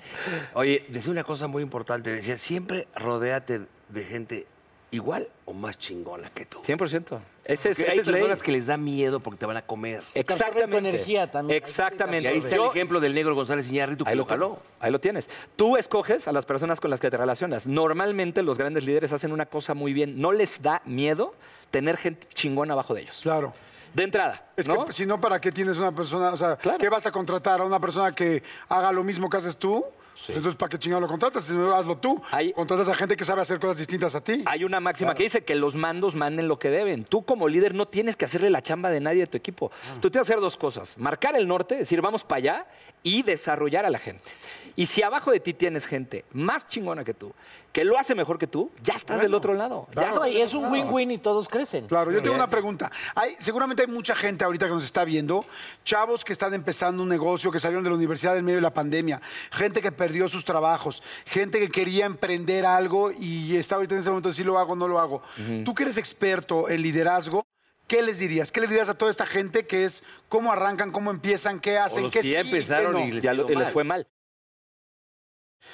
Oye, 0.55 0.85
decía 0.89 1.11
una 1.11 1.25
cosa 1.25 1.47
muy 1.47 1.63
importante. 1.63 2.11
Decía, 2.11 2.37
siempre 2.37 2.89
rodéate 2.95 3.63
de 3.89 4.05
gente 4.05 4.47
igual 4.95 5.29
o 5.45 5.53
más 5.53 5.79
chingona 5.79 6.31
que 6.31 6.47
tú. 6.47 6.61
100%. 6.63 7.19
Ese 7.45 7.71
es, 7.71 7.77
Porque 7.77 7.83
ese 7.83 7.91
hay 7.91 7.99
es 7.99 8.07
ley. 8.07 8.15
personas 8.23 8.43
que 8.43 8.53
les 8.53 8.67
da 8.67 8.77
miedo 8.79 9.21
porque 9.21 9.39
te 9.39 9.45
van 9.47 9.57
a 9.59 9.63
comer. 9.63 10.03
Exactamente. 10.15 10.67
tu 10.71 10.77
energía 10.79 11.31
también. 11.31 11.57
Exactamente. 11.57 12.23
Y 12.25 12.27
ahí 12.33 12.39
está 12.39 12.51
el 12.51 12.57
Yo- 12.57 12.71
ejemplo 12.71 13.01
del 13.01 13.15
negro 13.15 13.35
González 13.35 13.69
Iñárritu 13.71 14.05
Ahí 14.07 14.17
lo 14.17 14.25
tienes, 14.25 14.71
ahí 14.81 14.91
lo 14.91 15.01
tienes. 15.01 15.29
Tú 15.57 15.77
escoges 15.77 16.27
a 16.29 16.33
las 16.33 16.47
personas 16.47 16.81
con 16.81 16.91
las 16.91 17.01
que 17.01 17.11
te 17.11 17.17
relacionas. 17.19 17.67
Normalmente 17.67 18.43
los 18.43 18.57
grandes 18.57 18.85
líderes 18.87 19.13
hacen 19.13 19.33
una 19.33 19.47
cosa 19.47 19.75
muy 19.75 19.93
bien. 19.93 20.19
No 20.21 20.33
les 20.33 20.63
da 20.63 20.81
miedo 20.87 21.35
tener 21.71 21.97
gente 21.99 22.27
chingona 22.33 22.73
abajo 22.73 22.95
de 22.95 23.03
ellos. 23.03 23.21
Claro. 23.23 23.53
De 23.93 24.03
entrada. 24.05 24.49
Es 24.57 24.67
¿no? 24.67 24.87
que 24.87 24.93
si 24.93 25.05
no, 25.07 25.21
¿para 25.21 25.41
qué 25.41 25.53
tienes 25.53 25.79
una 25.79 25.95
persona? 25.95 26.31
O 26.33 26.37
sea, 26.37 26.57
Claro. 26.57 26.79
¿qué 26.79 26.89
vas 26.89 27.05
a 27.07 27.13
contratar? 27.13 27.61
¿A 27.61 27.65
una 27.65 27.79
persona 27.79 28.11
que 28.13 28.43
haga 28.69 28.91
lo 28.91 29.05
mismo 29.05 29.29
que 29.29 29.37
haces 29.37 29.57
tú? 29.57 29.85
Entonces, 30.29 30.55
¿para 30.57 30.71
qué 30.71 30.79
chingado 30.79 31.01
lo 31.01 31.09
contratas? 31.09 31.45
Si 31.45 31.53
no, 31.53 31.75
hazlo 31.75 31.97
tú. 31.99 32.21
Hay- 32.31 32.53
Contratas 32.53 32.89
a 32.89 32.95
gente 32.95 33.17
que 33.17 33.25
sabe 33.25 33.41
hacer 33.43 33.59
cosas 33.59 33.79
distintas 33.79 34.15
a 34.15 34.23
ti. 34.23 34.43
Hay 34.47 34.65
una 34.65 34.81
máxima 34.81 35.15
que 35.15 35.25
dice 35.25 35.45
que 35.45 35.55
los 35.55 35.75
mandos 35.75 36.15
manden 36.15 36.49
lo 36.49 36.59
que 36.59 36.71
deben. 36.71 37.05
Tú 37.05 37.25
como 37.25 37.49
líder 37.49 37.75
no 37.75 37.87
tienes 37.87 38.17
que 38.17 38.25
hacerle 38.25 38.51
la 38.51 38.63
chamba 38.63 38.91
de 38.91 39.01
nadie 39.01 39.21
de 39.21 39.27
tu 39.27 39.37
equipo. 39.37 39.71
Tú 40.01 40.11
tienes 40.11 40.27
que 40.29 40.33
hacer 40.33 40.41
dos 40.41 40.57
cosas. 40.57 40.97
Marcar 40.99 41.37
el 41.37 41.47
norte, 41.49 41.75
decir 41.77 42.01
vamos 42.01 42.25
para 42.25 42.39
allá 42.39 42.67
y 43.05 43.23
desarrollar 43.23 43.85
a 43.85 43.91
la 43.91 44.01
gente. 44.01 44.33
Y 44.77 44.87
si 44.87 45.03
abajo 45.03 45.31
de 45.31 45.39
ti 45.39 45.55
tienes 45.55 45.87
gente 45.87 46.25
más 46.33 46.67
chingona 46.67 47.05
que 47.05 47.15
tú, 47.15 47.33
que 47.73 47.85
lo 47.85 47.97
hace 47.97 48.17
mejor 48.17 48.39
que 48.39 48.49
tú, 48.49 48.73
ya 48.83 48.95
estás 48.95 49.21
del 49.21 49.33
otro 49.35 49.55
lado. 49.55 49.87
Ya 49.95 50.11
y 50.29 50.41
es 50.41 50.53
un 50.53 50.71
win-win 50.71 51.13
y 51.13 51.19
todos 51.19 51.49
crecen. 51.49 51.87
Claro, 51.87 52.11
yo 52.11 52.21
tengo 52.21 52.35
una 52.35 52.49
pregunta. 52.49 52.91
Hay, 53.15 53.37
seguramente 53.39 53.83
hay 53.83 53.89
mucha 53.89 54.17
gente 54.17 54.45
ahorita 54.45 54.67
que 54.67 54.73
nos 54.73 54.85
está 54.85 55.05
viendo, 55.05 55.45
chavos 55.85 56.25
que 56.25 56.33
están 56.33 56.55
empezando 56.55 57.05
un 57.05 57.09
negocio, 57.09 57.53
que 57.53 57.61
salieron 57.61 57.85
de 57.85 57.91
la 57.91 57.97
universidad 57.97 58.37
en 58.37 58.45
medio 58.45 58.57
de 58.57 58.63
la 58.63 58.75
pandemia, 58.75 59.21
gente 59.53 59.81
que 59.81 59.93
perdió 59.93 60.29
sus 60.29 60.45
trabajos, 60.45 61.03
gente 61.25 61.61
que 61.61 61.69
quería 61.69 62.07
emprender 62.07 62.67
algo 62.67 63.13
y 63.13 63.57
está 63.57 63.77
ahorita 63.77 63.95
en 63.95 64.01
ese 64.01 64.11
momento 64.11 64.31
de 64.31 64.35
si 64.35 64.43
lo 64.43 64.59
hago 64.59 64.73
o 64.73 64.77
no 64.77 64.89
lo 64.89 64.99
hago. 64.99 65.23
Tú 65.65 65.73
que 65.73 65.85
eres 65.85 65.99
experto 65.99 66.69
en 66.69 66.83
liderazgo, 66.83 67.47
¿qué 67.87 68.03
les 68.03 68.19
dirías? 68.19 68.51
¿Qué 68.53 68.61
les 68.61 68.71
dirías 68.71 68.89
a 68.89 68.95
toda 68.95 69.11
esta 69.11 69.27
gente 69.27 69.67
que 69.67 69.85
es 69.85 70.03
cómo 70.29 70.53
arrancan, 70.53 70.91
cómo 70.93 71.11
empiezan, 71.11 71.61
qué 71.61 71.79
hacen, 71.79 72.05
los 72.05 72.13
qué 72.13 72.21
que 72.21 72.29
ya 72.31 72.43
sí, 72.43 72.51
qué 72.51 72.57
empezaron 72.57 72.93
no? 72.95 73.01
y 73.07 73.13
les 73.13 73.23
Ya 73.23 73.35
lo- 73.35 73.47
quedó 73.47 73.61
les 73.61 73.71
fue 73.73 73.85
mal. 73.85 74.07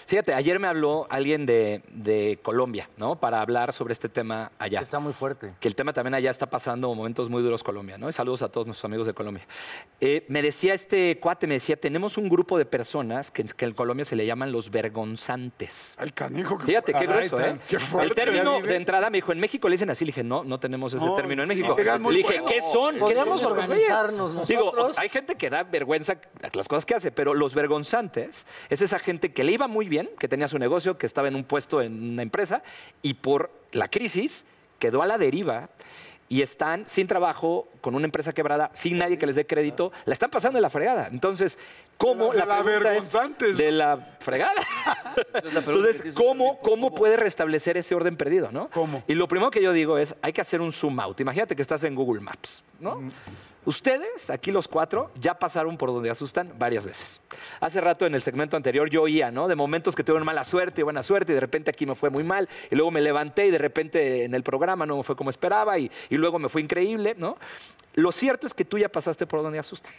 Fíjate, 0.07 0.35
ayer 0.35 0.59
me 0.59 0.67
habló 0.67 1.07
alguien 1.11 1.47
de, 1.47 1.83
de 1.93 2.39
Colombia, 2.43 2.89
¿no? 2.97 3.21
Para 3.21 3.41
hablar 3.41 3.73
sobre 3.73 3.93
este 3.93 4.09
tema 4.09 4.53
allá. 4.59 4.81
Está 4.81 4.99
muy 4.99 5.13
fuerte. 5.13 5.55
que 5.61 5.69
el 5.69 5.75
tema 5.75 5.93
también 5.93 6.15
allá 6.15 6.31
está 6.31 6.49
pasando 6.49 6.93
momentos 6.95 7.29
muy 7.29 7.43
duros 7.43 7.63
Colombia, 7.63 7.99
¿no? 7.99 8.09
Y 8.09 8.13
saludos 8.13 8.43
a 8.43 8.49
todos 8.51 8.67
nuestros 8.67 8.85
amigos 8.87 9.07
de 9.07 9.15
Colombia. 9.15 9.47
Eh, 10.01 10.25
me 10.29 10.43
decía 10.43 10.75
este 10.75 11.19
cuate, 11.21 11.47
me 11.47 11.55
decía, 11.55 11.77
tenemos 11.77 12.17
un 12.19 12.29
grupo 12.29 12.59
de 12.59 12.65
personas 12.65 13.31
que, 13.31 13.45
que 13.45 13.65
en 13.67 13.73
Colombia 13.73 14.05
se 14.05 14.17
le 14.17 14.27
llaman 14.27 14.53
los 14.53 14.71
vergonzantes. 14.71 15.95
Ay, 15.99 16.11
canijo. 16.11 16.59
qué 16.59 16.67
Fíjate, 16.67 16.93
qué 16.95 17.07
grueso, 17.07 17.41
¿eh? 17.41 17.59
Qué 17.69 17.79
fuerte, 17.79 18.09
el 18.09 18.15
término 18.15 18.61
de 18.61 18.77
entrada 18.77 19.11
me 19.11 19.19
dijo, 19.19 19.33
en 19.33 19.41
México 19.41 19.69
le 19.69 19.75
dicen 19.75 19.91
así, 19.91 20.05
le 20.05 20.11
dije, 20.11 20.25
no, 20.25 20.45
no 20.45 20.59
tenemos 20.61 20.93
ese 20.95 21.05
No, 21.05 21.15
término 21.15 21.43
en 21.43 21.49
México. 21.49 21.77
Le 21.77 21.85
dije, 21.85 21.99
buenos. 22.41 22.51
¿qué 22.51 22.61
son? 22.63 22.95
¿Qué 22.95 23.01
Podríamos 23.01 23.41
son? 23.41 23.53
organizarnos 23.53 24.49
Digo, 24.49 24.65
nosotros. 24.65 24.99
hay 24.99 25.09
gente 25.09 25.37
que 25.37 25.51
da 25.51 25.63
vergüenza 25.63 26.17
las 26.53 26.69
cosas 26.69 26.87
que 26.87 26.95
hace, 26.95 27.11
pero 27.13 27.35
los 27.35 27.55
vergonzantes 27.55 28.47
es 28.69 28.83
esa 28.83 28.99
gente 28.99 29.33
que 29.33 29.45
le 29.45 29.53
iba 29.53 29.67
muy 29.69 29.80
bien, 29.89 30.11
que 30.19 30.29
tenía 30.29 30.49
su 30.49 30.59
negocio, 30.59 30.99
que 30.99 31.07
estaba 31.07 31.29
en 31.29 31.35
un 31.35 31.45
puesto 31.45 31.81
en 31.83 32.13
una 32.13 32.23
empresa 32.23 32.63
y 33.03 33.15
por 33.15 33.51
la 33.73 33.89
crisis 33.89 34.45
quedó 34.79 35.03
a 35.03 35.07
la 35.07 35.19
deriva 35.19 35.69
y 36.29 36.43
están 36.43 36.87
sin 36.87 37.09
trabajo, 37.09 37.67
con 37.81 37.97
una 37.97 38.05
empresa 38.05 38.33
quebrada, 38.33 38.71
sin 38.73 38.99
nadie 38.99 39.19
que 39.19 39.27
les 39.27 39.35
dé 39.35 39.47
crédito, 39.49 39.91
la 40.05 40.13
están 40.13 40.31
pasando 40.31 40.59
de 40.59 40.63
la 40.63 40.71
fregada. 40.71 41.09
Entonces, 41.09 41.59
¿cómo 41.97 42.33
De 42.33 42.39
la 42.39 42.63
pregunta 42.63 42.71
es 42.71 42.81
vergonzantes. 42.83 43.57
de 43.59 43.73
la 43.73 44.17
fregada? 44.21 44.53
Entonces, 45.43 46.05
¿cómo, 46.15 46.61
¿cómo 46.61 46.95
puede 46.95 47.17
restablecer 47.17 47.77
ese 47.77 47.97
orden 47.97 48.17
perdido? 48.17 48.51
¿no? 48.53 48.71
¿Cómo? 48.71 49.03
Y 49.09 49.15
lo 49.15 49.27
primero 49.27 49.51
que 49.51 49.61
yo 49.61 49.73
digo 49.73 49.99
es, 49.99 50.15
hay 50.23 50.33
que 50.33 50.41
hacer 50.41 50.61
un 50.61 50.73
zoom 50.73 51.01
out. 51.01 51.21
Imagínate 51.21 51.57
que 51.57 51.63
estás 51.63 51.83
en 51.83 51.97
Google 51.97 52.21
Maps, 52.21 52.63
¿no? 52.79 53.03
Ustedes, 53.67 54.31
aquí 54.31 54.53
los 54.53 54.69
cuatro, 54.69 55.11
ya 55.21 55.39
pasaron 55.39 55.77
por 55.77 55.91
donde 55.91 56.09
asustan 56.09 56.51
varias 56.59 56.85
veces. 56.85 57.21
Hace 57.61 57.81
rato 57.81 58.07
en 58.07 58.15
el 58.15 58.23
segmento 58.23 58.57
anterior 58.57 58.89
yo 58.89 59.03
oía, 59.03 59.31
¿no? 59.31 59.49
De 59.49 59.55
momentos 59.55 59.95
que 59.95 60.03
tuvieron 60.03 60.25
mala 60.25 60.45
suerte 60.45 60.81
y 60.81 60.85
buena 60.85 61.03
suerte 61.03 61.33
y 61.33 61.35
de 61.35 61.41
repente 61.41 61.71
aquí 61.71 61.85
me 61.85 61.95
fue 61.95 62.09
muy 62.09 62.25
mal 62.25 62.49
y 62.71 62.75
luego 62.75 62.91
me 62.91 63.03
levanté 63.03 63.47
y 63.47 63.51
de 63.51 63.59
repente 63.59 64.25
en 64.25 64.35
el 64.35 64.43
programa 64.43 64.87
no 64.87 64.97
me 64.97 65.03
fue 65.03 65.15
como 65.15 65.29
esperaba 65.29 65.79
y, 65.79 65.91
y 66.09 66.17
luego 66.17 66.39
me 66.39 66.49
fue 66.49 66.63
increíble, 66.63 67.15
¿no? 67.19 67.37
Lo 67.95 68.13
cierto 68.13 68.47
es 68.47 68.55
que 68.55 68.65
tú 68.65 68.79
ya 68.79 68.89
pasaste 68.89 69.27
por 69.27 69.43
donde 69.43 69.59
asustan. 69.59 69.93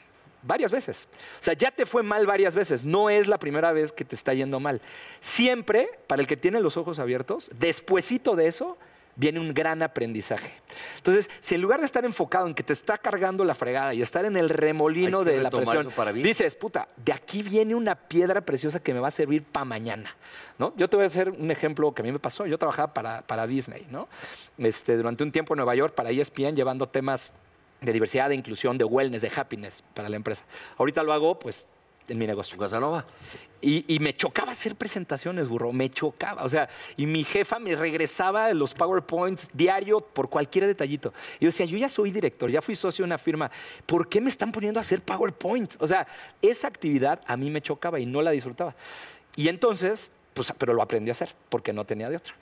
Varias 0.44 0.72
veces. 0.72 1.08
O 1.40 1.44
sea, 1.44 1.54
ya 1.54 1.70
te 1.70 1.86
fue 1.86 2.02
mal 2.02 2.26
varias 2.26 2.56
veces. 2.56 2.84
No 2.84 3.12
es 3.12 3.28
la 3.28 3.38
primera 3.38 3.72
vez 3.74 3.92
que 3.92 4.06
te 4.06 4.16
está 4.16 4.34
yendo 4.34 4.60
mal. 4.60 4.82
Siempre, 5.20 5.88
para 6.08 6.22
el 6.22 6.28
que 6.28 6.36
tiene 6.36 6.60
los 6.62 6.78
ojos 6.78 6.98
abiertos, 6.98 7.52
despuesito 7.60 8.36
de 8.36 8.48
eso, 8.48 8.78
viene 9.16 9.40
un 9.40 9.54
gran 9.54 9.84
aprendizaje. 9.84 10.54
Entonces, 10.98 11.30
si 11.40 11.56
en 11.56 11.62
lugar 11.62 11.80
de 11.80 11.86
estar 11.86 12.06
enfocado 12.06 12.48
en 12.48 12.54
que 12.54 12.64
te 12.64 12.74
está 12.74 12.98
cargando 12.98 13.44
la 13.44 13.56
fregada 13.56 13.94
y 13.94 14.02
estar 14.02 14.26
en 14.26 14.38
el 14.38 14.50
remolino 14.50 15.24
de 15.24 15.42
la 15.42 15.50
presión, 15.50 15.92
para 15.96 16.14
dices, 16.14 16.56
puta, 16.56 16.88
de 16.98 17.14
aquí 17.14 17.44
viene 17.44 17.76
una 17.76 17.96
piedra 17.96 18.42
preciosa 18.42 18.82
que 18.82 18.94
me 18.94 19.00
va 19.00 19.10
a 19.10 19.12
servir 19.12 19.44
para 19.44 19.66
mañana. 19.66 20.16
¿no? 20.58 20.74
Yo 20.78 20.90
te 20.90 20.98
voy 20.98 21.04
a 21.04 21.08
hacer 21.08 21.30
un 21.30 21.52
ejemplo 21.52 21.94
que 21.94 22.02
a 22.02 22.06
mí 22.06 22.12
me 22.12 22.20
pasó. 22.20 22.46
Yo 22.46 22.58
trabajaba 22.58 22.94
para, 22.94 23.22
para 23.22 23.48
Disney, 23.48 23.88
¿no? 23.90 24.08
Este, 24.58 24.96
durante 24.98 25.24
un 25.24 25.32
tiempo 25.32 25.54
en 25.54 25.58
Nueva 25.58 25.76
York 25.76 25.94
para 25.96 26.12
ESPN 26.12 26.56
llevando 26.56 26.88
temas 26.88 27.32
de 27.82 27.94
diversidad, 27.94 28.30
de 28.30 28.36
inclusión, 28.36 28.78
de 28.78 28.86
wellness, 28.86 29.24
de 29.24 29.32
happiness 29.36 29.84
para 29.94 30.08
la 30.08 30.16
empresa. 30.16 30.46
Ahorita 30.78 31.04
lo 31.04 31.14
hago, 31.14 31.40
pues, 31.40 31.68
en 32.12 32.18
mi 32.18 32.28
negocio. 32.28 32.58
Casanova. 32.58 33.06
Y, 33.62 33.86
y 33.94 34.00
me 34.00 34.16
chocaba 34.16 34.52
hacer 34.52 34.76
presentaciones, 34.76 35.48
burro, 35.48 35.72
me 35.72 35.90
chocaba. 35.90 36.44
O 36.44 36.50
sea, 36.50 36.68
y 36.98 37.06
mi 37.06 37.24
jefa 37.24 37.60
me 37.60 37.76
regresaba 37.76 38.54
los 38.54 38.74
PowerPoints 38.74 39.50
diario 39.54 40.00
por 40.00 40.30
cualquier 40.30 40.68
detallito. 40.68 41.14
Y 41.40 41.46
yo 41.46 41.48
decía, 41.48 41.66
yo 41.66 41.78
ya 41.78 41.90
soy 41.90 42.12
director, 42.12 42.50
ya 42.50 42.62
fui 42.62 42.76
socio 42.76 43.04
de 43.04 43.08
una 43.08 43.18
firma, 43.18 43.50
¿por 43.86 44.10
qué 44.10 44.20
me 44.20 44.30
están 44.30 44.52
poniendo 44.52 44.80
a 44.80 44.82
hacer 44.82 45.02
PowerPoints? 45.02 45.78
O 45.80 45.88
sea, 45.88 46.08
esa 46.42 46.68
actividad 46.68 47.22
a 47.26 47.38
mí 47.38 47.50
me 47.50 47.62
chocaba 47.62 48.00
y 48.00 48.06
no 48.06 48.22
la 48.22 48.32
disfrutaba. 48.32 48.76
Y 49.36 49.48
entonces, 49.48 50.12
pues, 50.34 50.54
pero 50.58 50.74
lo 50.74 50.82
aprendí 50.82 51.10
a 51.10 51.14
hacer 51.14 51.30
porque 51.50 51.72
no 51.72 51.86
tenía 51.86 52.10
de 52.10 52.18
otra. 52.18 52.34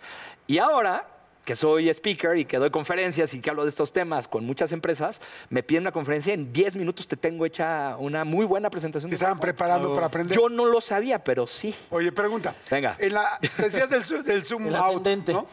Y 0.48 0.58
ahora 0.58 1.19
que 1.46 1.56
soy 1.56 1.90
speaker 1.90 2.38
y 2.38 2.46
que 2.46 2.58
doy 2.58 2.70
conferencias 2.70 3.34
y 3.34 3.40
que 3.42 3.50
hablo 3.50 3.64
de 3.64 3.70
estos 3.70 3.92
temas 3.92 4.28
con 4.28 4.46
muchas 4.46 4.72
empresas, 4.72 5.22
me 5.50 5.64
piden 5.64 5.84
una 5.84 5.92
conferencia, 5.92 6.34
en 6.34 6.54
10 6.54 6.76
minutos 6.76 7.08
te 7.08 7.18
tengo 7.18 7.46
hecha 7.46 7.96
una 7.98 8.24
muy 8.24 8.46
buena 8.46 8.70
presentación. 8.70 9.10
Te 9.10 9.16
estaban 9.16 9.40
preparando 9.40 9.94
para 9.94 10.08
aprender. 10.08 10.36
Yo 10.38 10.48
no 10.50 10.66
lo 10.66 10.80
sabía, 10.80 11.24
pero 11.24 11.48
sí. 11.48 11.74
Oye, 11.90 12.12
pregunta. 12.12 12.54
Venga. 12.70 12.96
En 13.00 13.14
la, 13.14 13.40
decías 13.58 13.90
del, 13.90 14.04
zoom- 14.04 14.24
del 14.24 14.46
zoom 14.46 14.68
El 14.68 14.76
out, 14.76 14.86
ascendente. 14.90 15.34
¿no? 15.34 15.48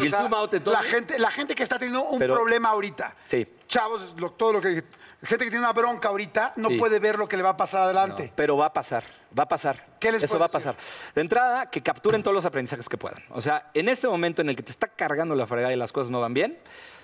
¿Y 0.00 0.06
el 0.06 0.12
zoom 0.12 0.34
out, 0.34 0.52
entonces? 0.54 0.82
La 0.82 0.88
gente, 0.90 1.18
la 1.18 1.30
gente 1.30 1.54
que 1.54 1.62
está 1.62 1.78
teniendo 1.78 2.02
un 2.04 2.18
Pero- 2.18 2.34
problema 2.34 2.70
ahorita. 2.70 3.16
Sí. 3.26 3.46
Chavos, 3.66 4.14
lo- 4.18 4.32
todo 4.32 4.52
lo 4.54 4.60
que... 4.60 4.84
Gente 5.22 5.44
que 5.44 5.50
tiene 5.50 5.64
una 5.64 5.72
bronca 5.72 6.08
ahorita 6.08 6.52
no 6.56 6.68
Sí. 6.68 6.78
puede 6.78 7.00
ver 7.00 7.18
lo 7.18 7.28
que 7.28 7.36
le 7.36 7.42
va 7.42 7.50
a 7.50 7.56
pasar 7.56 7.82
adelante. 7.82 8.26
No, 8.26 8.32
pero 8.36 8.56
va 8.56 8.66
a 8.66 8.72
pasar, 8.72 9.02
va 9.36 9.42
a 9.42 9.48
pasar. 9.48 9.84
¿Qué 9.98 10.12
les 10.12 10.22
Eso 10.22 10.38
va 10.38 10.46
a 10.46 10.48
pasar. 10.48 10.76
De 11.14 11.20
entrada, 11.20 11.68
que 11.70 11.82
capturen 11.82 12.22
todos 12.22 12.34
los 12.34 12.44
aprendizajes 12.44 12.88
que 12.88 12.96
puedan. 12.96 13.20
O 13.30 13.40
sea, 13.40 13.70
en 13.74 13.88
este 13.88 14.06
momento 14.06 14.42
en 14.42 14.48
el 14.48 14.54
que 14.56 14.62
te 14.62 14.70
está 14.70 14.86
cargando 14.86 15.34
la 15.34 15.46
fregada 15.46 15.72
y 15.72 15.76
las 15.76 15.90
cosas 15.90 16.12
no 16.12 16.20
van 16.20 16.34
bien, 16.34 16.58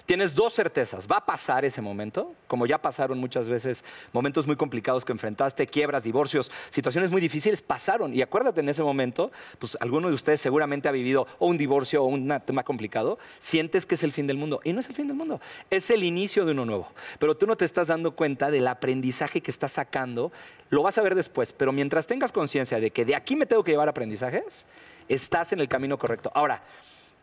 tienes 0.06 0.34
dos 0.34 0.54
certezas. 0.54 1.06
Va 1.10 1.18
a 1.18 1.26
pasar 1.26 1.64
ese 1.64 1.80
momento, 1.80 2.34
como 2.46 2.66
ya 2.66 2.80
pasaron 2.80 3.18
muchas 3.18 3.48
veces 3.48 3.84
momentos 4.12 4.46
muy 4.46 4.56
complicados 4.56 5.04
que 5.04 5.12
enfrentaste, 5.12 5.66
quiebras, 5.66 6.04
divorcios, 6.04 6.50
situaciones 6.70 7.10
muy 7.10 7.20
difíciles 7.20 7.62
pasaron. 7.62 8.14
Y 8.14 8.22
acuérdate 8.22 8.60
en 8.60 8.68
ese 8.68 8.82
momento, 8.82 9.32
pues 9.58 9.76
alguno 9.80 10.08
de 10.08 10.14
ustedes 10.14 10.40
seguramente 10.40 10.88
ha 10.88 10.92
vivido 10.92 11.26
o 11.38 11.46
un 11.46 11.56
divorcio 11.56 12.02
o 12.02 12.06
un 12.06 12.28
tema 12.44 12.64
complicado, 12.64 13.18
sientes 13.38 13.86
que 13.86 13.94
es 13.94 14.02
el 14.02 14.12
fin 14.12 14.26
del 14.26 14.36
mundo. 14.36 14.60
Y 14.64 14.72
no 14.72 14.80
es 14.80 14.88
el 14.88 14.94
fin 14.94 15.08
del 15.08 15.16
mundo, 15.16 15.40
es 15.70 15.90
el 15.90 16.02
inicio 16.02 16.44
de 16.44 16.52
uno 16.52 16.64
nuevo. 16.64 16.88
Pero 17.18 17.36
tú 17.36 17.46
no 17.46 17.56
te 17.56 17.64
estás 17.64 17.88
dando 17.88 18.14
cuenta 18.14 18.50
del 18.50 18.66
aprendizaje 18.66 19.40
que 19.40 19.50
estás 19.50 19.72
sacando, 19.72 20.32
lo 20.70 20.82
vas 20.82 20.98
a 20.98 21.02
ver 21.02 21.14
después, 21.14 21.52
pero 21.52 21.72
mientras 21.72 22.06
tengas 22.06 22.32
conciencia 22.32 22.80
de 22.80 22.90
que 22.90 23.04
de 23.04 23.14
aquí 23.14 23.36
me 23.36 23.46
tengo 23.46 23.62
que 23.62 23.72
llevar 23.72 23.88
aprendizajes, 23.88 24.66
estás 25.08 25.52
en 25.52 25.60
el 25.60 25.68
camino 25.68 25.98
correcto. 25.98 26.30
Ahora, 26.34 26.62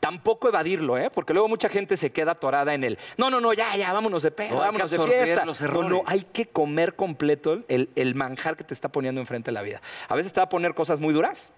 Tampoco 0.02 0.50
evadirlo, 0.50 0.98
¿eh? 0.98 1.10
Porque 1.12 1.32
luego 1.32 1.48
mucha 1.48 1.70
gente 1.70 1.96
se 1.96 2.12
queda 2.12 2.32
atorada 2.32 2.74
en 2.74 2.84
el, 2.84 2.98
no, 3.18 3.30
no, 3.30 3.40
no, 3.40 3.54
ya, 3.54 3.78
ya, 3.78 3.94
vámonos 3.94 4.24
de 4.24 4.32
pedo, 4.32 4.56
No, 4.56 4.62
vámonos 4.62 4.90
de 4.90 4.98
fiesta. 4.98 5.46
los 5.46 5.62
no, 5.62 5.88
no, 5.88 6.04
hay 6.08 6.24
que 6.24 6.48
comer 6.48 6.96
completo 6.96 7.64
el, 7.68 7.90
el 7.96 8.16
manjar 8.16 8.58
que 8.58 8.64
te 8.64 8.74
está 8.74 8.90
poniendo 8.90 9.22
enfrente 9.22 9.52
de 9.52 9.54
la 9.54 9.62
vida. 9.62 9.80
A 10.10 10.16
veces 10.16 10.34
te 10.34 10.40
va 10.40 10.46
a 10.46 10.50
poner 10.50 10.74
cosas 10.74 11.00
muy 11.00 11.14
duras, 11.14 11.54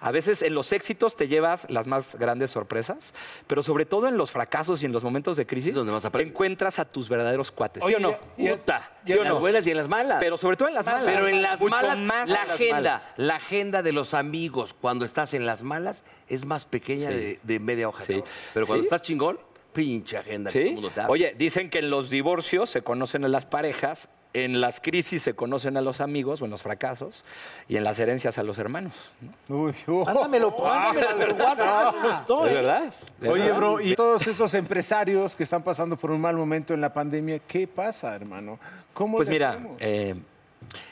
a 0.00 0.10
veces 0.10 0.42
en 0.42 0.54
los 0.54 0.72
éxitos 0.72 1.16
te 1.16 1.28
llevas 1.28 1.66
las 1.70 1.86
más 1.86 2.14
grandes 2.16 2.50
sorpresas, 2.50 3.14
pero 3.46 3.62
sobre 3.62 3.86
todo 3.86 4.08
en 4.08 4.16
los 4.16 4.30
fracasos 4.30 4.82
y 4.82 4.86
en 4.86 4.92
los 4.92 5.04
momentos 5.04 5.36
de 5.36 5.46
crisis, 5.46 5.74
donde 5.74 5.92
más 5.92 6.04
encuentras 6.20 6.78
a 6.78 6.84
tus 6.84 7.08
verdaderos 7.08 7.50
cuates. 7.50 7.82
¿Sí 7.82 7.88
Oye, 7.88 7.96
o 7.96 7.98
no? 8.00 8.16
y- 8.36 8.46
y- 8.48 8.50
Puta. 8.50 8.92
¿Sí 9.06 9.12
en 9.12 9.20
o 9.20 9.24
las 9.24 9.32
no? 9.34 9.40
buenas 9.40 9.66
y 9.66 9.70
en 9.70 9.76
las 9.78 9.88
malas. 9.88 10.18
Pero 10.20 10.36
sobre 10.36 10.56
todo 10.56 10.68
en 10.68 10.74
las 10.74 10.86
malas. 10.86 11.02
Pero 11.04 11.26
en 11.28 11.42
las 11.42 11.60
Mucho 11.60 11.70
malas, 11.70 11.98
más 11.98 12.28
la 12.28 12.42
en 12.42 12.48
las 12.48 12.54
agenda, 12.56 12.74
malas. 12.76 13.14
la 13.16 13.34
agenda 13.36 13.82
de 13.82 13.92
los 13.92 14.14
amigos 14.14 14.74
cuando 14.78 15.04
estás 15.04 15.34
en 15.34 15.46
las 15.46 15.62
malas 15.62 16.04
es 16.28 16.44
más 16.44 16.64
pequeña 16.64 17.08
Sí. 17.08 17.14
de, 17.14 17.40
de 17.42 17.58
media 17.60 17.88
hoja. 17.88 18.04
Sí. 18.04 18.22
Pero 18.54 18.66
cuando 18.66 18.82
Sí. 18.82 18.86
estás 18.86 19.02
chingón, 19.02 19.38
pinche 19.72 20.16
agenda. 20.18 20.50
que 20.50 20.58
todo 20.58 20.68
¿Sí? 20.68 20.74
mundo 20.74 20.90
te. 20.90 21.00
Oye, 21.08 21.34
dicen 21.38 21.70
que 21.70 21.78
en 21.78 21.90
los 21.90 22.10
divorcios 22.10 22.68
se 22.70 22.82
conocen 22.82 23.24
a 23.24 23.28
las 23.28 23.46
parejas, 23.46 24.10
en 24.34 24.60
las 24.60 24.80
crisis 24.80 25.22
se 25.22 25.34
conocen 25.34 25.76
a 25.76 25.80
los 25.80 26.00
amigos 26.00 26.42
o 26.42 26.44
en 26.44 26.50
los 26.50 26.62
fracasos 26.62 27.24
y 27.68 27.76
en 27.76 27.84
las 27.84 27.98
herencias 27.98 28.38
a 28.38 28.42
los 28.42 28.58
hermanos. 28.58 29.14
¿no? 29.48 29.56
Uy, 29.56 29.74
oh. 29.86 30.04
Mándamelo, 30.04 30.50
mándamelo 30.50 31.36
por 31.36 31.40
WhatsApp. 31.46 31.94
me 32.02 32.10
gustó, 32.10 32.46
¿Es 32.46 32.52
¿eh? 32.52 32.54
verdad? 32.54 32.84
¿Es 33.22 33.28
Oye, 33.28 33.42
verdad? 33.44 33.56
bro, 33.56 33.80
y 33.80 33.94
todos 33.94 34.26
esos 34.26 34.52
empresarios 34.54 35.34
que 35.34 35.44
están 35.44 35.62
pasando 35.62 35.96
por 35.96 36.10
un 36.10 36.20
mal 36.20 36.36
momento 36.36 36.74
en 36.74 36.80
la 36.80 36.92
pandemia, 36.92 37.40
¿qué 37.40 37.66
pasa, 37.66 38.14
hermano? 38.14 38.58
¿Cómo 38.92 39.16
Pues 39.16 39.28
mira, 39.28 39.58
eh, 39.78 40.14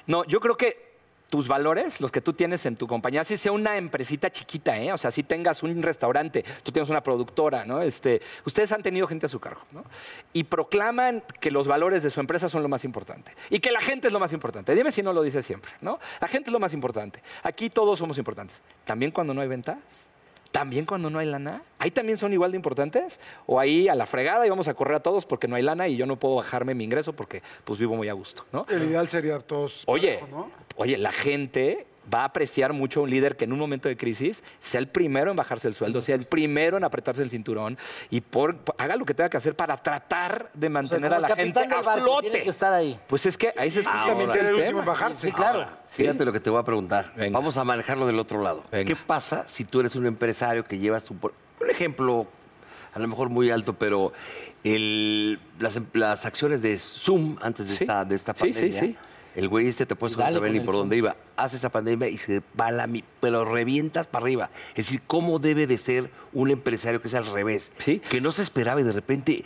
no, 0.07 0.25
yo 0.25 0.41
creo 0.41 0.57
que 0.57 0.86
tus 1.29 1.49
valores, 1.49 2.01
los 2.01 2.13
que 2.13 2.21
tú 2.21 2.33
tienes 2.33 2.67
en 2.67 2.77
tu 2.77 2.87
compañía, 2.87 3.25
si 3.25 3.37
sea 3.37 3.53
una 3.53 3.77
empresita 3.77 4.31
chiquita, 4.31 4.79
¿eh? 4.79 4.93
o 4.93 4.99
sea, 4.99 5.11
si 5.11 5.23
tengas 5.23 5.63
un 5.63 5.83
restaurante, 5.83 6.45
tú 6.63 6.73
tienes 6.73 6.89
una 6.89 7.03
productora, 7.03 7.65
¿no? 7.65 7.83
Este, 7.83 8.21
ustedes 8.45 8.71
han 8.73 8.83
tenido 8.83 9.07
gente 9.07 9.27
a 9.27 9.29
su 9.29 9.41
cargo, 9.41 9.63
¿no? 9.73 9.85
Y 10.33 10.45
proclaman 10.45 11.23
que 11.41 11.51
los 11.51 11.67
valores 11.67 12.03
de 12.03 12.11
su 12.11 12.21
empresa 12.21 12.49
son 12.49 12.63
lo 12.63 12.69
más 12.69 12.85
importante 12.85 13.33
y 13.51 13.61
que 13.61 13.73
la 13.73 13.81
gente 13.81 14.07
es 14.07 14.13
lo 14.13 14.21
más 14.21 14.33
importante. 14.33 14.75
Dime 14.75 14.93
si 14.93 15.03
no 15.03 15.13
lo 15.13 15.23
dice 15.23 15.43
siempre, 15.43 15.73
¿no? 15.81 15.99
La 16.21 16.29
gente 16.29 16.51
es 16.51 16.53
lo 16.53 16.61
más 16.61 16.73
importante. 16.75 17.23
Aquí 17.43 17.71
todos 17.71 17.99
somos 17.99 18.19
importantes. 18.19 18.63
También 18.85 19.11
cuando 19.11 19.35
no 19.35 19.41
hay 19.41 19.49
ventas. 19.49 20.07
También 20.57 20.87
cuando 20.87 21.11
no 21.11 21.19
hay 21.19 21.27
lana, 21.27 21.63
ahí 21.79 21.91
también 21.91 22.17
son 22.17 22.33
igual 22.33 22.51
de 22.51 22.57
importantes. 22.57 23.21
O 23.45 23.61
ahí 23.61 23.89
a 23.89 23.95
la 23.95 24.07
fregada 24.07 24.47
y 24.47 24.49
vamos 24.49 24.69
a 24.69 24.73
correr 24.75 24.97
a 24.97 25.01
todos 25.01 25.27
porque 25.27 25.49
no 25.49 25.57
hay 25.57 25.63
lana 25.63 25.87
y 25.87 25.97
yo 25.97 26.07
no 26.07 26.17
puedo 26.17 26.37
bajarme 26.37 26.75
mi 26.75 26.83
ingreso 26.83 27.13
porque 27.13 27.43
pues 27.65 27.79
vivo 27.79 27.95
muy 27.95 28.09
a 28.09 28.15
gusto, 28.15 28.47
¿no? 28.53 28.65
El 28.71 28.85
ideal 28.85 29.07
sería 29.07 29.39
todos. 29.41 29.83
Oye, 29.85 30.19
oye, 30.77 30.97
la 30.97 31.13
gente 31.13 31.87
va 32.13 32.23
a 32.23 32.25
apreciar 32.27 32.73
mucho 32.73 33.01
a 33.01 33.03
un 33.05 33.11
líder 33.11 33.37
que 33.37 33.45
en 33.45 33.53
un 33.53 33.59
momento 33.59 33.89
de 33.89 33.97
crisis 33.97 34.45
sea 34.59 34.79
el 34.81 34.89
primero 34.89 35.31
en 35.31 35.37
bajarse 35.37 35.67
el 35.69 35.75
sueldo, 35.75 36.01
sea 36.01 36.15
el 36.15 36.25
primero 36.27 36.77
en 36.77 36.85
apretarse 36.85 37.23
el 37.23 37.31
cinturón 37.31 37.77
y 38.11 38.21
por, 38.21 38.59
haga 38.79 38.97
lo 38.97 39.05
que 39.05 39.15
tenga 39.15 39.29
que 39.29 39.37
hacer 39.37 39.55
para 39.57 39.77
tratar 39.77 40.51
de 40.55 40.67
O 40.67 40.71
sea, 40.71 40.71
mantener 40.71 41.15
a 41.15 41.19
la 41.19 41.35
gente 41.35 41.61
a 41.61 41.83
flote. 41.83 42.31
Tiene 42.31 42.43
que 42.45 42.51
estar 42.51 42.73
ahí. 42.73 42.99
Pues 43.09 43.27
es 43.27 43.37
que 43.37 43.53
ahí 43.57 43.71
se 43.71 43.81
es 43.81 43.87
justamente 43.89 44.33
Ser 44.33 44.41
el 44.41 44.47
el 44.47 44.53
último 44.55 44.69
tema. 44.69 44.81
en 44.81 44.87
bajarse. 44.87 45.27
Sí, 45.27 45.33
claro. 45.33 45.67
Fíjate 45.89 46.25
lo 46.25 46.33
que 46.33 46.41
te 46.41 46.51
voy 46.51 46.61
a 46.61 46.65
preguntar. 46.65 47.13
Venga. 47.17 47.39
Vamos 47.39 47.57
a 47.57 47.65
manejarlo 47.65 48.07
del 48.07 48.19
otro 48.19 48.43
lado. 48.43 48.65
Venga. 48.71 48.87
¿Qué 48.87 48.97
pasa 48.97 49.47
si 49.49 49.65
tú 49.65 49.81
eres 49.81 49.95
un 49.97 50.07
empresario 50.07 50.65
que 50.65 50.79
llevas 50.79 51.05
tu... 51.05 51.17
por- 51.17 51.35
Un 51.61 51.71
ejemplo, 51.71 52.27
a 52.95 52.99
lo 52.99 53.09
mejor 53.09 53.29
muy 53.31 53.51
alto, 53.51 53.73
pero 53.75 54.13
el- 54.65 55.39
las, 55.59 55.81
las 55.93 56.25
acciones 56.27 56.63
de 56.63 56.79
Zoom 56.79 57.37
antes 57.41 57.69
de, 57.69 57.77
Sí. 57.77 57.85
esta, 57.85 58.05
de 58.05 58.15
esta 58.15 58.35
Sí, 58.35 58.53
sí, 58.53 58.61
pandemia 58.61 58.81
sí. 58.81 58.97
El 59.37 59.49
güey 59.49 59.69
este 59.69 59.87
te 59.87 59.95
puesto 59.95 60.19
no 60.19 60.33
saber 60.33 60.51
ni 60.51 60.61
por 60.61 60.75
dónde 60.75 60.97
iba. 60.97 61.15
Hace 61.37 61.59
esa 61.59 61.69
pandemia 61.69 62.09
y 62.09 62.17
se 62.17 62.43
va 62.59 62.71
la 62.73 62.87
mi- 62.87 63.05
pero 63.21 63.45
revientas 63.45 64.07
para 64.09 64.25
arriba. 64.25 64.51
Es 64.71 64.87
decir, 64.87 65.03
¿cómo 65.07 65.39
debe 65.39 65.67
de 65.67 65.77
ser 65.77 66.11
un 66.33 66.51
empresario 66.51 67.01
que 67.03 67.09
es 67.09 67.15
al 67.15 67.27
revés? 67.27 67.71
Sí. 67.79 68.01
Que 68.01 68.21
no 68.21 68.33
se 68.33 68.43
esperaba 68.43 68.81
y 68.81 68.85
de 68.85 68.93
repente 68.93 69.45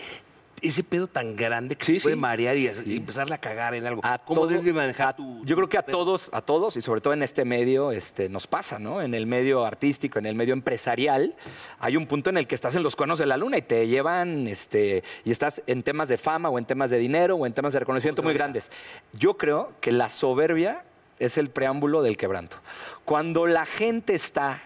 ese 0.63 0.85
pedo 0.85 1.07
tan 1.07 1.37
grande 1.37 1.77
que 1.77 1.85
Sí, 1.85 1.99
se 1.99 2.03
puede 2.05 2.17
sí. 2.17 2.21
marear 2.21 2.57
y, 2.57 2.69
Sí. 2.69 2.83
y 2.87 2.97
empezarle 2.99 3.35
a 3.35 3.39
cagar 3.39 3.75
en 3.75 3.87
algo. 3.87 4.01
A 4.05 4.19
¿Cómo 4.19 4.43
todo- 4.47 4.61
de 4.61 4.73
manejar 4.73 5.09
a- 5.09 5.17
tu- 5.17 5.45
Yo 5.45 5.57
creo 5.57 5.69
que 5.69 5.79
a 5.79 5.83
todos, 5.83 6.29
a 6.33 6.43
todos, 6.43 6.77
y 6.77 6.83
sobre 6.83 7.01
todo 7.01 7.15
en 7.15 7.23
este 7.23 7.45
medio, 7.45 7.93
este, 7.93 8.29
nos 8.29 8.47
pasa, 8.47 8.79
¿no? 8.79 9.01
En 9.03 9.15
el 9.15 9.27
medio 9.27 9.65
artístico, 9.65 10.19
en 10.19 10.27
el 10.27 10.35
medio 10.35 10.53
empresarial, 10.53 11.35
hay 11.79 11.97
un 11.97 12.07
punto 12.07 12.31
en 12.31 12.37
el 12.39 12.47
que 12.47 12.55
estás 12.55 12.75
en 12.77 12.83
los 12.83 12.97
cuernos 12.97 13.19
de 13.19 13.27
la 13.27 13.37
luna 13.37 13.59
y 13.59 13.63
te 13.63 13.87
llevan, 13.89 14.47
este, 14.47 15.03
y 15.25 15.31
estás 15.31 15.63
en 15.67 15.83
temas 15.83 16.09
de 16.09 16.19
fama 16.19 16.49
o 16.51 16.59
en 16.59 16.65
temas 16.65 16.91
de 16.91 16.99
dinero 16.99 17.37
o 17.37 17.47
en 17.47 17.53
temas 17.53 17.73
de 17.73 17.81
reconocimiento 17.81 18.23
muy 18.23 18.35
grandes. 18.35 18.71
Yo 19.13 19.37
creo 19.37 19.73
que 19.81 19.93
la 19.93 20.09
soberbia 20.09 20.85
es 21.19 21.37
el 21.39 21.51
preámbulo 21.51 22.03
del 22.03 22.17
quebranto. 22.17 22.57
Cuando 23.05 23.47
la 23.47 23.67
gente 23.67 24.15
está 24.15 24.63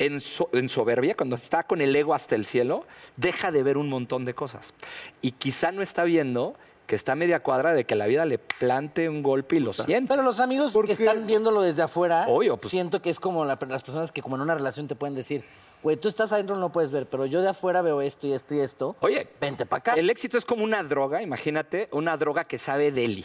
en, 0.00 0.20
so- 0.20 0.48
en 0.52 0.68
soberbia, 0.68 1.14
cuando 1.16 1.36
está 1.36 1.62
con 1.62 1.80
el 1.80 1.94
ego 1.94 2.14
hasta 2.14 2.34
el 2.34 2.44
cielo, 2.44 2.84
deja 3.16 3.52
de 3.52 3.62
ver 3.62 3.76
un 3.78 3.88
montón 3.88 4.24
de 4.24 4.34
cosas. 4.34 4.74
Y 5.22 5.32
quizá 5.32 5.70
no 5.70 5.82
está 5.82 6.02
viendo 6.04 6.54
que 6.86 6.96
está 6.96 7.12
a 7.12 7.14
media 7.14 7.40
cuadra 7.40 7.72
de 7.72 7.84
que 7.84 7.94
la 7.94 8.06
vida 8.06 8.24
le 8.24 8.38
plante 8.38 9.08
un 9.08 9.22
golpe 9.22 9.56
y 9.56 9.60
lo 9.60 9.72
siente. 9.72 10.08
Pero 10.08 10.24
los 10.24 10.40
amigos 10.40 10.76
que 10.84 10.92
están 10.92 11.24
viéndolo 11.26 11.62
desde 11.62 11.82
afuera, 11.82 12.26
Obvio, 12.28 12.56
pues. 12.56 12.68
siento 12.70 13.00
que 13.00 13.10
es 13.10 13.20
como 13.20 13.44
la- 13.44 13.56
las 13.68 13.82
personas 13.84 14.10
que 14.10 14.20
como 14.22 14.34
en 14.34 14.42
una 14.42 14.56
relación 14.56 14.88
te 14.88 14.96
pueden 14.96 15.14
decir, 15.14 15.44
güey, 15.84 15.96
tú 15.96 16.08
estás 16.08 16.32
adentro 16.32 16.56
no 16.56 16.72
puedes 16.72 16.90
ver, 16.90 17.06
pero 17.06 17.26
yo 17.26 17.42
de 17.42 17.48
afuera 17.50 17.80
veo 17.80 18.02
esto 18.02 18.26
y 18.26 18.32
esto 18.32 18.54
y 18.56 18.60
esto. 18.60 18.96
Oye, 19.00 19.28
vente 19.40 19.66
para 19.66 19.78
acá. 19.78 19.92
El 19.94 20.10
éxito 20.10 20.36
es 20.36 20.44
como 20.44 20.64
una 20.64 20.82
droga, 20.82 21.22
imagínate, 21.22 21.88
una 21.92 22.16
droga 22.16 22.44
que 22.44 22.58
sabe 22.58 22.90
deli. 22.90 23.24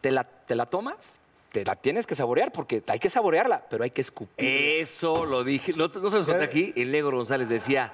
Te 0.00 0.10
la, 0.10 0.24
te 0.24 0.54
la 0.54 0.66
tomas, 0.66 1.18
te 1.52 1.64
la 1.64 1.76
tienes 1.76 2.06
que 2.06 2.14
saborear 2.14 2.52
porque 2.52 2.82
hay 2.86 2.98
que 2.98 3.10
saborearla, 3.10 3.64
pero 3.68 3.84
hay 3.84 3.90
que 3.90 4.00
escupir. 4.00 4.44
Eso 4.46 5.26
lo 5.26 5.44
dije. 5.44 5.72
No, 5.76 5.88
no 5.88 6.10
se 6.10 6.16
los 6.18 6.26
conté 6.26 6.44
aquí. 6.44 6.72
El 6.76 6.92
negro 6.92 7.16
González 7.16 7.48
decía. 7.48 7.92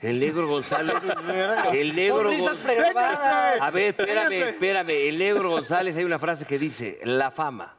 El 0.00 0.18
negro 0.18 0.48
González. 0.48 0.94
el 1.72 1.94
negro 1.94 2.22
Son 2.24 2.30
risas 2.30 2.56
Gon- 2.56 2.62
pregrabadas. 2.64 3.60
A 3.60 3.70
ver, 3.70 3.94
espérame, 3.96 4.32
espérame. 4.48 4.90
El 5.08 5.18
negro 5.18 5.50
González 5.50 5.96
hay 5.96 6.04
una 6.04 6.18
frase 6.18 6.44
que 6.44 6.58
dice: 6.58 6.98
La 7.04 7.30
fama. 7.30 7.76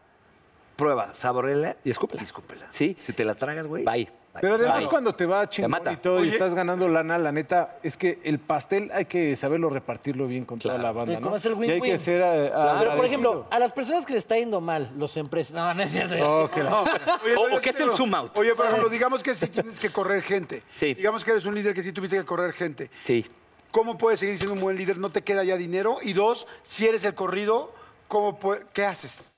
Prueba, 0.75 1.13
saborela 1.13 1.75
Y 1.83 1.91
escúpela. 1.91 2.21
Y 2.21 2.25
escúpela. 2.25 2.67
Sí. 2.69 2.97
Si 3.01 3.13
te 3.13 3.23
la 3.25 3.35
tragas, 3.35 3.67
güey. 3.67 3.83
Bye. 3.83 4.09
Pero 4.41 4.55
además 4.55 4.79
Bye. 4.79 4.87
cuando 4.89 5.13
te 5.13 5.27
va 5.27 5.47
chingón 5.47 5.69
mata. 5.69 5.91
y 5.93 5.97
todo 5.97 6.25
y 6.25 6.29
estás 6.29 6.55
ganando 6.55 6.87
lana, 6.87 7.19
la 7.19 7.31
neta, 7.31 7.77
es 7.83 7.95
que 7.97 8.19
el 8.23 8.39
pastel 8.39 8.89
hay 8.91 9.05
que 9.05 9.35
saberlo 9.35 9.69
repartirlo 9.69 10.25
bien 10.25 10.43
con 10.43 10.57
toda 10.57 10.73
Claro. 10.73 10.87
la 10.87 10.91
banda, 10.91 11.19
¿no? 11.19 11.35
es 11.35 11.45
el 11.45 11.63
y 11.63 11.69
hay 11.69 11.79
que 11.81 11.97
ser 11.99 12.21
eh, 12.25 12.51
Pero, 12.79 12.95
por 12.95 13.05
ejemplo, 13.05 13.45
a 13.51 13.59
las 13.59 13.71
personas 13.73 14.07
que 14.07 14.13
le 14.13 14.17
está 14.17 14.35
yendo 14.35 14.59
mal, 14.59 14.89
los 14.97 15.15
empresarios. 15.17 15.63
No, 15.63 15.71
no 15.75 15.83
es 15.83 15.91
cierto. 15.91 16.15
Oh, 16.27 16.49
que 16.49 16.63
la- 16.63 16.81
Oye, 16.81 17.35
O- 17.35 17.57
o 17.57 17.59
¿qué 17.59 17.69
es 17.69 17.79
el 17.79 17.91
zoom 17.91 18.15
out? 18.15 18.35
Oye, 18.39 18.55
por 18.55 18.65
ejemplo, 18.65 18.89
digamos 18.89 19.21
que 19.21 19.35
sí 19.35 19.45
tienes 19.49 19.79
que 19.79 19.91
correr 19.91 20.23
gente. 20.23 20.63
Sí. 20.77 20.95
Digamos 20.95 21.23
que 21.23 21.29
eres 21.29 21.45
un 21.45 21.53
líder 21.53 21.75
que 21.75 21.83
sí 21.83 21.93
tuviste 21.93 22.17
que 22.17 22.25
correr 22.25 22.53
gente. 22.53 22.89
Sí. 23.03 23.27
¿Cómo 23.69 23.99
puedes 23.99 24.19
seguir 24.19 24.37
siendo 24.39 24.55
un 24.55 24.61
buen 24.61 24.75
líder? 24.77 24.97
¿No 24.97 25.11
te 25.11 25.21
queda 25.21 25.43
ya 25.43 25.57
dinero? 25.57 25.97
Y 26.01 26.13
dos, 26.13 26.47
si 26.63 26.87
eres 26.87 27.03
el 27.05 27.13
corrido, 27.13 27.71
¿cómo 28.07 28.39
¿qué 28.73 28.83
haces? 28.83 29.29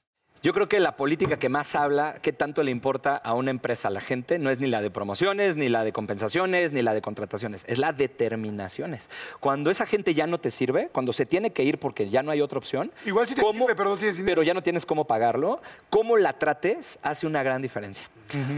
Yo 0.45 0.53
creo 0.53 0.69
que 0.69 0.79
la 0.79 0.95
política 0.95 1.39
que 1.39 1.49
más 1.49 1.73
habla, 1.73 2.13
qué 2.21 2.31
tanto 2.31 2.61
le 2.61 2.69
importa 2.69 3.17
a 3.17 3.33
una 3.33 3.49
empresa, 3.49 3.87
a 3.87 3.91
la 3.91 3.99
gente, 3.99 4.37
no 4.37 4.51
es 4.51 4.59
ni 4.59 4.67
la 4.67 4.83
de 4.83 4.91
promociones, 4.91 5.57
ni 5.57 5.69
la 5.69 5.83
de 5.83 5.91
compensaciones, 5.91 6.71
ni 6.71 6.83
la 6.83 6.93
de 6.93 7.01
contrataciones, 7.01 7.65
es 7.67 7.79
la 7.79 7.93
determinaciones. 7.93 9.09
Cuando 9.39 9.71
esa 9.71 9.87
gente 9.87 10.13
ya 10.13 10.27
no 10.27 10.39
te 10.39 10.51
sirve, 10.51 10.89
cuando 10.91 11.13
se 11.13 11.25
tiene 11.25 11.49
que 11.51 11.63
ir 11.63 11.79
porque 11.79 12.11
ya 12.11 12.21
no 12.21 12.29
hay 12.29 12.41
otra 12.41 12.59
opción. 12.59 12.91
Igual 13.07 13.27
sí 13.27 13.33
te 13.33 13.41
¿cómo- 13.41 13.61
sirve, 13.61 13.73
pero 13.75 13.89
no 13.89 13.97
tienes 13.97 14.17
dinero. 14.17 14.33
Pero 14.35 14.43
ya 14.43 14.53
no 14.53 14.61
tienes 14.61 14.85
cómo 14.85 15.07
pagarlo, 15.07 15.63
cómo 15.89 16.15
la 16.15 16.33
trates 16.33 16.99
hace 17.01 17.25
una 17.25 17.41
gran 17.41 17.63
diferencia. 17.63 18.07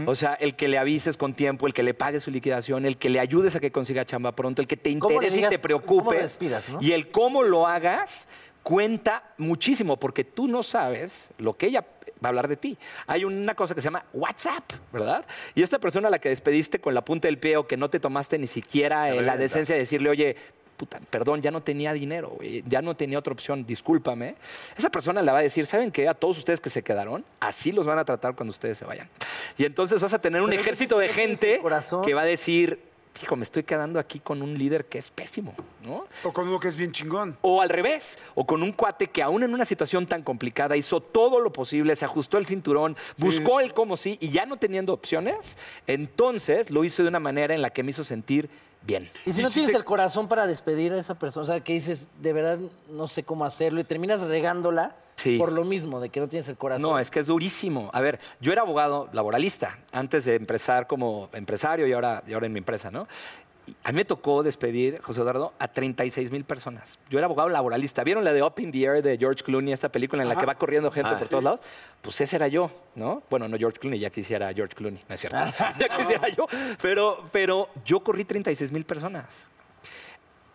O 0.04 0.14
sea, 0.14 0.34
el 0.34 0.56
que 0.56 0.68
le 0.68 0.76
avises 0.76 1.16
con 1.16 1.32
tiempo, 1.32 1.66
el 1.66 1.72
que 1.72 1.82
le 1.82 1.94
pagues 1.94 2.22
su 2.22 2.30
liquidación, 2.30 2.84
el 2.84 2.98
que 2.98 3.08
le 3.08 3.18
ayudes 3.20 3.56
a 3.56 3.60
que 3.60 3.70
consiga 3.72 4.04
chamba 4.04 4.32
pronto, 4.32 4.60
el 4.60 4.68
que 4.68 4.76
te 4.76 4.98
¿Cómo 4.98 5.20
le 5.22 5.28
interese 5.28 5.46
y 5.46 5.48
te 5.50 5.58
preocupes. 5.58 6.20
despidas, 6.20 6.68
no? 6.68 6.82
Y 6.82 6.92
el 6.92 7.10
cómo 7.10 7.42
lo 7.42 7.66
hagas 7.66 8.28
cuenta 8.62 9.22
muchísimo, 9.38 9.96
porque 9.96 10.24
tú 10.24 10.46
no 10.46 10.62
sabes 10.62 11.30
lo 11.38 11.56
que 11.56 11.66
ella 11.66 11.84
va 12.22 12.24
a 12.24 12.28
hablar 12.28 12.48
de 12.48 12.56
ti. 12.56 12.76
Hay 13.06 13.24
una 13.24 13.54
cosa 13.54 13.74
que 13.74 13.80
se 13.80 13.86
llama 13.86 14.04
WhatsApp, 14.12 14.72
¿verdad? 14.92 15.24
Y 15.54 15.62
esta 15.62 15.78
persona 15.78 16.08
a 16.08 16.10
la 16.10 16.18
que 16.18 16.28
despediste 16.28 16.80
con 16.80 16.94
la 16.94 17.04
punta 17.04 17.28
del 17.28 17.38
pie 17.38 17.56
o 17.56 17.66
que 17.66 17.76
no 17.76 17.88
te 17.88 18.00
tomaste 18.00 18.38
ni 18.38 18.46
siquiera 18.46 19.10
eh, 19.10 19.22
la 19.22 19.36
decencia 19.36 19.74
de 19.74 19.80
decirle, 19.80 20.10
oye, 20.10 20.36
puta, 20.76 21.00
perdón, 21.10 21.42
ya 21.42 21.50
no 21.50 21.60
tenía 21.60 21.92
dinero, 21.92 22.30
güey, 22.36 22.62
ya 22.66 22.80
no 22.80 22.94
tenía 22.94 23.18
otra 23.18 23.32
opción, 23.32 23.66
discúlpame. 23.66 24.36
Esa 24.76 24.90
persona 24.90 25.20
le 25.22 25.32
va 25.32 25.38
a 25.38 25.42
decir, 25.42 25.66
¿saben 25.66 25.90
qué? 25.90 26.08
A 26.08 26.14
todos 26.14 26.38
ustedes 26.38 26.60
que 26.60 26.70
se 26.70 26.82
quedaron, 26.82 27.24
así 27.40 27.72
los 27.72 27.84
van 27.84 27.98
a 27.98 28.04
tratar 28.04 28.34
cuando 28.34 28.50
ustedes 28.50 28.78
se 28.78 28.84
vayan. 28.84 29.08
Y 29.58 29.64
entonces 29.64 30.00
vas 30.00 30.14
a 30.14 30.20
tener 30.20 30.40
un 30.40 30.50
Pero 30.50 30.60
ejército 30.60 30.98
de 30.98 31.06
entonces, 31.06 31.28
¿no 31.28 31.38
tienes 31.38 31.80
gente 31.80 32.06
que 32.06 32.14
va 32.14 32.22
a 32.22 32.24
decir, 32.24 32.80
hijo, 33.22 33.36
me 33.36 33.44
estoy 33.44 33.62
quedando 33.62 33.98
aquí 33.98 34.20
con 34.20 34.42
un 34.42 34.56
líder 34.56 34.86
que 34.86 34.98
es 34.98 35.10
pésimo, 35.10 35.54
¿no? 35.82 36.06
O 36.24 36.32
con 36.32 36.48
uno 36.48 36.58
que 36.58 36.68
es 36.68 36.76
bien 36.76 36.92
chingón. 36.92 37.36
O 37.42 37.60
al 37.60 37.68
revés, 37.68 38.18
o 38.34 38.46
con 38.46 38.62
un 38.62 38.72
cuate 38.72 39.08
que 39.08 39.22
aún 39.22 39.42
en 39.42 39.54
una 39.54 39.64
situación 39.64 40.06
tan 40.06 40.22
complicada 40.22 40.76
hizo 40.76 41.00
todo 41.00 41.40
lo 41.40 41.52
posible, 41.52 41.94
se 41.96 42.04
ajustó 42.04 42.38
el 42.38 42.46
cinturón, 42.46 42.96
buscó 43.18 43.60
el 43.60 43.74
cómo 43.74 43.96
sí, 43.96 44.18
y 44.20 44.30
ya 44.30 44.46
no 44.46 44.56
teniendo 44.56 44.92
opciones, 44.92 45.58
entonces 45.86 46.70
lo 46.70 46.84
hizo 46.84 47.02
de 47.02 47.08
una 47.08 47.20
manera 47.20 47.54
en 47.54 47.62
la 47.62 47.70
que 47.70 47.82
me 47.82 47.90
hizo 47.90 48.04
sentir 48.04 48.48
bien. 48.82 49.10
Y 49.26 49.32
si 49.32 49.42
no 49.42 49.50
tienes 49.50 49.74
el 49.74 49.84
corazón 49.84 50.28
para 50.28 50.46
despedir 50.46 50.92
a 50.92 50.98
esa 50.98 51.18
persona, 51.18 51.42
o 51.42 51.46
sea, 51.46 51.60
que 51.60 51.72
dices, 51.72 52.06
de 52.20 52.32
verdad 52.32 52.58
no 52.90 53.06
sé 53.06 53.22
cómo 53.22 53.44
hacerlo 53.44 53.80
y 53.80 53.84
terminas 53.84 54.20
regándola 54.20 54.96
Sí. 55.18 55.36
por 55.36 55.50
lo 55.50 55.64
mismo, 55.64 56.00
de 56.00 56.10
que 56.10 56.20
no 56.20 56.28
tienes 56.28 56.48
el 56.48 56.56
corazón. 56.56 56.90
No, 56.90 56.98
es 56.98 57.10
que 57.10 57.18
es 57.18 57.26
durísimo. 57.26 57.90
A 57.92 58.00
ver, 58.00 58.20
yo 58.40 58.52
era 58.52 58.62
abogado 58.62 59.08
laboralista 59.12 59.78
antes 59.92 60.24
de 60.24 60.36
empezar 60.36 60.86
como 60.86 61.28
empresario 61.32 61.86
y 61.88 61.92
ahora, 61.92 62.22
y 62.26 62.34
ahora 62.34 62.46
en 62.46 62.52
mi 62.52 62.58
empresa, 62.58 62.90
¿no? 62.90 63.08
A 63.84 63.92
mí 63.92 63.96
me 63.96 64.04
tocó 64.04 64.42
despedir, 64.42 65.02
José 65.02 65.20
Eduardo, 65.20 65.52
a 65.58 65.68
36 65.68 66.30
mil 66.30 66.44
personas. 66.44 66.98
Yo 67.10 67.18
era 67.18 67.26
abogado 67.26 67.48
laboralista. 67.48 68.02
¿Vieron 68.02 68.24
la 68.24 68.32
de 68.32 68.42
Up 68.42 68.54
in 68.58 68.70
the 68.70 68.82
Air 68.82 69.02
de 69.02 69.18
George 69.18 69.42
Clooney, 69.44 69.72
esta 69.72 69.90
película 69.90 70.22
en 70.22 70.28
la 70.28 70.36
que 70.36 70.46
va 70.46 70.54
corriendo 70.54 70.90
gente 70.90 71.10
Ah, 71.12 71.18
por 71.18 71.28
todos 71.28 71.44
lados? 71.44 71.60
Pues 72.00 72.18
ese 72.20 72.36
era 72.36 72.48
yo, 72.48 72.70
¿no? 72.94 73.22
Bueno, 73.28 73.46
no 73.48 73.58
George 73.58 73.78
Clooney, 73.78 73.98
ya 74.00 74.08
quisiera 74.08 74.52
George 74.54 74.74
Clooney, 74.74 75.02
no 75.06 75.14
es 75.14 75.20
cierto. 75.20 75.38
ya 75.78 75.88
quisiera 75.88 76.28
yo. 76.28 76.46
Pero, 76.80 77.28
pero 77.30 77.68
yo 77.84 78.00
corrí 78.00 78.24
36 78.24 78.72
mil 78.72 78.84
personas 78.86 79.48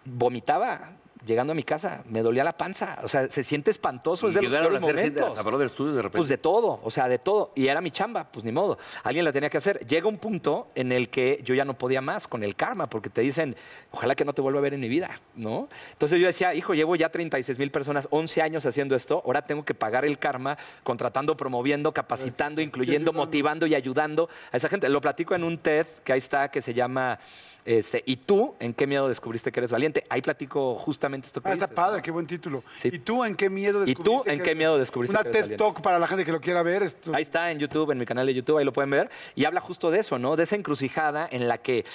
vomitaba 0.05 0.91
llegando 1.25 1.53
a 1.53 1.55
mi 1.55 1.63
casa, 1.63 2.03
me 2.05 2.21
dolía 2.21 2.43
la 2.43 2.57
panza, 2.57 2.99
o 3.03 3.07
sea, 3.07 3.29
se 3.29 3.43
siente 3.43 3.71
espantoso, 3.71 4.27
es 4.27 4.33
de 4.33 4.41
los 4.41 4.51
peores 4.51 4.83
hacer 4.83 4.95
gente 4.95 5.19
momentos. 5.19 5.29
hasta 5.29 5.41
Brother 5.41 5.69
Studios 5.69 5.95
de 5.95 6.01
repente. 6.01 6.17
Pues 6.17 6.29
de 6.29 6.37
todo, 6.37 6.79
o 6.83 6.91
sea, 6.91 7.07
de 7.07 7.19
todo. 7.19 7.51
Y 7.55 7.67
era 7.67 7.81
mi 7.81 7.91
chamba, 7.91 8.25
pues 8.31 8.43
ni 8.43 8.51
modo. 8.51 8.77
Alguien 9.03 9.25
la 9.25 9.31
tenía 9.31 9.49
que 9.49 9.57
hacer. 9.57 9.85
Llega 9.85 10.07
un 10.07 10.17
punto 10.17 10.67
en 10.75 10.91
el 10.91 11.09
que 11.09 11.41
yo 11.43 11.55
ya 11.55 11.65
no 11.65 11.75
podía 11.75 12.01
más 12.01 12.27
con 12.27 12.43
el 12.43 12.55
karma, 12.55 12.87
porque 12.87 13.09
te 13.09 13.21
dicen, 13.21 13.55
ojalá 13.91 14.15
que 14.15 14.25
no 14.25 14.33
te 14.33 14.41
vuelva 14.41 14.59
a 14.59 14.61
ver 14.61 14.73
en 14.73 14.81
mi 14.81 14.89
vida, 14.89 15.09
¿no? 15.35 15.69
Entonces 15.91 16.19
yo 16.19 16.27
decía, 16.27 16.53
hijo, 16.53 16.73
llevo 16.73 16.95
ya 16.95 17.09
36 17.09 17.57
mil 17.59 17.71
personas, 17.71 18.07
11 18.11 18.41
años 18.41 18.65
haciendo 18.65 18.95
esto, 18.95 19.21
ahora 19.25 19.43
tengo 19.43 19.63
que 19.63 19.73
pagar 19.73 20.05
el 20.05 20.17
karma 20.19 20.57
contratando, 20.83 21.37
promoviendo, 21.37 21.93
capacitando, 21.93 22.61
incluyendo, 22.61 23.13
motivando 23.13 23.65
y 23.65 23.75
ayudando 23.75 24.29
a 24.51 24.57
esa 24.57 24.69
gente. 24.69 24.89
Lo 24.89 25.01
platico 25.01 25.35
en 25.35 25.43
un 25.43 25.57
TED 25.57 25.87
que 26.03 26.13
ahí 26.13 26.19
está, 26.19 26.49
que 26.49 26.61
se 26.61 26.73
llama... 26.73 27.19
Este, 27.65 28.03
¿Y 28.05 28.17
tú 28.17 28.55
en 28.59 28.73
qué 28.73 28.85
miedo 28.85 29.07
descubriste 29.07 29.49
que 29.49 29.61
eres 29.61 29.71
valiente? 29.71 30.03
Ahí 30.09 30.21
platico 30.21 30.75
justamente 30.75 31.12
esto 31.21 31.41
que 31.41 31.49
Ah, 31.49 31.53
está 31.53 31.65
dices, 31.65 31.75
padre, 31.75 31.97
¿no? 31.97 32.03
qué 32.03 32.11
buen 32.11 32.27
título. 32.27 32.63
Sí. 32.77 32.89
¿Y 32.91 32.99
tú 32.99 33.23
en 33.23 33.35
qué 33.35 33.49
miedo 33.49 33.83
¿Y 33.85 33.93
tú 33.95 34.01
descubriste 34.03 34.33
en 34.33 34.41
qué 34.41 34.55
miedo 34.55 34.77
descubriste 34.77 35.17
Una 35.17 35.29
TED? 35.29 35.55
Talk 35.57 35.81
para 35.81 35.99
la 35.99 36.07
gente 36.07 36.25
que 36.25 36.31
lo 36.31 36.41
quiera 36.41 36.63
ver. 36.63 36.83
esto- 36.83 37.11
Ahí 37.13 37.21
está 37.21 37.51
en 37.51 37.59
YouTube, 37.59 37.91
en 37.91 37.97
mi 37.99 38.05
canal 38.05 38.25
de 38.25 38.33
YouTube, 38.33 38.57
ahí 38.57 38.65
lo 38.65 38.73
pueden 38.73 38.89
ver. 38.89 39.09
Y 39.35 39.45
habla 39.45 39.61
justo 39.61 39.91
de 39.91 39.99
eso, 39.99 40.17
¿no? 40.19 40.35
De 40.35 40.43
esa 40.43 40.55
encrucijada 40.55 41.27
en 41.31 41.47
la 41.47 41.57
que 41.59 41.85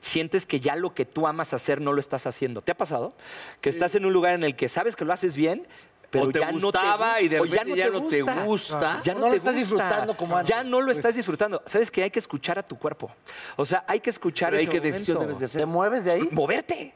sientes 0.00 0.46
que 0.46 0.60
ya 0.60 0.76
lo 0.76 0.94
que 0.94 1.04
tú 1.04 1.26
amas 1.26 1.52
hacer 1.54 1.80
no 1.80 1.92
lo 1.92 2.00
estás 2.00 2.26
haciendo. 2.26 2.60
¿Te 2.62 2.72
ha 2.72 2.76
pasado? 2.76 3.14
Que 3.60 3.70
estás 3.70 3.94
en 3.94 4.06
un 4.06 4.12
lugar 4.12 4.34
en 4.34 4.44
el 4.44 4.54
que 4.56 4.68
sabes 4.68 4.94
que 4.96 5.04
lo 5.04 5.12
haces 5.12 5.34
bien, 5.36 5.66
pero 6.10 6.26
O 6.26 6.30
te 6.30 6.38
ya 6.38 6.52
gustaba 6.52 7.08
no 7.14 7.14
te, 7.16 7.22
y 7.24 7.28
de 7.28 7.40
repente 7.40 7.76
ya 7.76 7.90
no 7.90 8.06
te 8.06 8.22
gusta. 8.22 9.00
Ya 9.02 9.14
no, 9.14 9.20
no 9.22 9.28
lo 9.28 9.34
estás 9.34 9.54
gusta. 9.56 9.58
disfrutando 9.58 10.16
como 10.16 10.36
antes. 10.36 10.48
Ya 10.54 10.62
no 10.62 10.80
lo 10.80 10.92
estás 10.92 11.16
disfrutando. 11.16 11.60
Sabes 11.66 11.90
que 11.90 12.04
hay 12.04 12.10
que 12.12 12.20
escuchar 12.20 12.56
a 12.58 12.62
tu 12.62 12.78
cuerpo. 12.78 13.10
O 13.56 13.64
sea, 13.64 13.84
hay 13.88 13.98
que 13.98 14.10
escuchar 14.10 14.50
Pero 14.50 14.58
hay 14.60 14.64
ese 14.66 14.72
que 14.72 14.80
decisión 14.80 15.16
momento. 15.16 15.26
debes 15.26 15.40
de 15.40 15.44
hacer. 15.46 15.60
¿Te 15.62 15.66
mueves 15.66 16.04
de 16.04 16.12
ahí? 16.12 16.28
Moverte 16.30 16.94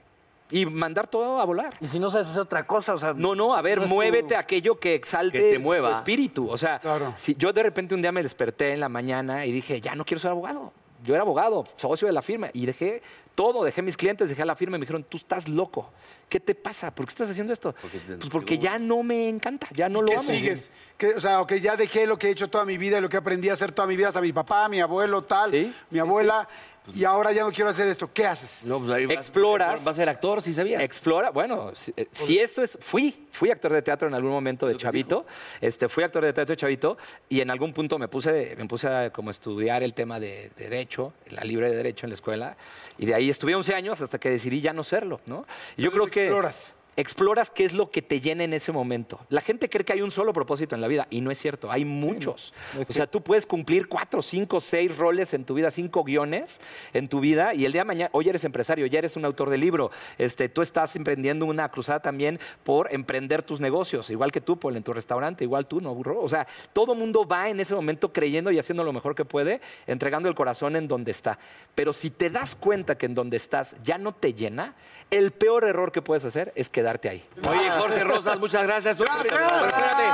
y 0.51 0.67
mandar 0.67 1.07
todo 1.07 1.41
a 1.41 1.45
volar. 1.45 1.75
Y 1.81 1.87
si 1.89 1.99
no 1.99 2.11
sabes 2.11 2.29
hacer 2.29 2.43
otra 2.43 2.67
cosa, 2.67 2.95
o 2.95 2.99
sea... 2.99 3.13
No, 3.15 3.35
no, 3.35 3.55
a 3.55 3.63
ver, 3.63 3.79
no 3.81 3.85
tu- 3.87 3.95
muévete 3.95 4.35
a 4.37 4.41
aquello 4.41 4.79
que 4.79 4.95
exalte 4.95 5.39
Que 5.39 5.53
te 5.53 5.59
mueva. 5.59 5.91
tu 5.91 5.97
espíritu. 5.97 6.49
O 6.51 6.59
sea, 6.59 6.79
Claro. 6.81 7.13
si 7.17 7.35
yo 7.37 7.53
de 7.53 7.63
repente 7.63 7.95
un 7.95 8.03
día 8.03 8.13
me 8.13 8.23
desperté 8.23 8.73
en 8.73 8.81
la 8.81 8.89
mañana 8.89 9.47
y 9.47 9.53
dije, 9.53 9.81
ya 9.81 9.95
no 9.95 10.05
quiero 10.05 10.21
ser 10.21 10.31
abogado. 10.33 10.73
Yo 11.03 11.15
era 11.15 11.23
abogado, 11.23 11.65
socio 11.77 12.07
de 12.07 12.13
la 12.13 12.21
firma, 12.21 12.51
y 12.53 12.67
dejé 12.67 13.01
todo, 13.35 13.65
dejé 13.65 13.81
mis 13.81 13.97
clientes, 13.97 14.29
dejé 14.29 14.45
la 14.45 14.55
firma 14.55 14.77
y 14.77 14.81
me 14.81 14.85
dijeron, 14.85 15.03
tú 15.03 15.17
estás 15.17 15.49
loco. 15.49 15.89
¿Qué 16.29 16.41
te 16.41 16.55
pasa? 16.55 16.95
¿Por 16.95 17.07
qué 17.07 17.11
estás 17.11 17.31
haciendo 17.31 17.55
esto? 17.55 17.75
Porque 17.81 17.99
te- 18.01 18.17
pues 18.19 18.29
porque 18.29 18.59
ya 18.59 18.79
no 18.79 19.03
me 19.03 19.27
encanta, 19.31 19.67
ya 19.73 19.89
no 19.89 20.03
lo 20.03 20.09
¿Qué 20.09 20.15
amo. 20.15 20.23
sigues? 20.23 20.71
¿Qué- 20.99 21.15
o 21.15 21.21
sea, 21.21 21.41
ok, 21.41 21.55
ya 21.55 21.75
dejé 21.77 22.07
lo 22.07 22.19
que 22.19 22.27
he 22.29 22.31
hecho 22.33 22.51
toda 22.51 22.67
mi 22.67 22.77
vida 22.77 22.99
y 22.99 23.01
lo 23.01 23.09
que 23.09 23.17
aprendí 23.17 23.49
a 23.49 23.55
hacer 23.55 23.73
toda 23.73 23.89
mi 23.89 23.97
vida, 23.97 24.09
hasta 24.09 24.21
mi 24.21 24.33
papá, 24.35 24.69
mi 24.69 24.81
abuelo, 24.81 25.23
tal, 25.25 25.51
Sí, 25.51 25.75
mi 25.91 25.95
sí, 25.95 25.99
abuela. 25.99 26.47
Y 26.95 27.05
ahora 27.05 27.33
ya 27.33 27.43
no 27.45 27.53
quiero 27.53 27.71
hacer 27.71 27.89
esto. 27.89 28.11
¿Qué 28.13 28.27
haces? 28.27 28.63
No, 28.65 28.79
pues 28.79 28.91
ahí 28.91 29.07
vas- 29.07 29.17
Exploras. 29.17 29.85
Vas 29.85 29.95
a 29.95 29.97
ser 29.97 30.09
actor, 30.09 30.43
si 30.43 30.53
sabías. 30.55 30.83
Explora, 30.83 31.31
bueno, 31.31 31.73
si, 31.75 31.93
eh, 31.97 32.07
si 32.11 32.39
esto 32.39 32.63
es, 32.63 32.79
fui, 32.81 33.27
fui 33.33 33.51
actor 33.51 33.73
de 33.73 33.83
teatro 33.83 34.09
en 34.09 34.15
algún 34.15 34.31
momento 34.31 34.67
de 34.67 34.77
chavito, 34.77 35.27
este, 35.61 35.89
fui 35.89 36.05
actor 36.05 36.25
de 36.25 36.33
teatro 36.33 36.53
de 36.55 36.57
chavito 36.57 36.99
y 37.29 37.41
en 37.41 37.51
algún 37.51 37.73
punto 37.73 37.99
me 37.99 38.09
puse, 38.09 38.55
me 38.59 38.67
puse 38.67 38.89
a 38.89 39.11
como 39.13 39.31
estudiar 39.31 39.83
el 39.83 39.95
tema 39.95 40.19
de 40.21 40.51
derecho, 40.57 41.13
la 41.31 41.43
libre 41.43 41.71
de 41.71 41.77
derecho 41.77 42.07
en 42.07 42.11
la 42.11 42.15
escuela 42.15 42.57
y 42.99 43.07
de 43.07 43.15
ahí 43.15 43.31
estuve 43.31 43.55
11 43.55 43.75
años 43.75 44.01
hasta 44.01 44.19
que 44.19 44.31
decidí 44.31 44.61
ya 44.61 44.73
no 44.73 44.83
serlo, 44.83 45.21
¿no? 45.27 45.47
Y 45.77 45.83
yo 45.83 45.91
creo 45.93 46.07
que 46.07 46.25
exploras. 46.25 46.73
Exploras 47.01 47.51
qué 47.51 47.65
es 47.65 47.73
lo 47.73 47.91
que 47.91 48.03
te 48.03 48.21
llena 48.21 48.45
en 48.45 48.53
ese 48.53 48.73
momento. 48.73 49.21
La 49.29 49.41
gente 49.41 49.69
cree 49.69 49.85
que 49.85 49.93
hay 49.93 50.03
un 50.03 50.11
solo 50.11 50.33
propósito 50.33 50.75
en 50.75 50.81
la 50.81 50.89
vida 50.89 51.07
y 51.11 51.21
no 51.21 51.31
es 51.31 51.39
cierto, 51.39 51.71
hay 51.71 51.85
muchos. 51.85 52.53
O 52.89 52.93
sea, 52.93 53.07
tú 53.07 53.23
puedes 53.23 53.47
cumplir 53.47 53.89
cuatro, 53.89 54.23
cinco, 54.23 54.61
seis 54.61 54.97
roles 54.97 55.35
en 55.35 55.45
tu 55.45 55.55
vida, 55.55 55.71
cinco 55.71 56.05
guiones 56.05 56.61
en 56.93 57.09
tu 57.09 57.21
vida 57.21 57.55
y 57.55 57.65
el 57.65 57.73
día 57.73 57.83
de 57.83 57.87
mañana, 57.87 58.11
hoy 58.13 58.29
eres 58.29 58.45
empresario, 58.45 58.87
ya 58.87 58.99
eres 58.99 59.17
un 59.17 59.25
autor 59.25 59.51
de 59.51 59.59
libro, 59.59 59.91
este, 60.19 60.49
tú 60.49 60.63
estás 60.63 60.97
emprendiendo 60.97 61.47
una 61.47 61.69
cruzada 61.71 62.01
también 62.01 62.39
por 62.65 62.93
emprender 62.93 63.43
tus 63.43 63.61
negocios, 63.61 64.11
igual 64.11 64.33
que 64.33 64.41
tú, 64.41 64.59
Paul, 64.59 64.77
en 64.77 64.83
tu 64.83 64.93
restaurante, 64.93 65.45
igual 65.45 65.67
tú, 65.67 65.81
¿no, 65.81 65.95
burro? 65.95 66.21
O 66.21 66.29
sea, 66.29 66.47
todo 66.73 66.95
mundo 66.95 67.27
va 67.27 67.49
en 67.49 67.61
ese 67.61 67.75
momento 67.75 68.13
creyendo 68.13 68.51
y 68.51 68.59
haciendo 68.59 68.85
lo 68.85 68.93
mejor 68.93 69.15
que 69.15 69.25
puede, 69.25 69.61
entregando 69.87 70.29
el 70.29 70.35
corazón 70.35 70.77
en 70.77 70.89
donde 70.89 71.11
está. 71.11 71.39
Pero 71.75 71.93
si 71.93 72.11
te 72.11 72.31
das 72.31 72.55
cuenta 72.55 72.99
que 72.99 73.07
en 73.07 73.15
donde 73.15 73.37
estás 73.37 73.77
ya 73.83 73.99
no 73.99 74.13
te 74.13 74.35
llena, 74.35 74.75
el 75.11 75.33
peor 75.33 75.65
error 75.65 75.93
que 75.93 76.03
puedes 76.03 76.25
hacer 76.25 76.53
es 76.55 76.71
quedarte 76.91 77.09
ahí. 77.09 77.23
Oye, 77.49 77.71
Jorge 77.71 78.05
Rosas, 78.05 78.39
muchas 78.41 78.67
gracias. 78.67 78.99
Gracias. 78.99 79.33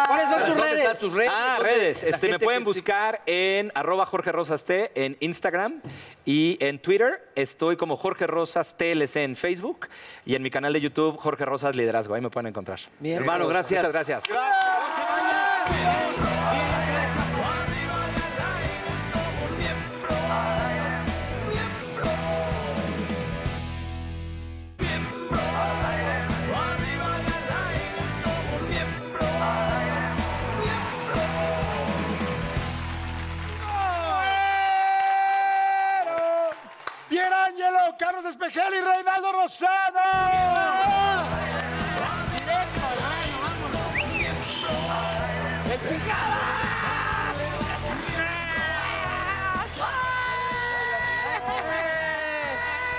¿Cuáles 0.06 0.28
son 0.30 0.38
tus 0.40 0.48
¿Dónde 0.48 0.62
redes? 0.62 0.78
están 0.80 0.98
tus 0.98 1.12
redes? 1.14 1.30
Ah, 1.32 1.54
¿Dónde 1.58 1.72
redes. 1.72 2.02
Este, 2.02 2.28
me 2.30 2.38
pueden 2.38 2.60
que- 2.60 2.64
buscar 2.66 3.22
en 3.26 3.72
arroba 3.74 4.06
Jorge 4.06 4.32
Rosas 4.32 4.64
T 4.64 4.92
en 4.94 5.16
Instagram 5.20 5.80
y 6.24 6.58
en 6.60 6.78
Twitter 6.78 7.28
estoy 7.34 7.76
como 7.76 7.96
Jorge 7.96 8.26
Rosas 8.26 8.76
TLC 8.76 9.16
en 9.24 9.36
Facebook 9.36 9.88
y 10.24 10.34
en 10.34 10.42
mi 10.42 10.50
canal 10.50 10.72
de 10.72 10.80
YouTube 10.80 11.16
Jorge 11.16 11.44
Rosas 11.44 11.74
Liderazgo. 11.76 12.14
Ahí 12.14 12.20
me 12.20 12.30
pueden 12.30 12.48
encontrar. 12.48 12.78
Bien. 13.00 13.16
Hermano, 13.18 13.46
gracias. 13.48 13.80
Muchas 13.82 13.92
gracias. 13.92 14.24
Pierangelo, 14.24 16.05
Carlos 38.16 38.32
Espejel 38.32 38.72
y 38.72 38.80
Reinaldo 38.80 39.32
Rosado. 39.32 40.00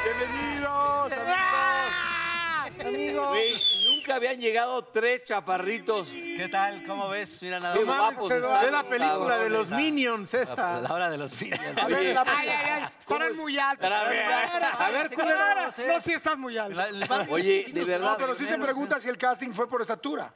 Bienvenidos, 0.03 1.13
amigos. 2.85 3.29
Güey, 3.29 3.76
habían 4.13 4.39
llegado 4.39 4.83
tres 4.85 5.23
chaparritos. 5.25 6.09
¿Qué 6.09 6.47
tal? 6.49 6.83
¿Cómo 6.85 7.09
ves? 7.09 7.41
Mira 7.41 7.59
nada 7.59 7.75
más. 7.81 8.17
están, 8.17 8.71
la 8.71 8.83
película 8.83 9.37
de 9.39 9.49
los. 9.49 9.69
Minions 9.69 10.33
esta. 10.33 10.81
La 10.81 10.93
hora 10.93 11.09
de 11.09 11.17
los 11.17 11.33
fines. 11.33 11.59
A 11.77 11.87
ver, 11.87 12.13
la- 12.13 12.91
Estarán 12.99 13.35
muy 13.37 13.57
altos. 13.57 13.89
A 13.91 14.09
ver, 14.09 14.25
A 14.79 14.89
ver. 14.91 15.11
No, 15.87 16.01
sí 16.01 16.13
estás 16.13 16.37
muy 16.37 16.57
alto. 16.57 16.79
Oye, 17.29 17.65
de 17.73 17.81
No, 17.81 17.87
verdad. 17.87 18.15
pero 18.17 18.35
sí 18.35 18.45
se 18.45 18.57
pregunta 18.57 18.99
si 18.99 19.09
el 19.09 19.17
casting 19.17 19.51
fue 19.51 19.67
por 19.69 19.81
estatura. 19.81 20.31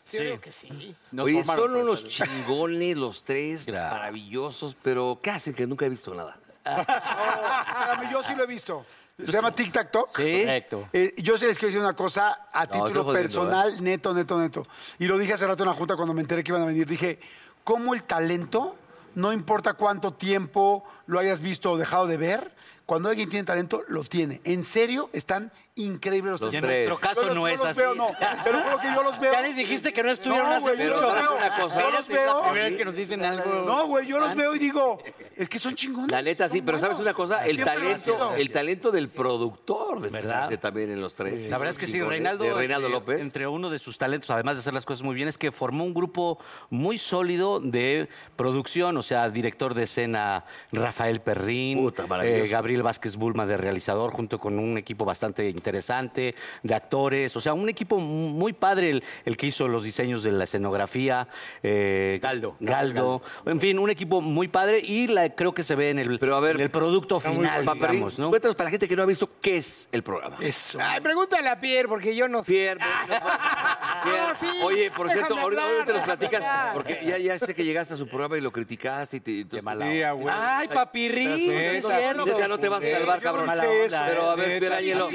Oye, 1.17 1.43
son 1.43 1.75
unos 1.75 2.07
chingones 2.07 2.95
los 2.97 3.23
tres, 3.23 3.67
maravillosos, 3.67 4.75
pero 4.81 5.19
¿qué 5.21 5.31
hacen 5.31 5.53
que 5.53 5.67
nunca 5.67 5.85
he 5.85 5.89
visto 5.89 6.13
nada? 6.13 6.37
Espérame, 6.65 8.11
yo 8.11 8.21
sí 8.23 8.35
lo 8.35 8.43
he 8.43 8.47
visto. 8.47 8.85
Se 9.25 9.31
llama 9.31 9.53
Tic 9.53 9.71
Tac 9.71 9.91
Toc. 9.91 10.15
Sí. 10.15 10.41
Correcto. 10.41 10.89
Eh, 10.93 11.13
yo 11.17 11.37
sí 11.37 11.45
les 11.45 11.57
quiero 11.57 11.67
decir 11.67 11.81
una 11.81 11.95
cosa 11.95 12.47
a 12.51 12.67
título 12.67 13.03
jodiendo, 13.03 13.13
personal, 13.13 13.83
neto, 13.83 14.13
neto, 14.13 14.39
neto. 14.39 14.63
Y 14.99 15.05
lo 15.05 15.17
dije 15.17 15.33
hace 15.33 15.47
rato 15.47 15.63
en 15.63 15.69
la 15.69 15.75
junta 15.75 15.95
cuando 15.95 16.13
me 16.13 16.21
enteré 16.21 16.43
que 16.43 16.51
iban 16.51 16.61
a 16.61 16.65
venir. 16.65 16.87
Dije, 16.87 17.19
¿cómo 17.63 17.93
el 17.93 18.03
talento, 18.03 18.75
no 19.15 19.33
importa 19.33 19.73
cuánto 19.73 20.13
tiempo 20.13 20.83
lo 21.05 21.19
hayas 21.19 21.41
visto 21.41 21.71
o 21.71 21.77
dejado 21.77 22.07
de 22.07 22.17
ver, 22.17 22.51
cuando 22.85 23.09
alguien 23.09 23.29
tiene 23.29 23.45
talento, 23.45 23.83
lo 23.87 24.03
tiene? 24.03 24.41
En 24.43 24.63
serio, 24.65 25.09
están 25.13 25.51
increíbles 25.75 26.31
los, 26.33 26.41
Los 26.41 26.53
en 26.53 26.61
tres. 26.61 26.71
tres. 26.71 26.89
nuestro 26.89 27.09
caso 27.09 27.33
no 27.33 27.47
es 27.47 27.63
así. 27.63 27.79
Veo, 27.79 27.95
no, 27.95 28.07
pero 28.43 28.59
juro 28.59 28.77
que 28.79 28.87
yo 28.93 29.03
los 29.03 29.19
veo. 29.19 29.31
Ya 29.33 29.41
les 29.41 29.55
dijiste 29.55 29.93
que 29.93 30.03
no 30.03 30.11
estuvieron 30.11 30.49
No, 30.49 30.55
hace 30.55 30.77
yo 30.77 30.89
los 30.89 31.01
veo. 31.01 31.35
Una 31.37 31.55
cosa, 31.61 31.81
Yo 31.81 31.91
los 31.91 32.07
veo. 32.07 32.41
Primera 32.43 32.65
vez 32.65 32.77
que 32.77 32.85
nos 32.85 32.95
dicen 32.95 33.23
algo. 33.23 33.63
No, 33.65 33.87
güey, 33.87 34.05
yo 34.07 34.19
los 34.19 34.35
veo 34.35 34.55
y 34.55 34.59
digo, 34.59 34.99
es 35.35 35.47
que 35.49 35.59
son 35.59 35.75
chingones. 35.75 36.11
La 36.11 36.21
neta 36.21 36.49
sí, 36.49 36.61
pero 36.61 36.77
¿sabes 36.79 36.99
una 36.99 37.13
cosa? 37.13 37.45
El 37.45 37.55
Siempre 37.55 37.75
talento, 37.75 38.33
el 38.35 38.51
talento 38.51 38.91
del 38.91 39.09
productor, 39.09 40.01
de 40.01 40.09
¿Verdad? 40.09 40.59
también 40.59 40.91
en 40.91 41.01
los 41.01 41.15
tres. 41.15 41.49
La 41.49 41.57
verdad 41.57 41.71
es 41.71 41.77
que 41.77 41.87
sí. 41.87 42.01
Reinaldo, 42.01 42.43
De 42.43 42.53
Reinaldo 42.53 42.87
eh, 42.87 42.91
López. 42.91 43.21
entre 43.21 43.47
uno 43.47 43.69
de 43.69 43.79
sus 43.79 43.97
talentos, 43.97 44.29
además 44.29 44.55
de 44.55 44.59
hacer 44.61 44.73
las 44.73 44.85
cosas 44.85 45.03
muy 45.03 45.15
bien, 45.15 45.27
es 45.27 45.37
que 45.37 45.51
formó 45.51 45.83
un 45.85 45.93
grupo 45.93 46.37
muy 46.69 46.97
sólido 46.97 47.59
de 47.59 48.09
producción, 48.35 48.97
o 48.97 49.03
sea, 49.03 49.29
director 49.29 49.73
de 49.73 49.83
escena 49.83 50.45
Rafael 50.71 51.21
Perrín, 51.21 51.79
Puta, 51.79 52.05
eh, 52.23 52.47
Gabriel 52.49 52.83
Vázquez 52.83 53.15
Bulma 53.15 53.45
de 53.45 53.57
realizador, 53.57 54.11
junto 54.11 54.39
con 54.39 54.59
un 54.59 54.77
equipo 54.77 55.05
bastante 55.05 55.47
interesante 55.61 56.33
de 56.63 56.73
actores, 56.75 57.35
o 57.35 57.39
sea, 57.39 57.53
un 57.53 57.69
equipo 57.69 57.97
muy 57.99 58.53
padre 58.53 58.89
el, 58.89 59.03
el 59.25 59.37
que 59.37 59.47
hizo 59.47 59.67
los 59.67 59.83
diseños 59.83 60.23
de 60.23 60.31
la 60.31 60.43
escenografía. 60.45 61.27
eh, 61.63 62.19
Galdo. 62.21 62.55
Galdo. 62.59 63.21
En 63.45 63.59
fin, 63.59 63.77
un 63.79 63.89
equipo 63.89 64.21
muy 64.21 64.47
padre 64.47 64.79
y 64.83 65.07
la, 65.07 65.29
creo 65.29 65.53
que 65.53 65.63
se 65.63 65.75
ve 65.75 65.91
en 65.91 65.99
el, 65.99 66.17
Pero 66.19 66.35
a 66.35 66.39
ver, 66.39 66.55
en 66.55 66.61
el 66.63 66.71
producto 66.71 67.19
final, 67.19 67.61
digamos, 67.65 68.17
¿no? 68.17 68.29
Cuéntanos 68.29 68.55
para 68.55 68.65
la 68.65 68.71
gente 68.71 68.87
que 68.87 68.95
no 68.95 69.03
ha 69.03 69.05
visto 69.05 69.29
qué 69.41 69.57
es 69.57 69.87
el 69.91 70.01
programa. 70.03 70.37
Eso. 70.41 70.79
Ay, 70.81 70.99
pregúntale 71.01 71.47
a 71.47 71.59
Pierre, 71.59 71.87
porque 71.87 72.15
yo 72.15 72.27
no 72.27 72.43
sé. 72.43 72.51
Pierre, 72.51 72.79
Pierre, 74.03 74.19
No, 74.19 74.35
sí, 74.39 74.47
oye, 74.63 74.91
por 74.91 75.07
cierto, 75.09 75.35
déjame 75.35 75.41
ahorita, 75.41 75.61
hablar, 75.63 75.77
ahorita 75.79 75.93
nos 75.93 76.01
déjame 76.01 76.17
platicas, 76.17 76.43
hablar. 76.43 76.73
porque 76.73 76.99
ya, 77.05 77.17
ya 77.17 77.39
sé 77.39 77.53
que 77.53 77.63
llegaste 77.63 77.93
a 77.93 77.97
su 77.97 78.07
programa 78.07 78.37
y 78.37 78.41
lo 78.41 78.51
criticaste 78.51 79.17
y 79.17 79.19
te... 79.19 79.31
y 79.31 79.45
tú- 79.45 79.57
Sí, 79.61 80.01
a 80.03 80.13
huevo. 80.15 80.29
Ay, 80.31 80.67
papirrín, 80.67 81.37
sí 81.37 81.49
es 81.51 81.85
cierto. 81.87 82.37
Ya 82.39 82.47
no 82.47 82.57
te 82.57 82.67
vas 82.69 82.83
a 82.83 82.89
salvar, 82.89 83.21
cabrón. 83.21 83.49
eso. 83.49 83.97
Pero 84.07 84.29
a 84.31 84.35
ver, 84.35 84.47
Neta, 84.61 84.77
Pierangelo, 84.79 85.09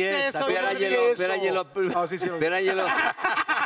Pierangelo, 0.44 1.14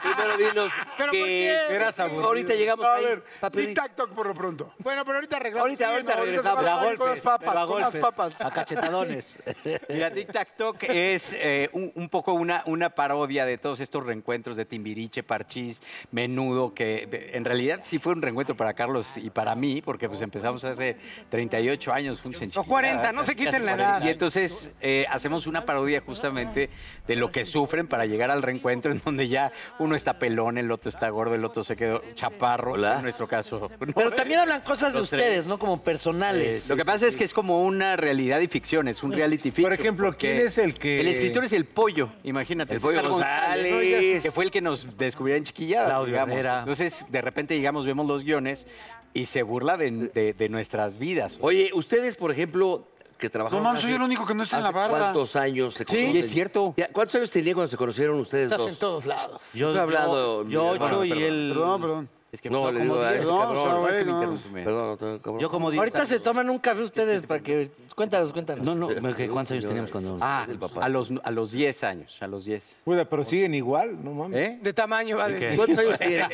primero 0.02 0.36
dinos 0.38 0.72
¿Pero 0.96 1.12
que 1.12 1.18
qué? 1.18 1.74
Eras 1.74 2.00
aburrido. 2.00 2.24
ahorita 2.26 2.54
llegamos 2.54 2.86
A 2.86 2.94
ahí, 2.94 3.04
ver, 3.04 3.24
papi. 3.40 3.66
Tic 3.66 3.74
Tac 3.74 3.94
Toc 3.96 4.10
por 4.10 4.26
lo 4.26 4.34
pronto. 4.34 4.72
Bueno, 4.78 5.04
pero 5.04 5.16
ahorita 5.16 5.36
arreglamos. 5.36 5.62
Ahorita, 5.68 5.84
Sí, 5.86 5.90
ahorita 5.92 6.12
no, 6.14 6.18
ahorita 6.20 6.36
regresamos. 6.42 6.64
van 6.64 6.94
a 6.94 6.96
con 6.98 7.08
las 7.10 7.20
papas, 7.20 7.48
a 7.48 7.66
con 7.66 7.80
las 7.80 7.92
golpes, 7.94 8.00
papas. 8.00 8.40
A 8.40 8.50
cachetadones. 8.50 9.38
Mira, 9.88 10.10
Tic 10.12 10.32
Tac 10.32 10.56
Toc 10.56 10.82
es 10.84 11.34
eh, 11.38 11.68
un, 11.72 11.92
un 11.94 12.08
poco 12.08 12.32
una, 12.32 12.62
una 12.66 12.90
parodia 12.90 13.46
de 13.46 13.58
todos 13.58 13.80
estos 13.80 14.04
reencuentros 14.04 14.56
de 14.56 14.64
Timbiriche, 14.64 15.22
Parchís, 15.22 15.82
Menudo, 16.10 16.74
que 16.74 17.30
en 17.32 17.44
realidad 17.44 17.80
sí 17.82 17.98
fue 17.98 18.12
un 18.12 18.22
reencuentro 18.22 18.56
para 18.56 18.74
Carlos 18.74 19.16
y 19.16 19.30
para 19.30 19.54
mí, 19.54 19.82
porque 19.82 20.08
pues 20.08 20.20
empezamos 20.20 20.64
hace 20.64 20.96
38 21.28 21.92
años 21.92 22.20
juntos 22.20 22.42
en 22.42 22.50
O 22.54 22.64
40, 22.64 23.12
no 23.12 23.24
se 23.24 23.36
quiten 23.36 23.64
la 23.64 23.72
edad. 23.74 24.02
Y 24.04 24.08
entonces 24.08 24.72
eh, 24.80 25.06
hacemos 25.08 25.46
una 25.46 25.64
parodia 25.64 26.00
justamente 26.04 26.59
de 27.06 27.16
lo 27.16 27.30
que 27.30 27.44
sufren 27.44 27.86
para 27.86 28.04
llegar 28.04 28.30
al 28.30 28.42
reencuentro 28.42 28.90
en 28.92 29.00
donde 29.04 29.28
ya 29.28 29.52
uno 29.78 29.94
está 29.94 30.18
pelón, 30.18 30.58
el 30.58 30.70
otro 30.72 30.88
está 30.90 31.08
gordo, 31.08 31.34
el 31.36 31.44
otro 31.44 31.64
se 31.64 31.76
quedó 31.76 32.02
chaparro, 32.14 32.72
Hola. 32.72 32.96
en 32.96 33.02
nuestro 33.04 33.26
caso. 33.28 33.70
¿no? 33.80 33.92
Pero 33.94 34.10
también 34.10 34.40
hablan 34.40 34.60
cosas 34.62 34.92
de 34.92 34.98
tres. 34.98 35.12
ustedes, 35.12 35.46
¿no? 35.46 35.58
Como 35.58 35.80
personales. 35.82 36.68
Lo 36.68 36.76
que 36.76 36.84
pasa 36.84 37.06
es 37.06 37.16
que 37.16 37.24
es 37.24 37.32
como 37.32 37.64
una 37.64 37.96
realidad 37.96 38.40
y 38.40 38.48
ficción, 38.48 38.88
es 38.88 39.02
un 39.02 39.12
reality 39.12 39.50
fiction. 39.50 39.64
Por 39.70 39.72
ejemplo, 39.72 40.16
¿quién 40.18 40.38
es 40.38 40.58
el 40.58 40.74
que- 40.74 41.00
El 41.00 41.08
escritor 41.08 41.44
es 41.44 41.52
el 41.52 41.64
Pollo, 41.64 42.10
imagínate. 42.24 42.74
El 42.74 42.80
Pollo 42.80 43.08
González. 43.08 44.22
Que 44.22 44.30
fue 44.30 44.44
el 44.44 44.50
que 44.50 44.60
nos 44.60 44.96
descubrió 44.98 45.36
en 45.36 45.44
Chiquillada, 45.44 45.86
Claudio 45.88 46.12
digamos. 46.12 46.38
Entonces, 46.60 47.06
de 47.08 47.20
repente 47.22 47.56
llegamos, 47.56 47.86
vemos 47.86 48.06
los 48.06 48.24
guiones 48.24 48.66
y 49.12 49.26
se 49.26 49.42
burla 49.42 49.76
de, 49.76 49.90
de- 49.90 50.32
de 50.32 50.48
nuestras 50.48 50.98
vidas. 50.98 51.38
Oye, 51.40 51.70
ustedes, 51.74 52.16
por 52.16 52.30
ejemplo, 52.30 52.86
que 53.20 53.30
trabajaron 53.30 53.62
No 53.62 53.68
mames, 53.68 53.82
soy 53.82 53.92
el 53.92 54.02
único 54.02 54.26
que 54.26 54.34
no 54.34 54.42
está 54.42 54.56
en 54.56 54.62
la 54.64 54.68
¿hace 54.70 54.78
barra. 54.78 54.98
¿Cuántos 54.98 55.36
años 55.36 55.74
se 55.74 55.84
Sí, 55.84 55.96
conocen? 55.96 56.16
es 56.16 56.30
cierto. 56.30 56.74
Ya, 56.76 56.88
¿Cuántos 56.92 57.14
años 57.14 57.30
tenían 57.30 57.54
cuando 57.54 57.68
se 57.68 57.76
conocieron 57.76 58.18
ustedes 58.18 58.44
Estás 58.44 58.58
dos? 58.62 58.68
en 58.70 58.76
todos 58.76 59.06
lados. 59.06 59.42
Yo, 59.54 59.68
Estoy 59.68 59.80
hablando, 59.82 60.44
yo, 60.48 60.70
ocho 60.70 61.04
y 61.04 61.12
él... 61.12 61.50
Perdón, 61.54 61.80
perdón. 61.80 62.08
Es 62.32 62.40
que 62.40 62.48
No, 62.48 62.70
le 62.70 62.78
como 62.78 62.94
digo 62.94 63.04
a 63.04 63.10
10, 63.10 63.22
ese 63.24 63.32
No, 63.32 63.38
cabrón. 63.40 63.56
o 63.58 63.62
sea, 63.64 63.72
no, 63.72 63.88
es 63.88 63.96
que 63.96 64.02
güey, 64.02 64.04
me 64.04 64.12
no. 64.12 64.32
interrumpe. 64.34 64.62
Perdón, 64.64 64.88
no, 64.88 64.96
cabrón. 65.20 65.38
Yo 65.40 65.50
como 65.50 65.70
diez 65.72 65.78
Ahorita 65.80 66.06
se 66.06 66.20
toman 66.20 66.48
un 66.48 66.58
café 66.60 66.82
ustedes 66.82 67.22
para 67.22 67.40
que... 67.42 67.72
Cuéntanos, 67.96 68.32
cuéntanos. 68.32 68.64
No, 68.64 68.76
no, 68.76 68.86
¿qué- 69.16 69.28
¿cuántos 69.28 69.50
años 69.50 69.66
teníamos 69.66 69.90
cuando...? 69.90 70.16
Ah, 70.20 70.46
el 70.48 70.56
papá. 70.56 70.84
a 70.84 70.88
los, 70.88 71.12
a 71.24 71.30
los 71.32 71.50
10 71.50 71.82
años, 71.82 72.22
a 72.22 72.28
los 72.28 72.44
10. 72.44 72.82
Puta, 72.84 73.04
pero 73.04 73.24
siguen 73.24 73.52
igual, 73.54 74.02
no 74.04 74.12
mames. 74.12 74.38
¿Eh? 74.48 74.58
De 74.62 74.72
tamaño 74.72 75.16
va 75.16 75.24
a 75.24 75.28
decir. 75.28 75.56
¿Cuántos 75.56 75.78
años 75.78 75.98
tienen? 75.98 76.28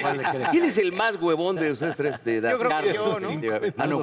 ¿Quién 0.50 0.64
es 0.66 0.76
el 0.76 0.92
más 0.92 1.16
huevón 1.16 1.56
de 1.56 1.72
ustedes 1.72 1.96
tres 1.96 2.22
de 2.22 2.36
edad? 2.36 2.50
Yo 2.50 2.58
creo 2.58 2.78
que 2.82 2.92
yo, 2.94 3.18
¿no? 3.18 3.28
sí, 3.30 3.40
Ah, 3.78 3.86
no. 3.86 4.00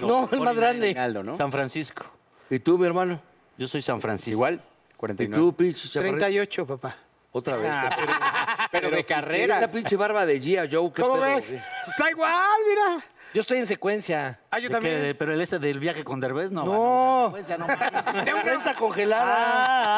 No, 0.00 0.28
el 0.32 0.40
más 0.40 0.56
grande. 0.56 0.96
San 1.36 1.52
Francisco. 1.52 2.06
¿Y 2.50 2.58
tú, 2.58 2.78
mi 2.78 2.86
hermano? 2.86 3.20
Yo 3.56 3.68
soy 3.68 3.82
San 3.82 4.00
Francisco. 4.00 4.36
Igual, 4.38 4.54
¿Y 4.54 4.96
49. 4.96 5.34
tú, 5.42 5.56
pinche 5.56 5.88
chaparrito? 5.88 6.16
38, 6.18 6.66
papá. 6.66 6.96
Otra 7.32 7.56
vez. 7.56 7.70
pero 8.70 8.90
de 8.90 9.04
carreras. 9.04 9.62
Esa 9.62 9.72
pinche 9.72 9.96
barba 9.96 10.24
de 10.24 10.40
Gia 10.40 10.68
Joe, 10.70 10.92
¿qué 10.92 11.02
¿Cómo 11.02 11.14
pedo, 11.14 11.24
ves? 11.24 11.52
Está 11.52 12.10
igual, 12.10 12.58
mira. 12.68 13.04
Yo 13.34 13.40
estoy 13.40 13.58
en 13.58 13.66
secuencia. 13.66 14.38
Ah, 14.50 14.60
yo 14.60 14.70
también. 14.70 15.02
¿De- 15.02 15.14
pero 15.16 15.34
el 15.34 15.40
ese 15.40 15.58
del 15.58 15.80
viaje 15.80 16.04
con 16.04 16.20
Derbez, 16.20 16.52
no. 16.52 16.64
No. 16.64 17.36
Ya 17.48 17.58
no 17.58 17.66
mames. 17.66 18.24
De 18.24 18.32
una 18.32 18.42
renta 18.44 18.74
congelada. 18.74 19.34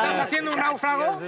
Ah, 0.03 0.05
¿Estás 0.11 0.20
haciendo 0.26 0.53
un 0.53 0.57
náufrago? 0.59 1.18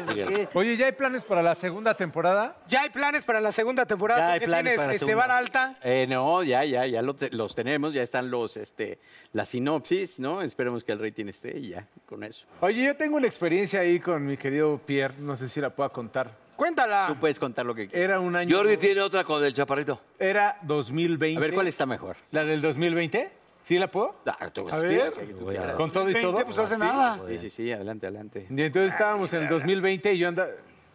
Oye, 0.54 0.76
¿ya 0.78 0.86
hay 0.86 0.92
planes 0.92 1.22
para 1.22 1.42
la 1.42 1.54
segunda 1.54 1.94
temporada? 1.94 2.56
Ya 2.66 2.80
hay 2.80 2.88
planes 2.88 3.24
para 3.24 3.42
la 3.42 3.52
segunda 3.52 3.84
temporada. 3.84 4.20
Ya 4.20 4.26
¿Tú 4.26 4.32
hay 4.32 4.40
qué 4.40 4.46
planes 4.46 4.74
tienes? 4.76 5.02
este, 5.02 5.14
vara 5.14 5.36
alta. 5.36 5.76
Eh, 5.82 6.06
no, 6.08 6.42
ya, 6.42 6.64
ya, 6.64 6.86
ya 6.86 7.02
lo 7.02 7.14
te- 7.14 7.30
los 7.30 7.54
tenemos, 7.54 7.92
ya 7.92 8.02
están 8.02 8.30
los, 8.30 8.56
este, 8.56 8.98
la 9.32 9.44
sinopsis, 9.44 10.18
¿no? 10.18 10.40
Esperemos 10.40 10.84
que 10.84 10.92
el 10.92 11.00
rating 11.00 11.26
esté 11.26 11.58
y 11.58 11.68
ya, 11.68 11.86
con 12.06 12.24
eso. 12.24 12.46
Oye, 12.62 12.84
yo 12.84 12.96
tengo 12.96 13.18
una 13.18 13.26
experiencia 13.26 13.80
ahí 13.80 14.00
con 14.00 14.24
mi 14.24 14.38
querido 14.38 14.78
Pierre, 14.78 15.14
no 15.18 15.36
sé 15.36 15.48
si 15.50 15.60
la 15.60 15.68
pueda 15.68 15.90
contar. 15.90 16.30
Cuéntala. 16.58 17.04
Tú 17.06 17.14
puedes 17.20 17.38
contar 17.38 17.64
lo 17.64 17.72
que 17.72 17.86
quieras. 17.86 18.04
Era 18.04 18.18
un 18.18 18.34
año... 18.34 18.56
Jordi 18.56 18.76
tiene 18.78 19.00
otra 19.00 19.22
con 19.22 19.44
el 19.44 19.54
chaparrito. 19.54 20.00
Era 20.18 20.58
2020. 20.62 21.36
A 21.38 21.40
ver, 21.40 21.54
¿cuál 21.54 21.68
está 21.68 21.86
mejor? 21.86 22.16
¿La 22.32 22.44
del 22.44 22.60
2020? 22.60 23.30
¿Sí 23.62 23.78
la 23.78 23.88
puedo? 23.88 24.16
Ah, 24.26 24.50
tú- 24.50 24.68
A 24.68 24.78
ver. 24.78 25.12
que 25.12 25.34
tú 25.34 25.46
quieras. 25.46 25.76
¿Con 25.76 25.92
todo 25.92 26.10
y 26.10 26.14
20, 26.14 26.32
todo? 26.32 26.44
pues 26.44 26.58
hace 26.58 26.76
nada. 26.76 27.20
Sí, 27.28 27.38
sí, 27.38 27.50
sí, 27.50 27.70
adelante, 27.70 28.08
adelante. 28.08 28.48
Y 28.50 28.60
entonces 28.60 28.92
estábamos 28.92 29.32
en 29.34 29.44
el 29.44 29.48
2020 29.48 30.12
y 30.14 30.18
yo 30.18 30.26
andaba... 30.26 30.50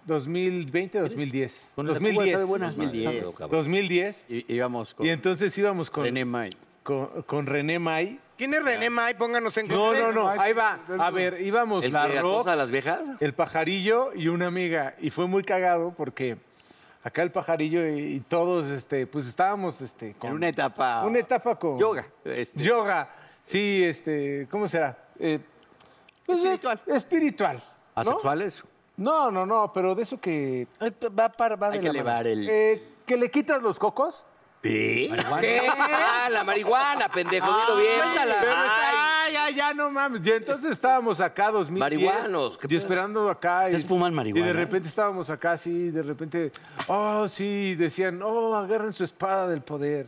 2020, 0.05 0.99
2010. 0.99 1.71
Con 1.75 1.87
la 1.87 1.93
2010. 1.93 2.17
Cuba 2.17 2.31
sabe 2.33 2.43
buena. 2.43 2.65
2010. 2.65 3.37
2010. 3.49 4.25
Y, 4.27 4.53
íbamos 4.53 4.93
con 4.93 5.05
Y 5.05 5.09
entonces 5.11 5.57
íbamos 5.57 5.89
con 5.89 6.03
René 6.03 6.25
May. 6.25 6.49
con, 6.83 7.21
con 7.21 7.45
René 7.45 7.79
May. 7.79 8.19
¿Quién 8.43 8.55
es 8.55 8.61
René 8.61 8.89
May? 8.89 9.13
Pónganos 9.13 9.55
en 9.57 9.69
No, 9.69 9.93
no, 9.93 10.11
no, 10.11 10.27
Ay, 10.27 10.37
ahí 10.41 10.51
va. 10.53 10.77
A 10.99 11.11
ver, 11.11 11.39
íbamos 11.39 11.85
¿El 11.85 11.93
la 11.93 12.09
que 12.09 12.19
acosa 12.19 12.51
a 12.51 12.55
las 12.57 12.69
viejas? 12.69 12.99
el 13.21 13.33
pajarillo 13.33 14.11
y 14.13 14.27
una 14.27 14.47
amiga. 14.47 14.95
Y 14.99 15.11
fue 15.11 15.27
muy 15.27 15.43
cagado 15.45 15.93
porque 15.95 16.35
acá 17.05 17.21
el 17.21 17.31
pajarillo 17.31 17.87
y, 17.87 17.99
y 18.15 18.19
todos, 18.19 18.67
este, 18.67 19.07
pues 19.07 19.27
estábamos, 19.27 19.79
este, 19.79 20.15
con 20.15 20.31
En 20.31 20.35
una 20.35 20.49
etapa... 20.49 21.05
una 21.05 21.19
etapa 21.19 21.55
con 21.55 21.79
Yoga. 21.79 22.05
este. 22.25 22.61
Yoga, 22.61 23.09
sí, 23.43 23.81
este, 23.85 24.45
¿cómo 24.51 24.67
será? 24.67 24.97
Eh, 25.19 25.39
pues, 26.25 26.39
Espiritual. 26.39 26.81
Espiritual. 26.87 27.63
¿no? 27.95 28.01
¿Asexuales? 28.01 28.61
No, 28.97 29.31
no, 29.31 29.45
no, 29.45 29.71
pero 29.71 29.95
de 29.95 30.03
eso 30.03 30.19
que, 30.19 30.67
Eh, 30.81 30.91
Va, 31.17 31.29
para, 31.29 31.55
va 31.55 31.69
de 31.69 31.75
Hay 31.77 31.81
que 31.81 31.87
la 31.93 31.93
mano. 31.93 32.09
elevar 32.09 32.27
el... 32.27 32.49
eh, 32.49 32.83
que 33.05 33.15
le 33.15 33.31
quitas 33.31 33.61
los 33.61 33.79
cocos. 33.79 34.25
¿Qué? 34.63 35.09
Ah, 35.91 36.29
la 36.31 36.43
marihuana, 36.45 37.09
pendejo, 37.09 37.45
dilo 37.47 37.75
bien. 37.77 37.99
Pero 38.15 38.51
Ay, 38.55 38.65
está- 38.65 39.23
ay, 39.23 39.35
ay, 39.35 39.55
ya 39.55 39.73
no 39.73 39.89
mames. 39.91 40.21
Y 40.25 40.31
entonces 40.31 40.71
estábamos 40.71 41.19
acá 41.19 41.51
2010. 41.51 41.79
Marihuanos, 41.79 42.57
¿qué 42.57 42.67
Y 42.67 42.69
pedo? 42.69 42.77
esperando 42.77 43.29
acá. 43.29 43.63
y- 43.63 43.73
¿Ustedes 43.73 43.85
fuman 43.85 44.13
marihuana? 44.13 44.45
Y 44.45 44.47
de 44.47 44.53
repente 44.57 44.87
estábamos 44.87 45.29
acá 45.29 45.51
así, 45.51 45.89
de 45.91 46.01
repente, 46.01 46.51
oh, 46.87 47.27
sí, 47.27 47.75
decían, 47.75 48.21
oh, 48.23 48.55
agarren 48.55 48.93
su 48.93 49.03
espada 49.03 49.47
del 49.49 49.61
poder. 49.61 50.07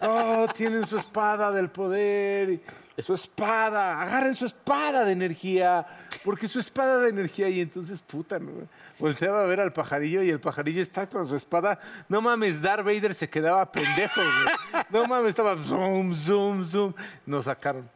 Oh, 0.00 0.46
tienen 0.54 0.86
su 0.86 0.96
espada 0.96 1.50
del 1.50 1.68
poder. 1.68 2.50
y 2.50 2.60
Su 2.98 3.14
espada, 3.14 4.00
agarren 4.00 4.34
su 4.34 4.44
espada 4.44 5.04
de 5.04 5.12
energía, 5.12 5.86
porque 6.24 6.46
su 6.46 6.58
espada 6.58 6.98
de 6.98 7.08
energía, 7.08 7.48
y 7.48 7.60
entonces, 7.60 8.00
puta, 8.00 8.38
¿no? 8.38 8.50
volteaba 8.98 9.42
a 9.42 9.46
ver 9.46 9.60
al 9.60 9.72
pajarillo 9.72 10.22
y 10.22 10.30
el 10.30 10.40
pajarillo 10.40 10.80
está 10.80 11.08
con 11.08 11.26
su 11.26 11.34
espada. 11.34 11.78
No 12.08 12.20
mames, 12.20 12.62
Darth 12.62 12.84
Vader 12.84 13.14
se 13.14 13.28
quedaba 13.28 13.70
pendejo, 13.70 14.20
güey. 14.20 14.84
No 14.90 15.06
mames, 15.06 15.30
estaba 15.30 15.56
zoom, 15.62 16.14
zoom, 16.14 16.64
zoom. 16.64 16.94
Nos 17.26 17.46
sacaron. 17.46 17.88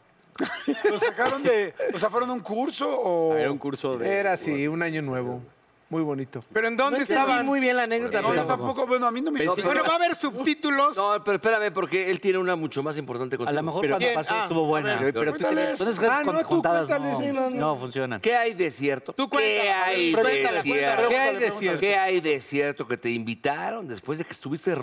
¿Lo 0.85 0.99
sacaron 0.99 1.43
de. 1.43 1.75
O 1.95 1.99
sea, 1.99 2.11
fueron 2.11 2.31
a 2.31 2.33
un 2.33 2.41
curso 2.41 2.89
o.? 2.91 3.35
Era 3.37 3.51
un 3.51 3.59
curso 3.59 3.97
de... 3.97 4.11
Era 4.11 4.33
así, 4.33 4.67
un 4.67 4.83
año 4.83 5.01
nuevo. 5.01 5.43
Muy 5.89 6.03
bonito. 6.03 6.45
¿Pero 6.53 6.67
en 6.67 6.77
dónde 6.77 6.99
No 6.99 7.03
estaban? 7.05 7.47
muy 7.47 7.61
bien 7.61 7.77
la 7.77 7.85
anécdota. 7.85 8.21
No, 8.21 8.35
yo 8.35 8.45
tampoco. 8.45 8.89
Bueno, 8.89 9.07
a 9.07 9.13
mí 9.13 9.21
no 9.23 9.31
me. 9.31 9.47
Bueno, 9.47 9.85
va 9.85 9.93
a 9.93 9.97
haber 9.97 10.17
subtítulos. 10.17 10.97
No, 10.97 11.23
pero 11.25 11.37
espérame, 11.37 11.73
porque 11.73 12.11
él 12.11 12.21
tiene 12.21 12.39
una 12.39 12.57
mucho 12.57 12.83
más 12.83 12.99
importante 12.99 13.37
A 13.37 13.39
contigo. 13.39 13.55
lo 13.55 13.63
mejor 13.63 13.81
Pero- 13.83 13.97
cuando 13.97 14.15
pasó 14.15 14.35
Ah, 14.35 14.43
estuvo 14.43 14.65
a 14.65 14.69
buena. 14.69 14.97
ver, 14.97 15.15
pero 15.15 15.33
tú. 15.35 15.45
Son 15.45 15.59
esas 15.59 15.99
Ah, 16.01 16.23
no, 16.25 16.41
tú 16.41 16.49
contadas 16.49 16.89
no, 16.89 16.99
no, 16.99 17.33
no. 17.33 17.51
no 17.51 17.77
funcionan. 17.77 18.21
¿Qué 18.21 18.35
hay 18.35 18.55
de 18.55 18.71
cierto? 18.73 19.13
Tú 19.13 19.31
¿Qué 19.31 19.71
hay 19.71 20.13
de 20.13 20.63
cierto? 20.63 21.09
¿Qué 21.09 21.17
hay 21.17 21.37
de 21.37 21.51
cierto? 21.53 21.81
¿Qué 21.81 21.97
hay 21.97 22.21
de 22.21 22.41
cierto 22.41 22.89
que 22.89 22.97
te 22.97 23.11
invitaron 23.11 23.87
después 23.87 24.19
de 24.19 24.25
que 24.25 24.33
estuviste 24.33 24.75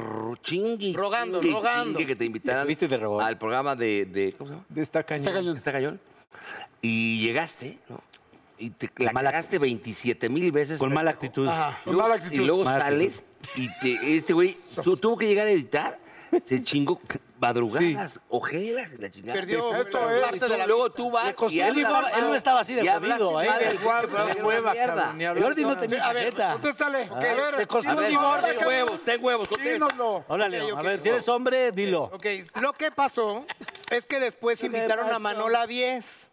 chingui? 0.42 0.94
Rogando, 0.94 1.42
rogando. 1.42 2.00
que 2.00 2.16
te 2.16 2.26
Estuviste 2.26 2.88
de 2.88 2.98
rogón. 2.98 3.24
al 3.26 3.38
programa 3.38 3.76
de, 3.76 4.06
de- 4.06 4.34
¿cómo 4.38 4.48
se 4.50 4.54
llama? 4.56 4.66
De. 4.70 4.82
Está 4.82 5.04
cañón. 5.04 6.00
Y 6.82 7.20
llegaste, 7.26 7.78
¿no? 7.90 8.02
Y 8.64 8.70
te 8.70 8.90
la 9.04 9.12
Mala- 9.12 9.32
cagaste 9.32 9.60
27 9.60 10.30
mil 10.30 10.52
veces. 10.52 10.80
Con 10.80 10.94
mala 10.94 11.12
actitud. 11.12 11.44
Y 11.86 11.90
luego, 11.90 12.02
mala 12.02 12.16
actitud. 12.16 12.34
y 12.34 12.38
luego 12.46 12.64
Mala 12.64 12.80
sales 12.86 13.24
y 13.56 13.68
te, 13.80 14.16
este 14.18 14.32
güey 14.34 14.58
tu- 14.84 14.96
tuvo 14.98 15.18
que 15.18 15.28
llegar 15.28 15.48
a 15.48 15.52
editar. 15.52 16.00
Se 16.46 16.64
chingó 16.64 17.00
madrugadas, 17.40 18.20
ojeras 18.30 18.92
y 18.94 18.98
la 19.02 19.12
chingada. 19.12 19.40
Perdió 19.40 19.76
Esto 19.76 20.10
es- 20.10 20.50
la- 20.50 20.66
Luego 20.66 20.92
tú 20.92 21.12
vas 21.12 21.36
y 21.52 21.62
hablas 21.62 21.86
esfuerzo. 21.86 22.18
Él 22.18 22.24
no 22.30 22.34
estaba 22.36 22.60
así 22.62 22.74
de 22.74 22.88
jodido, 22.90 23.40
¿eh? 23.42 23.50
del 23.60 23.68
Del 23.68 23.80
guapo, 23.80 24.08
guapo, 24.08 24.30
pero 24.34 24.48
hueva, 24.48 24.72
mierda. 24.72 24.96
cabrón, 24.96 25.18
ni 25.20 25.26
hablar. 25.26 25.44
Jordi 25.44 25.62
no 25.64 25.78
tenía 25.78 26.04
A 26.04 26.14
tarjeta. 26.14 26.52
contéstale. 26.54 27.02
Ok, 27.12 27.12
a 27.24 27.34
ver, 27.36 27.56
te 27.58 27.68
costó 27.68 27.92
A 27.92 27.96
un 27.96 28.08
divorcio. 28.08 28.56
ten 28.58 28.68
huevos, 28.68 29.04
ten 29.04 29.24
huevos. 29.24 29.50
Dínoslo. 29.64 30.24
Órale, 30.28 30.62
Ok, 30.64 30.70
a 30.72 30.74
ok. 30.74 30.84
ver, 30.84 31.00
si 31.02 31.10
eres 31.10 31.28
hombre, 31.30 31.72
dilo. 31.72 32.04
Ok, 32.06 32.26
lo 32.62 32.74
que 32.74 32.90
pasó 32.92 33.46
es 33.92 34.06
que 34.08 34.20
después 34.20 34.64
invitaron 34.64 35.12
a 35.12 35.20
Manola 35.20 35.68
10. 35.68 36.32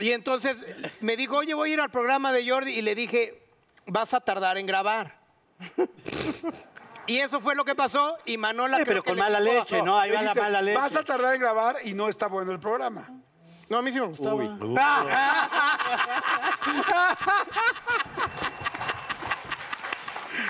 Y 0.00 0.12
entonces 0.12 0.56
me 1.00 1.16
dijo, 1.16 1.36
oye, 1.36 1.54
voy 1.54 1.70
a 1.70 1.74
ir 1.74 1.80
al 1.80 1.90
programa 1.90 2.32
de 2.32 2.48
Jordi. 2.48 2.72
Y 2.72 2.82
le 2.82 2.94
dije, 2.94 3.42
vas 3.86 4.14
a 4.14 4.20
tardar 4.20 4.58
en 4.58 4.66
grabar. 4.66 5.18
y 7.06 7.18
eso 7.18 7.40
fue 7.40 7.54
lo 7.54 7.64
que 7.64 7.74
pasó. 7.74 8.16
Y 8.24 8.38
Manola. 8.38 8.76
Creo 8.78 8.86
pero 8.86 9.02
que 9.02 9.10
con 9.10 9.16
le 9.16 9.22
mala 9.22 9.40
dijo- 9.40 9.54
leche, 9.54 9.82
¿no? 9.82 9.98
Ahí 9.98 10.10
va 10.10 10.14
la 10.16 10.20
Dijiste, 10.22 10.40
mala 10.40 10.62
leche. 10.62 10.78
Vas 10.80 10.96
a 10.96 11.04
tardar 11.04 11.34
en 11.34 11.40
grabar 11.40 11.76
y 11.84 11.94
no 11.94 12.08
está 12.08 12.26
bueno 12.28 12.52
el 12.52 12.60
programa. 12.60 13.08
No, 13.68 13.78
a 13.78 13.82
mí 13.82 13.92
sí 13.92 14.00
me 14.00 14.06
gustaba. 14.06 14.42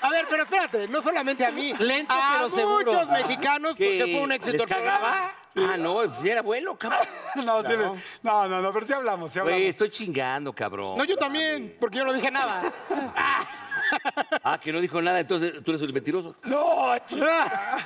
A 0.01 0.09
ver, 0.09 0.25
pero 0.29 0.43
espérate, 0.43 0.87
no 0.87 1.01
solamente 1.01 1.45
a 1.45 1.51
mí. 1.51 1.73
Lento, 1.79 2.13
a 2.13 2.33
pero 2.37 2.49
seguro. 2.49 2.91
muchos 2.93 3.09
mexicanos, 3.09 3.71
porque 3.71 3.97
¿Qué? 4.05 4.11
fue 4.11 4.21
un 4.21 4.31
éxito 4.31 4.51
¿Les 4.53 4.61
el 4.61 4.67
programa. 4.67 4.99
cagaba? 4.99 5.33
Ah, 5.73 5.77
no, 5.77 5.93
pues 5.95 6.23
era 6.25 6.41
bueno, 6.41 6.77
cabrón. 6.77 7.01
No, 7.45 7.61
sí, 7.63 7.73
no, 8.23 8.47
no, 8.47 8.61
no, 8.61 8.71
pero 8.73 8.85
sí 8.85 8.93
hablamos, 8.93 9.31
sí 9.31 9.39
hablamos. 9.39 9.59
Güey, 9.59 9.69
estoy 9.69 9.89
chingando, 9.89 10.53
cabrón. 10.53 10.97
No, 10.97 11.03
yo 11.03 11.17
también, 11.17 11.75
porque 11.79 11.97
yo 11.97 12.05
no 12.05 12.13
dije 12.13 12.31
nada. 12.31 12.71
Ah, 14.43 14.57
que 14.57 14.71
no 14.71 14.79
dijo 14.79 15.01
nada, 15.01 15.19
entonces 15.19 15.55
tú 15.65 15.71
eres 15.71 15.81
un 15.81 15.91
mentiroso. 15.93 16.37
No, 16.43 16.97
chica. 17.05 17.77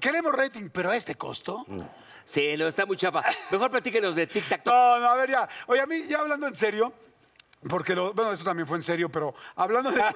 Queremos 0.00 0.32
rating, 0.32 0.70
pero 0.72 0.90
a 0.90 0.96
este 0.96 1.14
costo. 1.14 1.62
Sí, 2.24 2.56
no, 2.56 2.66
está 2.68 2.86
muy 2.86 2.96
chafa. 2.96 3.22
Mejor 3.50 3.70
platíquenos 3.70 4.14
de 4.14 4.26
Tic 4.26 4.48
Tac 4.48 4.62
Toe. 4.62 4.72
No, 4.72 4.98
no, 5.00 5.08
a 5.10 5.14
ver, 5.16 5.30
ya. 5.30 5.46
Oye, 5.66 5.82
a 5.82 5.86
mí, 5.86 6.04
ya 6.08 6.20
hablando 6.20 6.46
en 6.46 6.54
serio, 6.54 6.94
porque 7.68 7.94
lo, 7.94 8.12
bueno, 8.12 8.32
esto 8.32 8.44
también 8.44 8.66
fue 8.66 8.76
en 8.78 8.82
serio, 8.82 9.08
pero 9.08 9.34
hablando 9.56 9.90
de. 9.90 10.02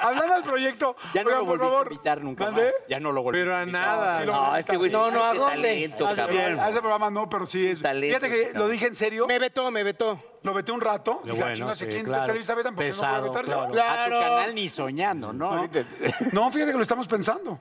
hablando 0.00 0.34
del 0.34 0.42
proyecto. 0.44 0.96
Ya 1.14 1.22
no 1.22 1.28
oigan, 1.28 1.40
lo 1.40 1.46
por 1.46 1.58
volviste 1.58 1.66
a 1.66 1.70
favor, 1.70 1.92
invitar 1.92 2.22
nunca 2.22 2.44
¿mande? 2.44 2.62
más. 2.64 2.72
Ya 2.88 3.00
no 3.00 3.12
lo 3.12 3.22
volviste 3.22 3.44
Pero 3.46 3.56
a 3.56 3.66
nada. 3.66 4.18
Sí, 4.20 4.24
lo- 4.26 4.32
No, 4.34 4.56
este 4.56 4.76
güey 4.76 4.90
No, 4.90 5.10
no, 5.10 5.24
¿a 5.24 5.34
dónde? 5.34 5.56
talento, 5.62 6.06
A 6.08 6.14
cabrón. 6.14 6.38
ese- 6.38 6.60
a 6.60 6.68
ese 6.70 6.78
programa 6.80 7.10
no, 7.10 7.28
pero 7.28 7.46
sí 7.46 7.66
es. 7.66 7.80
Talento, 7.80 8.18
Fíjate 8.18 8.28
que 8.36 8.42
cabrón. 8.46 8.62
lo 8.62 8.68
dije 8.68 8.86
en 8.86 8.94
serio. 8.94 9.26
Me 9.26 9.38
vetó, 9.38 9.70
me 9.70 9.82
vetó. 9.82 10.20
Lo 10.46 10.54
veté 10.54 10.70
un 10.72 10.80
rato. 10.80 11.20
Ah, 11.24 11.26
bueno, 11.28 11.54
chinga, 11.54 11.68
no 11.70 11.74
sí, 11.76 11.84
quién 11.86 11.98
de 11.98 12.04
claro. 12.04 12.26
Televisa 12.26 12.54
vetan 12.54 12.74
porque 12.76 12.90
Pesado, 12.90 13.26
no 13.26 13.32
puedo 13.32 13.44
vetarlo. 13.46 13.72
claro. 13.72 14.00
A 14.00 14.04
tu 14.18 14.24
canal 14.24 14.54
ni 14.54 14.68
soñando, 14.68 15.32
¿no? 15.32 15.50
Ahorita- 15.50 15.84
No, 16.32 16.50
fíjate 16.52 16.70
que 16.70 16.76
lo 16.76 16.82
estamos 16.82 17.08
pensando. 17.08 17.58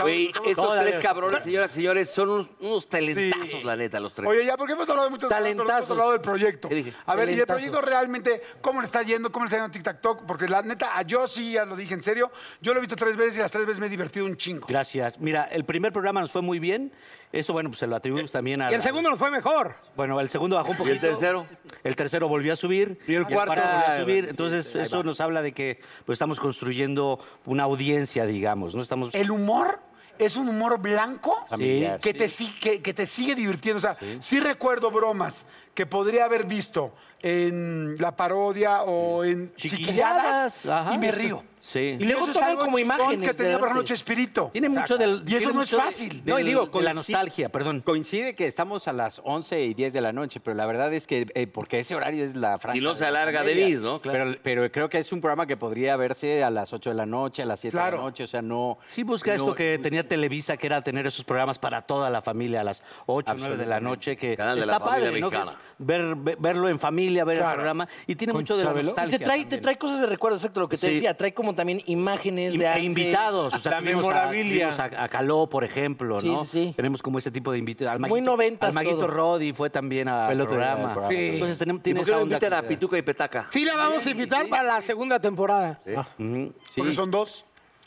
Güey, 0.00 0.32
estos 0.46 0.80
tres 0.80 0.98
cabrones, 0.98 1.42
señoras 1.44 1.70
y 1.72 1.74
señores, 1.74 2.10
son 2.10 2.28
unos, 2.30 2.46
unos 2.60 2.88
talentazos, 2.88 3.48
Sí. 3.50 3.62
la 3.62 3.76
neta, 3.76 4.00
los 4.00 4.12
tres. 4.14 4.28
Oye, 4.28 4.44
ya, 4.46 4.56
porque 4.56 4.72
hemos 4.72 4.88
hablado 4.88 5.06
de 5.06 5.10
muchas 5.10 5.28
cosas, 5.28 5.42
pero 5.42 5.54
no 5.54 5.60
hemos 5.60 5.66
Talentazos. 5.66 5.90
hablado 5.90 6.12
del 6.12 6.20
proyecto. 6.22 6.68
A 6.68 6.70
ver, 6.70 6.80
y 7.28 7.32
el 7.32 7.46
Talentazos. 7.46 7.46
proyecto 7.46 7.80
realmente, 7.82 8.42
¿cómo 8.62 8.80
le 8.80 8.86
está 8.86 9.02
yendo? 9.02 9.30
¿Cómo 9.30 9.44
le 9.44 9.48
está 9.48 9.58
yendo 9.58 9.70
Tic 9.70 9.82
Tac 9.82 10.00
Toc? 10.00 10.22
Porque 10.26 10.48
la 10.48 10.62
neta, 10.62 10.96
a 10.96 11.02
yo 11.02 11.26
sí, 11.26 11.52
ya 11.52 11.64
lo 11.66 11.76
dije 11.76 11.92
en 11.94 12.02
serio, 12.02 12.32
yo 12.62 12.72
lo 12.72 12.78
he 12.78 12.80
visto 12.80 12.96
tres 12.96 13.14
veces 13.16 13.36
y 13.36 13.40
las 13.40 13.50
tres 13.52 13.66
veces 13.66 13.78
me 13.78 13.86
he 13.86 13.90
divertido 13.90 14.24
un 14.26 14.36
chingo. 14.36 14.66
Gracias. 14.66 15.20
Mira, 15.20 15.44
el 15.44 15.64
primer 15.64 15.92
programa 15.92 16.20
nos 16.20 16.32
fue 16.32 16.40
muy 16.42 16.58
bien. 16.58 16.92
Eso, 17.32 17.54
bueno, 17.54 17.70
pues 17.70 17.78
se 17.80 17.86
lo 17.86 17.96
atribuimos 17.96 18.30
también 18.30 18.60
a... 18.60 18.70
Y 18.70 18.74
el 18.74 18.82
segundo 18.82 19.08
nos 19.08 19.18
fue 19.18 19.30
mejor. 19.30 19.74
Bueno, 19.96 20.20
el 20.20 20.28
segundo 20.28 20.56
bajó 20.56 20.68
un 20.70 20.74
¿Y 20.74 20.78
poquito. 20.78 20.94
el 20.94 21.00
tercero? 21.00 21.46
El 21.82 21.96
tercero 21.96 22.28
volvió 22.28 22.52
a 22.52 22.56
subir. 22.56 22.98
Y 23.08 23.14
el 23.14 23.26
cuarto 23.26 23.52
volvió 23.54 23.64
a 23.64 23.74
volvió 23.76 23.94
a 23.94 24.00
subir. 24.00 24.26
Entonces, 24.28 24.74
eso 24.74 25.02
nos 25.02 25.18
habla 25.20 25.40
de 25.40 25.52
que 25.52 25.80
pues, 26.04 26.16
estamos 26.16 26.38
construyendo 26.38 27.18
una 27.46 27.62
audiencia, 27.62 28.26
digamos. 28.26 28.74
¿no? 28.74 28.82
Estamos... 28.82 29.14
El 29.14 29.30
humor 29.30 29.80
es 30.18 30.36
un 30.36 30.48
humor 30.48 30.78
blanco 30.78 31.34
Familiar, 31.48 31.98
que, 32.00 32.12
te, 32.12 32.28
si- 32.28 32.52
que, 32.60 32.82
que 32.82 32.92
te 32.92 33.06
sigue 33.06 33.34
divirtiendo. 33.34 33.78
O 33.78 33.80
sea, 33.80 33.96
sí. 34.20 34.38
recuerdo 34.38 34.90
bromas 34.90 35.46
que 35.74 35.86
podría 35.86 36.26
haber 36.26 36.44
visto 36.44 36.94
en 37.22 37.96
la 37.98 38.14
parodia 38.14 38.82
o 38.82 39.24
en 39.24 39.54
Chiquilladas, 39.54 40.54
chiquilladas 40.60 40.94
y 40.94 40.98
me 40.98 41.10
río. 41.10 41.42
Sí. 41.64 41.96
Y 42.00 42.04
luego 42.06 42.26
toman 42.26 42.56
como 42.56 42.76
imágenes. 42.76 43.28
que 43.28 43.34
tenía, 43.34 43.52
de 43.52 43.58
por 43.58 43.68
ejemplo, 43.68 43.80
antes. 43.82 43.88
Chespirito. 43.90 44.50
Tiene 44.52 44.68
mucho 44.68 44.98
del. 44.98 45.22
Y 45.28 45.36
eso 45.36 45.52
no 45.52 45.62
es 45.62 45.70
de- 45.70 45.76
fácil. 45.76 46.20
no, 46.26 46.40
y 46.40 46.42
digo, 46.42 46.66
de 46.66 46.82
la 46.82 46.92
nostalgia, 46.92 47.50
perdón. 47.50 47.82
Coincide 47.82 48.34
que 48.34 48.48
estamos 48.48 48.88
a 48.88 48.92
las 48.92 49.20
11 49.24 49.62
y 49.62 49.72
10 49.72 49.92
de 49.92 50.00
la 50.00 50.12
noche, 50.12 50.40
pero 50.40 50.56
la 50.56 50.66
verdad 50.66 50.92
es 50.92 51.06
que, 51.06 51.28
eh, 51.36 51.46
porque 51.46 51.78
ese 51.78 51.94
horario 51.94 52.24
es 52.24 52.34
la 52.34 52.58
franja. 52.58 52.74
Si 52.74 52.80
no 52.80 52.96
se 52.96 53.04
de 53.04 53.12
la 53.12 53.22
alarga, 53.22 53.44
debe 53.44 53.68
ir, 53.68 53.80
¿no? 53.80 54.00
Claro. 54.00 54.24
Pero, 54.32 54.40
pero 54.42 54.72
creo 54.72 54.88
que 54.90 54.98
es 54.98 55.12
un 55.12 55.20
programa 55.20 55.46
que 55.46 55.56
podría 55.56 55.96
verse 55.96 56.42
a 56.42 56.50
las 56.50 56.72
8 56.72 56.90
de 56.90 56.96
la 56.96 57.06
noche, 57.06 57.42
a 57.42 57.46
las 57.46 57.60
7 57.60 57.76
de 57.76 57.82
la 57.82 57.90
noche, 57.92 58.24
o 58.24 58.26
sea, 58.26 58.42
no... 58.42 58.78
Sí, 58.88 59.04
busca 59.04 59.30
no- 59.30 59.36
esto 59.36 59.54
que 59.54 59.78
tenía 59.78 60.06
Televisa, 60.08 60.56
que 60.56 60.66
era 60.66 60.82
tener 60.82 61.06
esos 61.06 61.24
programas 61.24 61.60
para 61.60 61.82
toda 61.82 62.10
la 62.10 62.22
familia 62.22 62.62
a 62.62 62.64
las 62.64 62.82
8, 63.06 63.34
9 63.38 63.56
de 63.56 63.66
la 63.66 63.78
noche, 63.78 64.16
que 64.16 64.36
Canal 64.36 64.58
de 64.58 64.66
la 64.66 64.72
está 64.74 64.84
familia 64.84 65.06
padre, 65.10 65.20
¿no? 65.20 65.30
Que 65.30 65.36
es 65.36 65.56
ver, 65.78 66.14
ver- 66.16 66.36
verlo 66.40 66.68
en 66.68 66.80
familia, 66.80 67.24
ver 67.24 67.38
el 67.38 67.44
programa, 67.44 67.86
y 68.08 68.16
tiene 68.16 68.32
mucho 68.32 68.56
de 68.56 68.64
la 68.64 68.72
nostalgia. 68.72 69.16
te 69.16 69.24
trae, 69.24 69.44
te 69.44 69.58
trae 69.58 69.78
cosas 69.78 70.00
de 70.00 70.06
recuerdo, 70.08 70.36
exacto 70.36 70.58
lo 70.58 70.68
que 70.68 70.76
te 70.76 70.88
decía. 70.90 71.16
Trae 71.16 71.32
como 71.32 71.51
también 71.54 71.82
imágenes 71.86 72.54
Y- 72.54 72.58
de 72.58 72.66
e 72.66 72.80
invitados, 72.82 73.54
o 73.54 73.58
sea, 73.58 73.72
La 73.72 73.78
a, 73.78 73.80
memorabilia. 73.80 74.70
a, 74.70 75.04
a 75.04 75.08
Caló, 75.08 75.48
por 75.48 75.64
ejemplo, 75.64 76.18
Sí, 76.18 76.28
¿no? 76.28 76.44
sí, 76.44 76.66
sí. 76.68 76.72
Tenemos 76.76 77.02
como 77.02 77.18
ese 77.18 77.30
tipo 77.30 77.52
de 77.52 77.58
invitados. 77.58 77.94
Al 77.94 78.00
Muy 78.00 78.20
Maguito- 78.20 78.24
noventas 78.24 78.68
Al 78.68 78.74
Maguito 78.74 78.96
todo. 78.96 79.06
Rodi 79.08 79.52
fue 79.52 79.70
también 79.70 80.08
al 80.08 80.26
Fue 80.26 80.34
el 80.34 80.46
programa. 80.46 80.92
programa. 80.94 81.08
Sí. 81.08 81.16
Entonces 81.34 81.58
tenemos, 81.58 81.80
¿Y 81.80 81.82
tiene 81.84 82.00
por 82.00 82.06
qué 82.06 82.12
onda 82.14 82.36
invitan 82.36 82.52
a 82.52 82.62
Pituca 82.68 82.98
y 82.98 83.02
Petaca? 83.02 83.46
Sí, 83.50 83.64
la 83.64 83.76
vamos 83.76 84.06
a 84.06 84.10
invitar 84.10 84.48
para 84.48 84.62
la 84.64 84.82
segunda 84.82 85.20
temporada. 85.20 85.80
Ujú. 86.18 86.52
Porque 86.76 86.92
son 86.92 87.10
dos. 87.10 87.44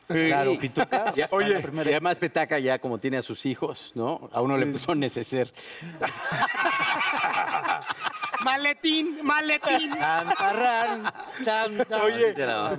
Claro, 0.07 0.55
Pituca. 0.59 1.13
Ya- 1.15 1.27
Oye. 1.31 1.59
y 1.59 1.79
además 1.89 2.19
Petaca 2.19 2.59
ya 2.59 2.77
como 2.77 2.99
tiene 2.99 3.17
a 3.17 3.21
sus 3.23 3.43
hijos, 3.47 3.91
¿no? 3.95 4.29
A 4.31 4.39
uno 4.41 4.55
le 4.55 4.67
puso 4.67 4.93
neceser. 4.93 5.51
Maletín, 8.45 9.19
maletín. 9.23 9.89
Tantarrán, 9.97 11.11
tantarán. 11.43 12.01
Oye, 12.03 12.35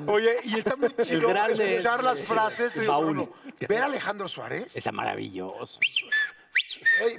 oye, 0.06 0.36
y 0.44 0.58
está 0.58 0.76
muy 0.76 0.94
chido 1.02 1.28
grande 1.28 1.70
escuchar 1.78 1.98
es- 1.98 2.04
las 2.04 2.20
frases. 2.22 2.86
Baúl. 2.86 3.16
por 3.26 3.36
ejemplo, 3.36 3.66
ver 3.68 3.82
a 3.82 3.86
Alejandro 3.86 4.28
Suárez. 4.28 4.76
Es 4.76 4.92
maravilloso. 4.92 5.80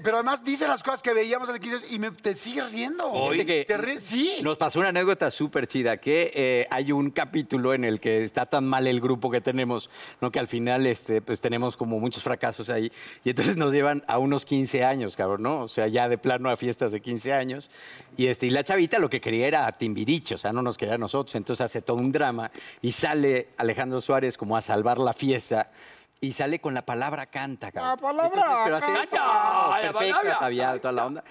Pero 0.03 0.17
además 0.17 0.43
dice 0.43 0.67
las 0.67 0.83
cosas 0.83 1.01
que 1.03 1.13
veíamos 1.13 1.49
hace 1.49 1.59
15 1.59 1.77
años 1.77 1.91
y 1.91 1.99
me, 1.99 2.11
te 2.11 2.35
sigues 2.35 2.71
riendo. 2.71 3.29
Que 3.45 3.65
Te 3.65 3.77
ríes- 3.77 3.99
sí. 3.99 4.33
Nos 4.41 4.57
pasó 4.57 4.79
una 4.79 4.89
anécdota 4.89 5.29
súper 5.31 5.67
chida, 5.67 5.97
que 5.97 6.31
eh, 6.33 6.67
hay 6.69 6.91
un 6.91 7.11
capítulo 7.11 7.73
en 7.73 7.83
el 7.85 7.99
que 7.99 8.23
está 8.23 8.45
tan 8.45 8.65
mal 8.65 8.87
el 8.87 8.99
grupo 8.99 9.29
que 9.29 9.41
tenemos, 9.41 9.89
¿no? 10.21 10.31
que 10.31 10.39
al 10.39 10.47
final 10.47 10.85
este, 10.87 11.21
pues 11.21 11.41
tenemos 11.41 11.77
como 11.77 11.99
muchos 11.99 12.23
fracasos 12.23 12.69
ahí, 12.69 12.91
y 13.23 13.29
entonces 13.29 13.57
nos 13.57 13.73
llevan 13.73 14.03
a 14.07 14.17
unos 14.17 14.45
15 14.45 14.83
años, 14.83 15.15
cabrón, 15.15 15.43
¿no? 15.43 15.61
O 15.61 15.67
sea, 15.67 15.87
ya 15.87 16.09
de 16.09 16.17
plano 16.17 16.49
a 16.49 16.57
fiestas 16.57 16.91
de 16.91 17.01
15 17.01 17.33
años, 17.33 17.69
y, 18.17 18.27
este, 18.27 18.47
y 18.47 18.49
la 18.49 18.63
chavita 18.63 18.99
lo 18.99 19.09
que 19.09 19.21
quería 19.21 19.47
era 19.47 19.67
a 19.67 19.77
Timbiriche, 19.77 20.35
o 20.35 20.37
sea, 20.37 20.51
no 20.51 20.61
nos 20.61 20.77
quería 20.77 20.95
a 20.95 20.97
nosotros, 20.97 21.35
entonces 21.35 21.63
hace 21.63 21.81
todo 21.81 21.97
un 21.97 22.11
drama, 22.11 22.51
y 22.81 22.91
sale 22.91 23.49
Alejandro 23.57 24.01
Suárez 24.01 24.37
como 24.37 24.57
a 24.57 24.61
salvar 24.61 24.97
la 24.97 25.13
fiesta, 25.13 25.71
y 26.19 26.33
sale 26.33 26.59
con 26.59 26.73
la 26.73 26.83
palabra 26.83 27.27
canta, 27.27 27.71
cabrón. 27.71 27.91
La 27.91 27.97
palabra 27.97 28.61
pero 28.65 28.77
así, 28.77 28.91
canta. 28.91 29.75
¡ay, 29.75 29.87
perfecto, 29.89 30.31
ataviado, 30.31 30.79
toda 30.79 30.91
la 30.91 31.05
onda. 31.05 31.23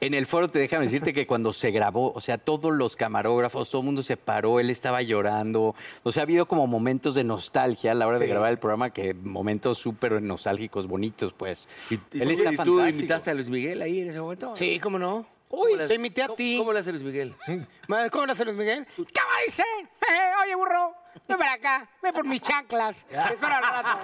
En 0.00 0.14
el 0.14 0.26
foro 0.26 0.48
te 0.50 0.58
déjame 0.58 0.84
decirte 0.86 1.12
que 1.12 1.26
cuando 1.28 1.52
se 1.52 1.70
grabó, 1.70 2.12
o 2.12 2.20
sea, 2.20 2.38
todos 2.38 2.72
los 2.72 2.96
camarógrafos, 2.96 3.70
todo 3.70 3.82
el 3.82 3.86
mundo 3.86 4.02
se 4.02 4.16
paró, 4.16 4.58
él 4.58 4.68
estaba 4.70 5.00
llorando. 5.02 5.76
O 6.02 6.10
sea, 6.10 6.22
ha 6.22 6.24
habido 6.24 6.46
como 6.46 6.66
momentos 6.66 7.14
de 7.14 7.22
nostalgia 7.24 7.92
a 7.92 7.94
la 7.94 8.06
hora 8.08 8.18
de 8.18 8.26
grabar 8.26 8.50
el 8.50 8.58
programa, 8.58 8.90
que 8.90 9.14
momentos 9.14 9.78
súper 9.78 10.20
nostálgicos, 10.20 10.88
bonitos, 10.88 11.32
pues. 11.32 11.68
¿Y, 11.90 11.94
él 12.20 12.30
y- 12.30 12.34
está 12.34 12.52
y 12.52 12.56
tú 12.56 12.62
fantástico. 12.78 12.88
invitaste 12.88 13.30
a 13.30 13.34
Luis 13.34 13.48
Miguel 13.48 13.80
ahí 13.80 14.00
en 14.00 14.10
ese 14.10 14.20
momento? 14.20 14.56
Sí, 14.56 14.80
¿cómo 14.80 14.98
no? 14.98 15.24
Uy, 15.50 15.72
te 15.86 15.94
imité 15.94 16.22
a 16.22 16.26
¿Cómo- 16.28 16.36
ti. 16.36 16.56
¿Cómo 16.58 16.72
le 16.72 16.78
hace 16.80 16.90
Luis 16.92 17.04
Miguel? 17.04 17.34
¿Cómo 18.10 18.26
le 18.26 18.32
hace 18.32 18.44
Luis 18.44 18.56
Miguel? 18.56 18.86
¿Qué 18.96 19.02
va 19.20 19.44
dice? 19.46 19.62
Eh, 19.62 20.32
oye, 20.44 20.54
burro, 20.56 20.94
ven 21.28 21.38
para 21.38 21.52
acá, 21.54 21.88
ven 22.02 22.12
por 22.12 22.24
mis 22.24 22.40
chanclas. 22.40 23.04
Te 23.06 23.34
espero 23.34 23.54
al 23.54 23.62
rato. 23.62 23.98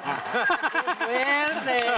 ¡Fuerte! 0.98 1.92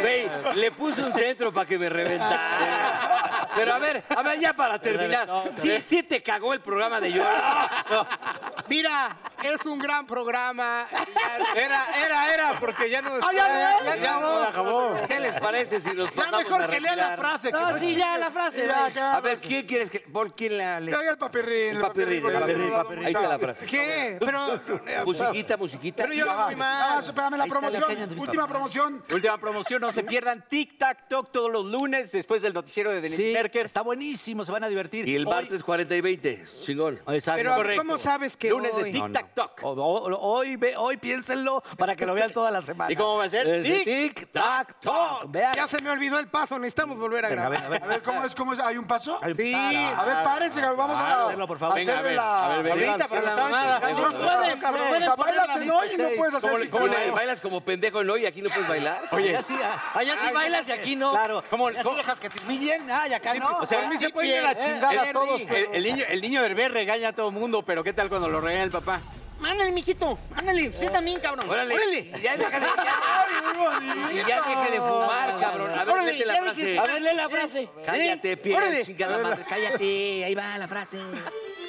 Güey, 0.00 0.30
le 0.56 0.70
puse 0.72 1.02
un 1.02 1.12
centro 1.12 1.52
para 1.52 1.66
que 1.66 1.78
me 1.78 1.88
reventara. 1.88 3.48
Pero 3.54 3.74
a 3.74 3.78
ver, 3.78 4.04
a 4.08 4.22
ver, 4.22 4.40
ya 4.40 4.52
para 4.54 4.78
terminar. 4.78 5.28
Sí, 5.60 5.80
sí 5.80 6.02
te 6.02 6.22
cagó 6.22 6.52
el 6.52 6.60
programa 6.60 7.00
de 7.00 7.12
Jordi. 7.12 8.08
Mira, 8.68 9.16
es 9.52 9.64
un 9.66 9.78
gran 9.78 10.06
programa. 10.06 10.86
Era, 11.54 11.86
era, 12.04 12.34
era, 12.34 12.60
porque 12.60 12.88
ya 12.90 13.02
no. 13.02 13.10
Ah, 13.22 13.30
ya 13.32 13.48
no, 13.48 13.84
ya 13.84 13.96
ya 13.96 14.20
no, 14.20 14.42
acabó. 14.42 14.96
¿Qué 15.08 15.20
les 15.20 15.34
parece 15.40 15.80
si 15.80 15.92
nos 15.94 16.10
Ya 16.10 16.16
pasamos 16.16 16.44
mejor 16.44 16.62
a 16.62 16.66
que 16.68 16.80
lea 16.80 16.96
la 16.96 17.16
frase. 17.16 17.48
que 17.48 17.52
No, 17.58 17.70
no 17.72 17.78
sí, 17.78 17.94
ya 17.96 18.18
la 18.18 18.30
frase. 18.30 18.66
Ya, 18.66 18.86
acá. 18.86 19.14
A 19.16 19.20
ver, 19.20 19.38
¿quién 19.38 19.66
quieres 19.66 19.90
que.? 19.90 20.00
¿Por 20.00 20.34
quién 20.34 20.58
la 20.58 20.80
le- 20.80 20.90
Que 20.90 20.96
haga 20.96 21.10
el 21.10 21.18
papirrín. 21.18 21.76
El 21.76 21.80
papirrín, 21.82 22.26
el 22.26 22.32
papirrín, 22.32 22.70
papirrín. 22.70 23.04
Ahí 23.06 23.12
está 23.12 23.28
la 23.28 23.38
frase. 23.38 23.66
¿Qué? 23.66 24.16
Pero, 24.20 25.04
Musiquita, 25.04 25.56
musiquita. 25.56 26.02
pero 26.04 26.14
yo 26.14 26.24
lo 26.24 26.30
hago 26.32 26.44
muy 26.46 26.54
Ah, 26.54 26.90
mal. 26.96 27.00
espérame 27.04 27.36
la 27.36 27.46
promoción. 27.46 28.18
Última 28.18 28.48
promoción. 28.48 29.04
Última 29.12 29.38
promoción, 29.38 29.80
no 29.80 29.92
se 29.92 30.02
pierdan 30.04 30.44
Tic 30.48 30.78
Tac 30.78 31.08
Talk 31.08 31.30
todos 31.32 31.50
los 31.50 31.64
lunes 31.64 32.12
después 32.12 32.42
del 32.42 32.52
noticiero 32.54 32.90
de 32.90 33.00
Denise 33.00 33.22
Sí, 33.22 33.32
Merker. 33.32 33.66
está 33.66 33.82
buenísimo, 33.82 34.44
se 34.44 34.52
van 34.52 34.64
a 34.64 34.68
divertir. 34.68 35.08
Y 35.08 35.14
el 35.16 35.26
martes 35.26 35.62
40 35.62 35.94
y 35.96 36.00
20. 36.00 36.44
Chingón. 36.62 37.00
Exacto. 37.08 37.42
Pero. 37.62 37.76
¿cómo 37.76 37.98
sabes 37.98 38.36
que 38.36 38.50
Lunes 38.50 38.76
de? 38.76 38.84
Tic 38.92 39.12
Tac 39.12 39.33
O- 39.62 39.70
o- 39.70 40.34
Hoy, 40.34 40.56
ve- 40.56 40.76
hoy 40.76 40.96
piénsenlo 40.96 41.62
para 41.76 41.96
que 41.96 42.06
lo 42.06 42.14
vean 42.14 42.32
toda 42.32 42.50
la 42.50 42.62
semana. 42.62 42.92
¿Y 42.92 42.96
cómo 42.96 43.16
va 43.18 43.24
a 43.24 43.28
ser? 43.28 43.46
Es 43.48 43.64
de 43.64 43.70
Tic, 43.70 43.84
Tic, 43.84 44.32
tac, 44.32 44.80
toc. 44.80 45.24
Vean. 45.28 45.54
Ya 45.54 45.66
se 45.68 45.80
me 45.82 45.90
olvidó 45.90 46.18
el 46.18 46.28
paso, 46.28 46.58
necesitamos 46.58 46.98
volver 46.98 47.24
a 47.24 47.28
Venga, 47.28 47.46
a 47.46 47.48
grabar. 47.48 47.60
ver, 47.62 47.66
a 47.66 47.70
ver. 47.70 47.82
A 47.84 47.86
ver, 47.86 48.02
¿cómo 48.02 48.24
es? 48.24 48.34
¿Cómo 48.34 48.52
es? 48.52 48.58
¿Hay 48.60 48.76
un 48.78 48.86
paso? 48.86 49.18
Sí. 49.36 49.54
A 49.54 50.04
ver, 50.04 50.22
párense, 50.24 50.60
cabrón, 50.60 50.78
vamos 50.78 50.96
a 50.98 51.26
hacerlo, 51.26 51.46
por 51.46 51.58
favor. 51.58 51.76
Venga, 51.76 51.98
a 51.98 52.02
ver, 52.02 52.18
a 52.18 52.48
ver, 52.48 52.62
venga. 52.62 52.90
Ahorita 52.90 53.08
para 53.08 53.22
la 53.22 53.36
mamada. 53.36 53.80
No 53.80 54.10
No 54.10 54.18
pueden, 54.18 54.60
cabrón. 54.60 54.88
pueden 54.88 55.02
O 55.02 55.06
sea, 55.06 55.16
poner 55.16 55.34
bailas 55.36 55.56
la 55.56 55.62
en 55.64 55.70
hoy 55.70 55.88
y 55.92 55.96
no 55.96 56.08
puedes 56.16 56.34
hacer... 56.34 56.50
¿Cómo, 56.50 56.58
le- 56.58 56.70
cómo 56.70 56.86
le 56.86 57.10
bailas 57.10 57.40
como 57.40 57.60
pendejo 57.60 58.04
no 58.04 58.16
y 58.16 58.26
aquí 58.26 58.42
no 58.42 58.48
puedes 58.50 58.68
bailar? 58.68 59.00
Oye, 59.12 59.32
ya 59.32 59.42
sí, 59.42 59.56
ah, 59.62 59.92
Allá 59.94 60.14
sí 60.26 60.32
bailas 60.34 60.68
y 60.68 60.72
aquí 60.72 60.96
no. 60.96 61.10
claro. 61.12 61.42
¿Cómo, 61.50 61.70
dejas 61.70 62.20
que 62.20 62.28
te 62.30 62.42
humillen? 62.44 62.90
Ah, 62.90 63.08
y 63.08 63.14
acá 63.14 63.34
no. 63.34 63.58
O 63.58 63.66
sea, 63.66 63.84
A 63.86 63.88
mí 63.88 63.98
se 63.98 64.10
puede 64.10 64.28
ir 64.28 64.38
a 64.38 64.42
la 64.42 64.52
eh, 64.52 64.58
chingada 64.60 65.08
eh, 65.08 65.12
todos, 65.12 65.40
El, 65.72 65.82
niño, 65.84 66.04
el 66.08 66.20
niño 66.20 66.42
del 66.42 66.54
B 66.54 66.68
regaña 66.68 67.08
a 67.08 67.12
todo 67.12 67.28
el 67.28 67.34
mundo, 67.34 67.62
pero 67.62 67.82
¿qué 67.84 67.92
tal 67.92 68.08
cuando 68.08 68.28
lo 68.28 68.40
regaña 68.40 68.64
el 68.64 68.70
papá? 68.70 69.00
Ándale, 69.46 69.72
mijito, 69.72 70.18
ándale, 70.34 70.68
usted 70.68 70.90
también, 70.90 71.20
cabrón. 71.20 71.48
Órale. 71.48 71.74
Y 72.16 72.20
ya 72.22 72.36
deja 72.36 72.60
de, 72.60 72.66
ya, 72.84 74.12
y 74.12 74.16
ya 74.28 74.42
deje 74.42 74.70
de 74.72 74.78
fumar, 74.78 75.38
cabrón. 75.40 75.70
A 75.78 75.84
ver, 75.84 75.94
Órale, 75.94 76.24
la 76.26 76.34
ya 76.34 76.42
frase. 76.42 76.60
dije- 76.60 76.78
A 76.78 76.82
ver, 76.86 77.02
lee 77.02 77.14
la 77.14 77.28
frase. 77.28 77.68
Cállate, 77.86 78.54
Órale. 78.54 78.84
chingada 78.84 79.18
madre. 79.18 79.44
Cállate, 79.48 80.24
ahí 80.24 80.34
va 80.34 80.58
la 80.58 80.66
frase. 80.68 80.98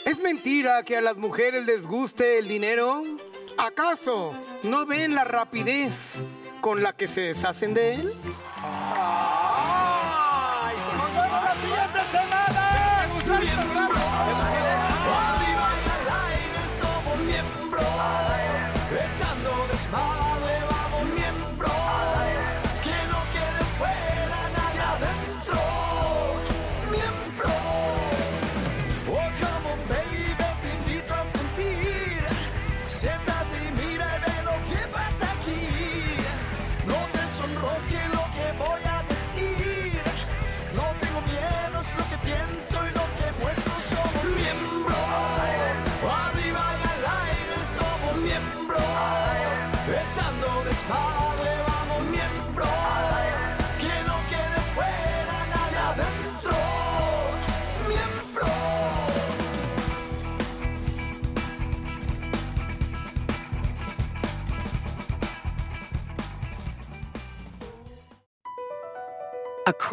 ¿Es 0.06 0.18
mentira 0.20 0.84
que 0.84 0.98
a 0.98 1.02
las 1.02 1.18
mujeres 1.18 1.66
les 1.66 1.86
guste 1.86 2.38
el 2.40 2.48
dinero? 2.48 3.04
¿Acaso 3.58 4.34
no 4.64 4.86
ven 4.86 5.16
la 5.16 5.24
rapidez 5.24 6.16
con 6.62 6.84
la 6.84 6.94
que 6.94 7.08
se 7.08 7.22
deshacen 7.22 7.74
de 7.74 7.96
él? 7.96 8.14
Arriba 8.64 9.45